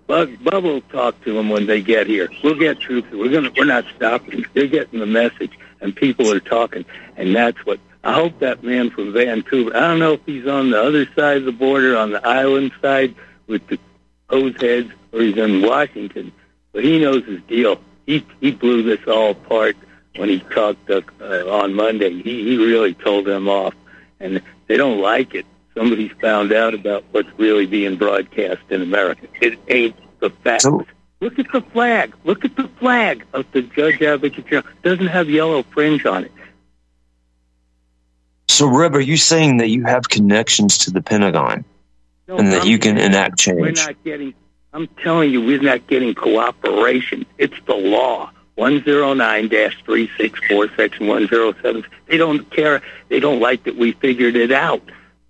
Bubba 0.08 0.62
will 0.62 0.82
talk 0.82 1.20
to 1.24 1.34
them 1.34 1.50
when 1.50 1.66
they 1.66 1.82
get 1.82 2.06
here. 2.08 2.30
We'll 2.44 2.54
get 2.56 2.80
troops. 2.80 3.10
We're 3.12 3.32
gonna. 3.32 3.52
We're 3.58 3.66
not 3.66 3.86
stopping. 3.96 4.46
They're 4.54 4.68
getting 4.68 5.00
the 5.00 5.08
message. 5.08 5.58
and 5.82 5.96
people 5.96 6.32
are 6.32 6.40
talking, 6.40 6.86
and 7.18 7.36
that's 7.36 7.66
what 7.66 7.80
I 8.04 8.14
hope 8.14 8.40
that 8.40 8.64
man 8.64 8.92
from 8.92 9.14
Vancouver. 9.14 9.76
I 9.76 9.82
don't 9.82 10.00
know 10.00 10.14
if 10.14 10.26
he's 10.26 10.48
on 10.48 10.70
the 10.70 10.82
other 10.82 11.06
side 11.16 11.38
of 11.38 11.46
the 11.46 11.52
border, 11.52 11.98
on 11.98 12.12
the 12.12 12.26
island 12.26 12.72
side 12.82 13.16
with 13.48 13.66
the 13.68 13.80
hose 14.30 14.56
heads, 14.60 14.92
or 15.12 15.22
he's 15.22 15.38
in 15.38 15.62
Washington, 15.62 16.32
but 16.72 16.84
he 16.84 17.00
knows 17.00 17.26
his 17.26 17.42
deal. 17.44 17.80
He 18.06 18.26
he 18.42 18.52
blew 18.52 18.84
this 18.84 19.06
all 19.08 19.32
apart 19.32 19.76
when 20.18 20.30
he 20.30 20.40
talked 20.40 20.90
uh, 20.90 21.02
uh, 21.22 21.46
on 21.50 21.74
Monday. 21.74 22.22
He 22.22 22.44
he 22.44 22.58
really 22.58 22.94
told 22.94 23.26
them 23.26 23.48
off, 23.48 23.74
and 24.20 24.42
they 24.68 24.78
don't 24.78 25.00
like 25.00 25.36
it. 25.36 25.46
Somebody's 25.74 26.12
found 26.22 26.54
out 26.54 26.74
about 26.74 27.04
what's 27.12 27.30
really 27.38 27.66
being 27.66 27.98
broadcast 27.98 28.62
in 28.70 28.82
America. 28.82 29.28
It 29.42 29.60
ain't 29.68 29.96
the 30.20 30.30
facts. 30.30 30.66
Look 31.22 31.40
at 31.40 31.52
the 31.52 31.62
flag. 31.62 32.14
Look 32.24 32.46
at 32.46 32.56
the 32.56 32.68
flag 32.80 33.26
of 33.34 33.46
the 33.52 33.62
Judge 33.62 34.02
Advocate 34.02 34.46
General. 34.48 34.68
It 34.70 34.82
doesn't 34.88 35.08
have 35.08 35.30
yellow 35.30 35.64
fringe 35.64 36.06
on 36.06 36.26
it. 36.26 36.32
So, 38.48 38.68
Reb, 38.68 38.96
are 38.96 39.02
you 39.02 39.18
saying 39.18 39.58
that 39.58 39.70
you 39.70 39.84
have 39.84 40.08
connections 40.08 40.78
to 40.80 40.92
the 40.92 41.02
Pentagon 41.02 41.66
No, 42.28 42.38
and 42.38 42.52
that 42.54 42.62
I'm 42.62 42.68
you 42.68 42.80
can 42.80 42.98
enact 42.98 43.46
We're 43.48 43.66
change? 43.66 43.86
not 43.86 44.04
getting. 44.04 44.34
I'm 44.72 44.88
telling 45.04 45.32
you, 45.32 45.42
we're 45.42 45.62
not 45.62 45.88
getting 45.88 46.14
cooperation. 46.16 47.26
It's 47.38 47.56
the 47.66 47.76
law. 47.76 48.32
109-364, 48.58 50.76
section 50.76 51.08
107. 51.08 51.86
They 52.08 52.18
don't 52.18 52.50
care. 52.52 52.82
They 53.10 53.20
don't 53.20 53.40
like 53.40 53.64
that 53.66 53.76
we 53.76 53.92
figured 53.94 54.36
it 54.36 54.52
out. 54.52 54.82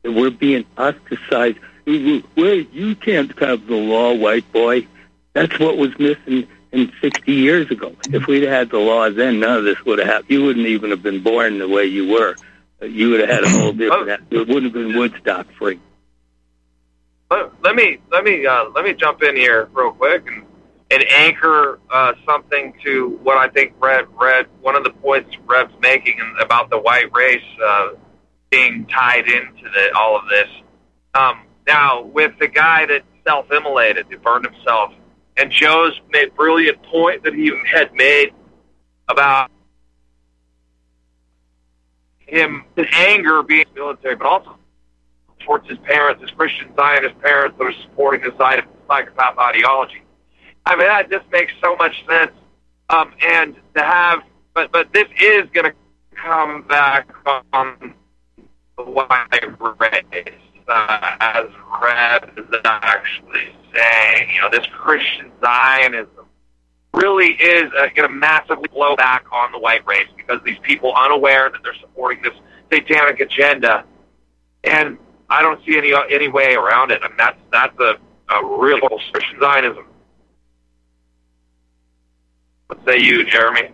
That 0.03 0.11
we're 0.11 0.30
being 0.32 0.65
ostracized. 0.78 1.57
Wait, 1.86 2.73
you 2.73 2.95
can't 2.95 3.38
have 3.39 3.67
the 3.67 3.76
law, 3.76 4.13
white 4.13 4.49
boy. 4.51 4.88
That's 5.34 5.57
what 5.59 5.78
was 5.78 5.97
missing 5.99 6.47
in 6.71 6.91
60 7.01 7.32
years 7.32 7.69
ago. 7.71 7.95
If 8.11 8.28
we'd 8.28 8.43
had 8.43 8.69
the 8.69 8.80
law 8.80 9.09
then, 9.09 9.39
none 9.39 9.57
of 9.59 9.63
this 9.63 9.84
would 9.86 9.99
have 9.99 10.07
happened. 10.07 10.30
You 10.30 10.43
wouldn't 10.45 10.67
even 10.67 10.89
have 10.91 11.03
been 11.03 11.21
born 11.23 11.57
the 11.59 11.67
way 11.67 11.86
you 11.86 12.07
were. 12.09 12.36
Uh, 12.82 12.86
You 12.86 13.11
would 13.11 13.19
have 13.21 13.30
had 13.30 13.43
a 13.43 13.49
whole 13.49 13.71
different. 13.84 14.23
It 14.32 14.47
wouldn't 14.47 14.63
have 14.63 14.73
been 14.73 14.97
Woodstock 14.97 15.47
free. 15.53 15.80
let, 17.32 17.51
let 17.63 17.76
me 17.76 17.97
let 18.11 18.23
me 18.23 18.45
uh, 18.45 18.65
let 18.76 18.84
me 18.86 18.93
jump 18.93 19.23
in 19.23 19.36
here 19.36 19.67
real 19.73 19.91
quick 19.91 20.26
and 20.28 20.43
and 20.92 21.04
anchor 21.10 21.80
uh, 21.92 22.14
something 22.26 22.74
to 22.84 23.20
what 23.24 23.38
I 23.38 23.50
think 23.50 23.74
Red 23.80 24.06
Red 24.20 24.48
one 24.62 24.76
of 24.76 24.84
the 24.84 24.92
points 24.92 25.36
Red's 25.46 25.74
making 25.82 26.20
about 26.40 26.70
the 26.70 26.80
white 26.80 27.12
race 27.14 27.44
uh, 27.64 27.90
being 28.52 28.86
tied 28.88 29.28
into 29.28 29.64
the, 29.64 29.92
all 29.98 30.18
of 30.18 30.30
this. 30.30 30.48
Um, 31.14 31.42
now 31.68 32.04
with 32.04 32.38
the 32.40 32.48
guy 32.48 32.86
that 32.86 33.04
self-immolated, 33.26 34.06
who 34.10 34.18
burned 34.20 34.46
himself, 34.46 34.94
and 35.38 35.52
Joe's 35.52 36.00
made 36.12 36.36
brilliant 36.36 36.82
point 36.84 37.24
that 37.24 37.34
he 37.34 37.52
had 37.72 37.94
made 37.94 38.34
about 39.08 39.50
him 42.20 42.64
his 42.76 42.88
anger 42.94 43.44
being 43.44 43.66
military, 43.76 44.16
but 44.16 44.28
also 44.28 44.58
towards 45.40 45.68
his 45.68 45.78
parents, 45.80 46.22
his 46.22 46.32
Christian 46.32 46.76
Zionist 46.76 47.20
parents 47.22 47.58
that 47.58 47.66
are 47.66 47.82
supporting 47.84 48.22
this 48.22 48.38
side 48.38 48.60
of 48.60 48.66
psychopath 48.88 49.38
ideology. 49.38 50.02
I 50.66 50.76
mean, 50.76 50.88
that 50.88 51.09
just 51.11 51.30
makes 51.32 51.53
so 51.63 51.76
much 51.76 52.05
sense. 52.07 52.32
Um, 52.89 53.13
and 53.24 53.55
to 53.76 53.84
have, 53.84 54.24
but 54.53 54.72
but 54.72 54.93
this 54.93 55.07
is 55.20 55.49
going 55.53 55.72
to 55.72 55.74
come 56.16 56.63
back 56.63 57.07
on 57.53 57.93
the 58.78 58.84
white 58.84 59.59
race, 59.80 60.34
uh, 60.68 61.16
as 61.20 61.45
Red 61.82 62.32
is 62.38 62.45
actually 62.63 63.55
saying. 63.74 64.30
You 64.34 64.41
know, 64.41 64.49
this 64.51 64.66
Christian 64.68 65.32
Zionism 65.43 66.26
really 66.93 67.34
is 67.34 67.72
uh, 67.78 67.88
going 67.95 68.07
to 68.07 68.16
massively 68.16 68.70
blow 68.72 68.95
back 68.95 69.26
on 69.32 69.51
the 69.51 69.59
white 69.59 69.86
race 69.86 70.07
because 70.16 70.39
these 70.45 70.59
people 70.61 70.93
unaware 70.95 71.49
that 71.49 71.61
they're 71.63 71.76
supporting 71.80 72.22
this 72.24 72.34
satanic 72.72 73.20
agenda, 73.20 73.84
and 74.63 74.97
I 75.30 75.41
don't 75.41 75.63
see 75.66 75.78
any 75.78 75.93
any 76.11 76.28
way 76.28 76.55
around 76.55 76.91
it. 76.91 77.01
I 77.03 77.07
mean, 77.07 77.18
that's 77.18 77.39
that's 77.51 77.80
a, 77.80 77.97
a 78.34 78.57
real 78.57 78.80
Christian 78.80 79.39
Zionism. 79.39 79.86
What 82.68 82.80
say 82.86 82.99
you, 82.99 83.26
Jeremy? 83.26 83.70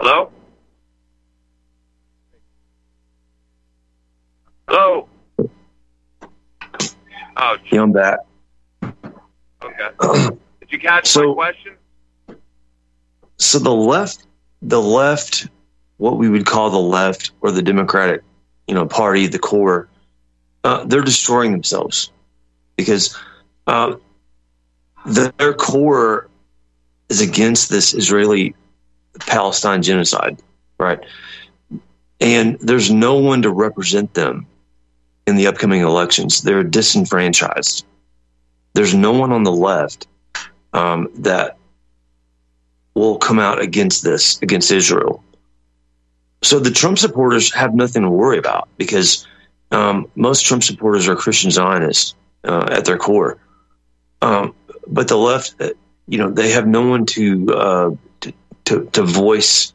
Hello? 0.00 0.30
Hello? 4.68 5.08
Oh, 7.40 7.56
Yeah, 7.70 7.82
I'm 7.82 7.92
back. 7.92 8.18
okay. 8.82 10.28
Did 10.60 10.70
you 10.72 10.78
catch 10.78 11.06
So- 11.06 11.28
my 11.28 11.34
question? 11.34 11.74
So 13.40 13.60
the 13.60 13.70
left, 13.72 14.26
the 14.62 14.80
left, 14.80 15.46
what 15.96 16.18
we 16.18 16.28
would 16.28 16.44
call 16.44 16.70
the 16.70 16.76
left 16.78 17.30
or 17.40 17.52
the 17.52 17.62
Democratic, 17.62 18.22
you 18.66 18.74
know, 18.74 18.84
party, 18.86 19.28
the 19.28 19.38
core, 19.38 19.88
uh, 20.64 20.84
they're 20.84 21.02
destroying 21.02 21.52
themselves 21.52 22.10
because 22.76 23.16
uh, 23.68 23.94
the, 25.06 25.32
their 25.38 25.54
core 25.54 26.28
is 27.08 27.20
against 27.20 27.70
this 27.70 27.94
Israeli 27.94 28.54
Palestine 29.20 29.82
genocide, 29.82 30.38
right? 30.78 31.00
And 32.20 32.58
there's 32.60 32.90
no 32.90 33.16
one 33.16 33.42
to 33.42 33.50
represent 33.50 34.14
them 34.14 34.46
in 35.26 35.36
the 35.36 35.46
upcoming 35.46 35.82
elections. 35.82 36.42
They're 36.42 36.64
disenfranchised. 36.64 37.84
There's 38.74 38.94
no 38.94 39.12
one 39.12 39.32
on 39.32 39.44
the 39.44 39.52
left 39.52 40.06
um, 40.72 41.08
that 41.16 41.56
will 42.94 43.18
come 43.18 43.38
out 43.38 43.60
against 43.60 44.02
this, 44.02 44.40
against 44.42 44.70
Israel. 44.70 45.22
So 46.42 46.58
the 46.58 46.70
Trump 46.70 46.98
supporters 46.98 47.52
have 47.54 47.74
nothing 47.74 48.02
to 48.02 48.10
worry 48.10 48.38
about 48.38 48.68
because 48.76 49.26
um, 49.70 50.10
most 50.14 50.46
Trump 50.46 50.62
supporters 50.62 51.08
are 51.08 51.16
Christian 51.16 51.50
Zionists 51.50 52.14
uh, 52.44 52.68
at 52.70 52.84
their 52.84 52.96
core. 52.96 53.38
Um, 54.22 54.54
but 54.86 55.08
the 55.08 55.16
left, 55.16 55.60
you 56.08 56.18
know, 56.18 56.30
they 56.30 56.50
have 56.52 56.66
no 56.66 56.88
one 56.88 57.06
to, 57.06 57.54
uh, 57.54 57.90
to, 58.20 58.32
to 58.64 58.84
to 58.92 59.02
voice 59.02 59.72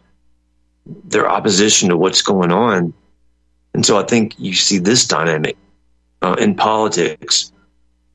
their 0.86 1.30
opposition 1.30 1.90
to 1.90 1.98
what's 1.98 2.22
going 2.22 2.52
on, 2.52 2.94
and 3.74 3.86
so 3.86 3.98
I 3.98 4.04
think 4.04 4.36
you 4.38 4.54
see 4.54 4.80
this 4.80 5.08
dynamic 5.08 5.56
uh, 6.22 6.36
in 6.40 6.56
politics 6.56 7.52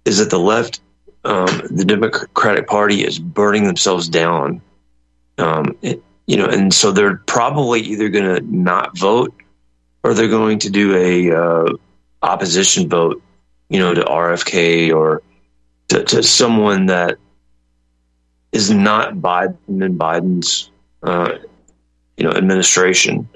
is 0.05 0.19
that 0.19 0.31
the 0.31 0.39
left, 0.39 0.81
um, 1.25 1.63
the 1.71 1.85
Democratic 1.85 2.67
Party, 2.67 3.05
is 3.05 3.19
burning 3.19 3.67
themselves 3.67 4.09
down. 4.09 4.61
Um, 5.39 5.77
it- 5.83 6.03
you 6.29 6.37
know, 6.37 6.45
and 6.45 6.75
so 6.75 6.93
they're 6.93 7.17
probably 7.17 7.81
either 7.81 8.11
going 8.11 8.37
to 8.37 8.55
not 8.55 8.99
vote 8.99 9.33
or 10.05 10.13
they're 10.13 10.29
going 10.29 10.59
to 10.59 10.69
do 10.69 10.95
a 10.95 11.35
uh, 11.35 11.73
opposition 12.21 12.87
vote, 12.91 13.23
you 13.71 13.79
know, 13.79 13.95
to 13.95 14.03
RFK 14.03 14.95
or 14.95 15.23
to, 15.89 16.05
to 16.05 16.23
someone 16.23 16.85
that 16.87 17.17
is 18.53 18.71
not 18.71 19.15
Biden 19.15 19.57
and 19.69 19.99
Biden's, 19.99 20.71
uh, 21.03 21.35
you 22.17 22.25
know, 22.25 22.33
administration, 22.33 23.29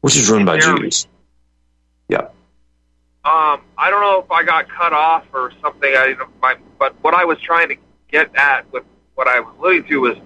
which 0.00 0.16
is 0.16 0.30
run 0.30 0.44
by 0.44 0.58
Jews. 0.58 1.06
Yeah. 2.08 2.28
Um, 3.24 3.62
I 3.76 3.90
don't 3.90 4.00
know 4.00 4.22
if 4.22 4.30
I 4.30 4.44
got 4.44 4.68
cut 4.68 4.92
off 4.92 5.24
or 5.32 5.52
something. 5.60 5.90
I. 5.92 6.14
My, 6.40 6.56
but 6.78 6.94
what 7.02 7.14
I 7.14 7.24
was 7.24 7.40
trying 7.40 7.68
to 7.70 7.76
get 8.10 8.30
at 8.36 8.70
with 8.72 8.84
what 9.16 9.26
I 9.26 9.40
was 9.40 9.54
alluding 9.58 9.88
to 9.88 10.00
was 10.02 10.16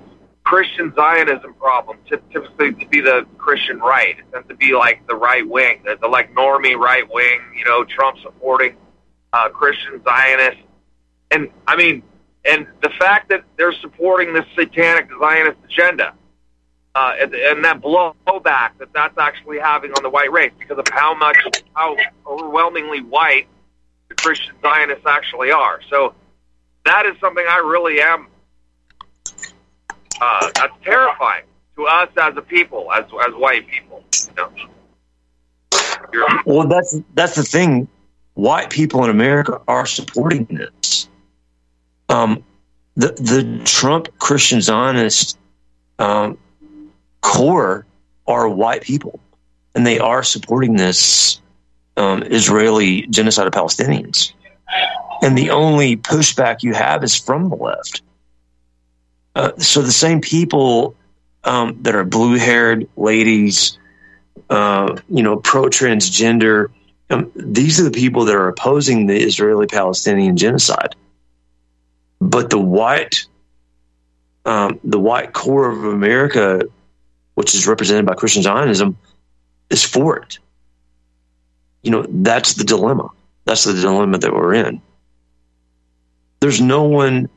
Christian 0.45 0.93
Zionism 0.95 1.55
problem. 1.55 1.99
Typically, 2.07 2.75
to 2.75 2.87
be 2.89 3.01
the 3.01 3.27
Christian 3.39 3.79
right, 3.79 4.19
it 4.19 4.25
tends 4.33 4.49
to 4.49 4.55
be 4.55 4.75
like 4.75 5.07
the 5.07 5.15
right 5.15 5.49
wing, 5.49 5.81
the, 5.85 5.97
the 6.01 6.09
like 6.09 6.35
normie 6.35 6.77
right 6.77 7.11
wing. 7.11 7.41
You 7.57 7.65
know, 7.65 7.85
Trump 7.85 8.19
supporting 8.19 8.77
uh, 9.33 9.49
Christian 9.49 10.03
Zionists, 10.05 10.61
and 11.31 11.49
I 11.67 11.77
mean, 11.77 12.03
and 12.45 12.67
the 12.83 12.91
fact 12.99 13.29
that 13.29 13.45
they're 13.57 13.73
supporting 13.73 14.33
this 14.33 14.47
satanic 14.57 15.09
Zionist 15.19 15.59
agenda. 15.65 16.15
Uh, 16.93 17.15
and, 17.21 17.33
and 17.35 17.65
that 17.65 17.81
blowback 17.81 18.71
that 18.79 18.89
that's 18.93 19.17
actually 19.17 19.61
having 19.61 19.93
on 19.93 20.03
the 20.03 20.11
white 20.11 20.33
race 20.33 20.51
because 20.59 20.77
of 20.77 20.85
how 20.91 21.15
much, 21.15 21.37
how 21.75 21.97
overwhelmingly 22.27 23.01
white 23.01 23.47
the 24.09 24.17
Christian 24.17 24.55
Zionists 24.61 25.07
actually 25.07 25.53
are. 25.53 25.81
So 25.89 26.15
that 26.85 27.07
is 27.07 27.15
something 27.21 27.45
I 27.49 27.59
really 27.59 28.01
am. 28.01 28.27
Uh, 30.21 30.51
that's 30.57 30.75
terrifying 30.85 31.45
to 31.77 31.87
us 31.87 32.09
as 32.17 32.37
a 32.37 32.43
people, 32.43 32.93
as 32.93 33.05
as 33.05 33.35
white 33.35 33.67
people. 33.69 34.05
You 34.27 34.35
know? 36.13 36.43
Well, 36.45 36.67
that's 36.67 36.97
that's 37.15 37.37
the 37.37 37.43
thing. 37.43 37.89
White 38.35 38.71
people 38.71 39.05
in 39.05 39.11
America 39.11 39.61
are 39.69 39.87
supporting 39.87 40.45
this. 40.47 41.09
Um, 42.11 42.45
the 42.97 43.13
the 43.13 43.63
Trump 43.65 44.09
Christian 44.19 44.61
Zionist 44.61 45.39
um, 45.99 46.37
core 47.23 47.87
are 48.27 48.49
white 48.49 48.83
people, 48.83 49.21
and 49.75 49.87
they 49.87 50.01
are 50.01 50.23
supporting 50.23 50.77
this 50.77 51.41
um, 51.97 52.23
Israeli 52.25 53.07
genocide 53.07 53.47
of 53.47 53.53
Palestinians. 53.53 54.33
And 55.23 55.39
the 55.39 55.51
only 55.51 55.97
pushback 55.97 56.63
you 56.63 56.75
have 56.75 57.05
is 57.05 57.15
from 57.15 57.49
the 57.49 57.57
left. 57.57 58.03
Uh, 59.35 59.53
so 59.59 59.83
the 59.83 59.93
same 59.93 60.21
people 60.21 60.97
um, 61.45 61.83
that 61.83 61.95
are 61.95 62.05
blue 62.05 62.37
haired 62.37 62.89
ladies, 62.97 63.79
uh, 64.49 64.97
you 65.09 65.23
know, 65.23 65.37
pro 65.37 65.65
transgender. 65.65 66.71
Um, 67.09 67.31
these 67.37 67.81
are 67.81 67.85
the 67.85 67.91
people 67.91 68.25
that 68.25 68.35
are 68.35 68.49
opposing 68.49 69.07
the 69.07 69.17
Israeli 69.17 69.67
Palestinian 69.67 70.37
genocide. 70.37 70.97
But 72.21 72.51
the 72.51 72.59
white, 72.59 73.27
um, 74.45 74.79
the 74.85 75.01
white 75.01 75.33
core 75.33 75.71
of 75.71 75.85
America, 75.85 76.63
which 77.35 77.55
is 77.55 77.67
represented 77.67 78.07
by 78.07 78.15
Christian 78.15 78.43
Zionism, 78.43 78.97
is 79.71 79.83
for 79.83 80.19
it. 80.19 80.39
You 81.83 81.91
know, 81.91 82.05
that's 82.09 82.55
the 82.55 82.65
dilemma. 82.65 83.11
That's 83.47 83.65
the 83.65 83.73
dilemma 83.73 84.19
that 84.19 84.33
we're 84.33 84.55
in. 84.55 84.83
There's 86.41 86.61
no 86.61 86.85
one, 86.85 87.29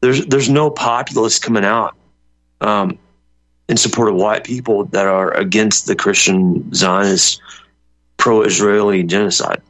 there's 0.00 0.26
there's 0.26 0.48
no 0.48 0.70
populace 0.70 1.38
coming 1.38 1.64
out 1.64 1.94
um, 2.60 2.98
in 3.68 3.76
support 3.76 4.08
of 4.08 4.16
white 4.16 4.44
people 4.44 4.84
that 4.86 5.06
are 5.06 5.32
against 5.32 5.86
the 5.86 5.96
Christian 5.96 6.72
Zionist 6.74 7.40
pro-Israeli 8.16 9.02
genocide. 9.02 9.62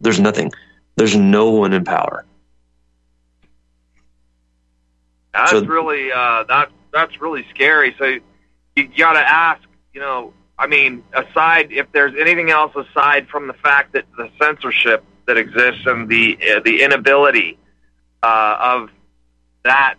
There's 0.00 0.20
nothing. 0.20 0.52
There's 0.96 1.16
no 1.16 1.50
one 1.50 1.72
in 1.72 1.84
power. 1.84 2.24
That's 5.32 5.50
So- 5.50 5.64
really 5.64 6.10
uh, 6.12 6.44
that 6.44 6.70
that's 6.92 7.20
really 7.20 7.46
scary. 7.50 7.94
So 7.98 8.18
you 8.76 8.88
got 8.96 9.12
to 9.12 9.20
ask, 9.20 9.62
you 9.94 10.00
know, 10.00 10.32
I 10.58 10.66
mean, 10.66 11.04
aside 11.12 11.72
if 11.72 11.90
there's 11.92 12.14
anything 12.18 12.50
else 12.50 12.74
aside 12.74 13.28
from 13.28 13.46
the 13.46 13.54
fact 13.54 13.92
that 13.92 14.04
the 14.16 14.28
censorship 14.40 15.04
that 15.26 15.36
exists 15.36 15.82
and 15.86 16.08
the 16.08 16.38
uh, 16.56 16.60
the 16.64 16.82
inability 16.82 17.58
uh, 18.22 18.56
of 18.60 18.90
that 19.64 19.94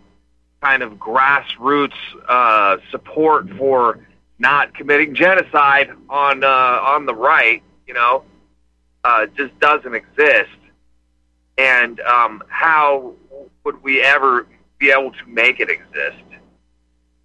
kind 0.60 0.82
of 0.82 0.92
grassroots 0.94 1.96
uh, 2.28 2.76
support 2.90 3.48
for 3.56 3.98
not 4.38 4.74
committing 4.74 5.14
genocide 5.14 5.90
on 6.08 6.44
uh, 6.44 6.46
on 6.46 7.06
the 7.06 7.14
right, 7.14 7.62
you 7.86 7.94
know, 7.94 8.24
uh, 9.04 9.26
just 9.36 9.58
doesn't 9.60 9.94
exist. 9.94 10.50
And 11.58 12.00
um, 12.00 12.42
how 12.48 13.14
would 13.64 13.82
we 13.82 14.02
ever 14.02 14.46
be 14.82 14.90
able 14.90 15.12
to 15.12 15.26
make 15.26 15.60
it 15.60 15.70
exist? 15.70 16.24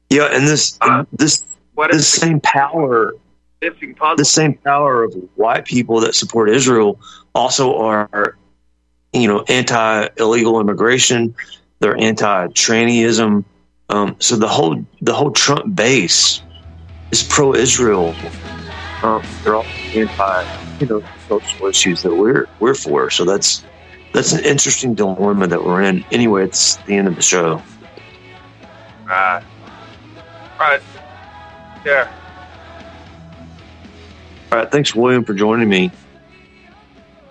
Yeah, 0.10 0.30
and 0.32 0.48
this 0.48 0.80
this 1.12 1.44
What 1.74 1.92
this 1.92 2.08
same 2.08 2.40
power 2.40 3.14
the 3.60 4.14
the 4.18 4.26
same 4.26 4.54
power 4.54 5.04
of 5.04 5.14
white 5.36 5.66
people 5.66 6.02
that 6.02 6.14
support 6.14 6.50
Israel 6.50 7.00
also 7.34 7.78
are, 7.78 8.38
you 9.12 9.28
know, 9.28 9.44
anti 9.48 10.08
illegal 10.18 10.62
immigration. 10.62 11.36
They're 11.80 11.98
anti 11.98 12.48
trannyism. 12.48 13.44
Um, 13.90 14.16
so 14.20 14.36
the 14.36 14.48
whole 14.48 14.86
the 15.02 15.14
whole 15.14 15.32
Trump 15.32 15.76
base 15.76 16.42
is 17.12 17.24
pro 17.24 17.56
Israel. 17.56 18.16
Um, 19.02 19.24
they're 19.44 19.56
all 19.56 19.66
anti, 19.96 20.78
you 20.80 20.86
know, 20.86 21.04
social 21.28 21.68
issues 21.68 22.04
that 22.04 22.16
we're 22.16 22.48
we're 22.60 22.76
for. 22.76 23.10
So 23.10 23.26
that's 23.26 23.64
that's 24.14 24.34
an 24.34 24.44
interesting 24.44 24.94
dilemma 24.96 25.48
that 25.48 25.64
we're 25.64 25.82
in. 25.82 26.04
Anyway, 26.12 26.44
it's 26.44 26.76
the 26.78 26.96
end 26.96 27.08
of 27.08 27.16
the 27.16 27.22
show. 27.22 27.62
Right. 29.06 29.44
Right. 30.60 30.82
Yeah. 31.86 32.12
All 34.52 34.60
right, 34.60 34.72
thanks, 34.72 34.96
William, 34.96 35.24
for 35.24 35.34
joining 35.34 35.70
me. 35.70 35.92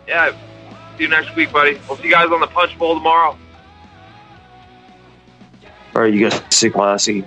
Yeah. 0.07 0.31
See 0.97 1.05
you 1.05 1.09
next 1.09 1.35
week, 1.35 1.53
buddy. 1.53 1.79
We'll 1.89 1.99
see 1.99 2.05
you 2.05 2.11
guys 2.11 2.31
on 2.31 2.41
the 2.41 2.47
Punch 2.47 2.79
Bowl 2.79 2.95
tomorrow. 2.95 3.37
All 5.95 6.03
right, 6.03 6.13
you 6.13 6.29
guys 6.29 6.41
stay 6.51 6.71
classy. 6.71 7.27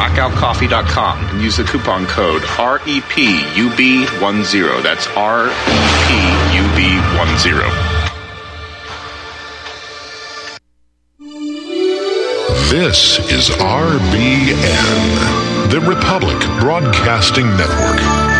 Blackoutcoffee.com 0.00 1.26
and 1.26 1.42
use 1.42 1.58
the 1.58 1.64
coupon 1.64 2.06
code 2.06 2.40
E 2.40 3.02
REPUB10. 3.02 4.82
That's 4.82 5.06
E 5.06 6.22
REPUB10. 6.72 8.00
This 12.70 13.18
is 13.30 13.50
RBN, 13.50 14.50
the 15.70 15.80
Republic 15.82 16.38
Broadcasting 16.60 17.48
Network. 17.58 18.39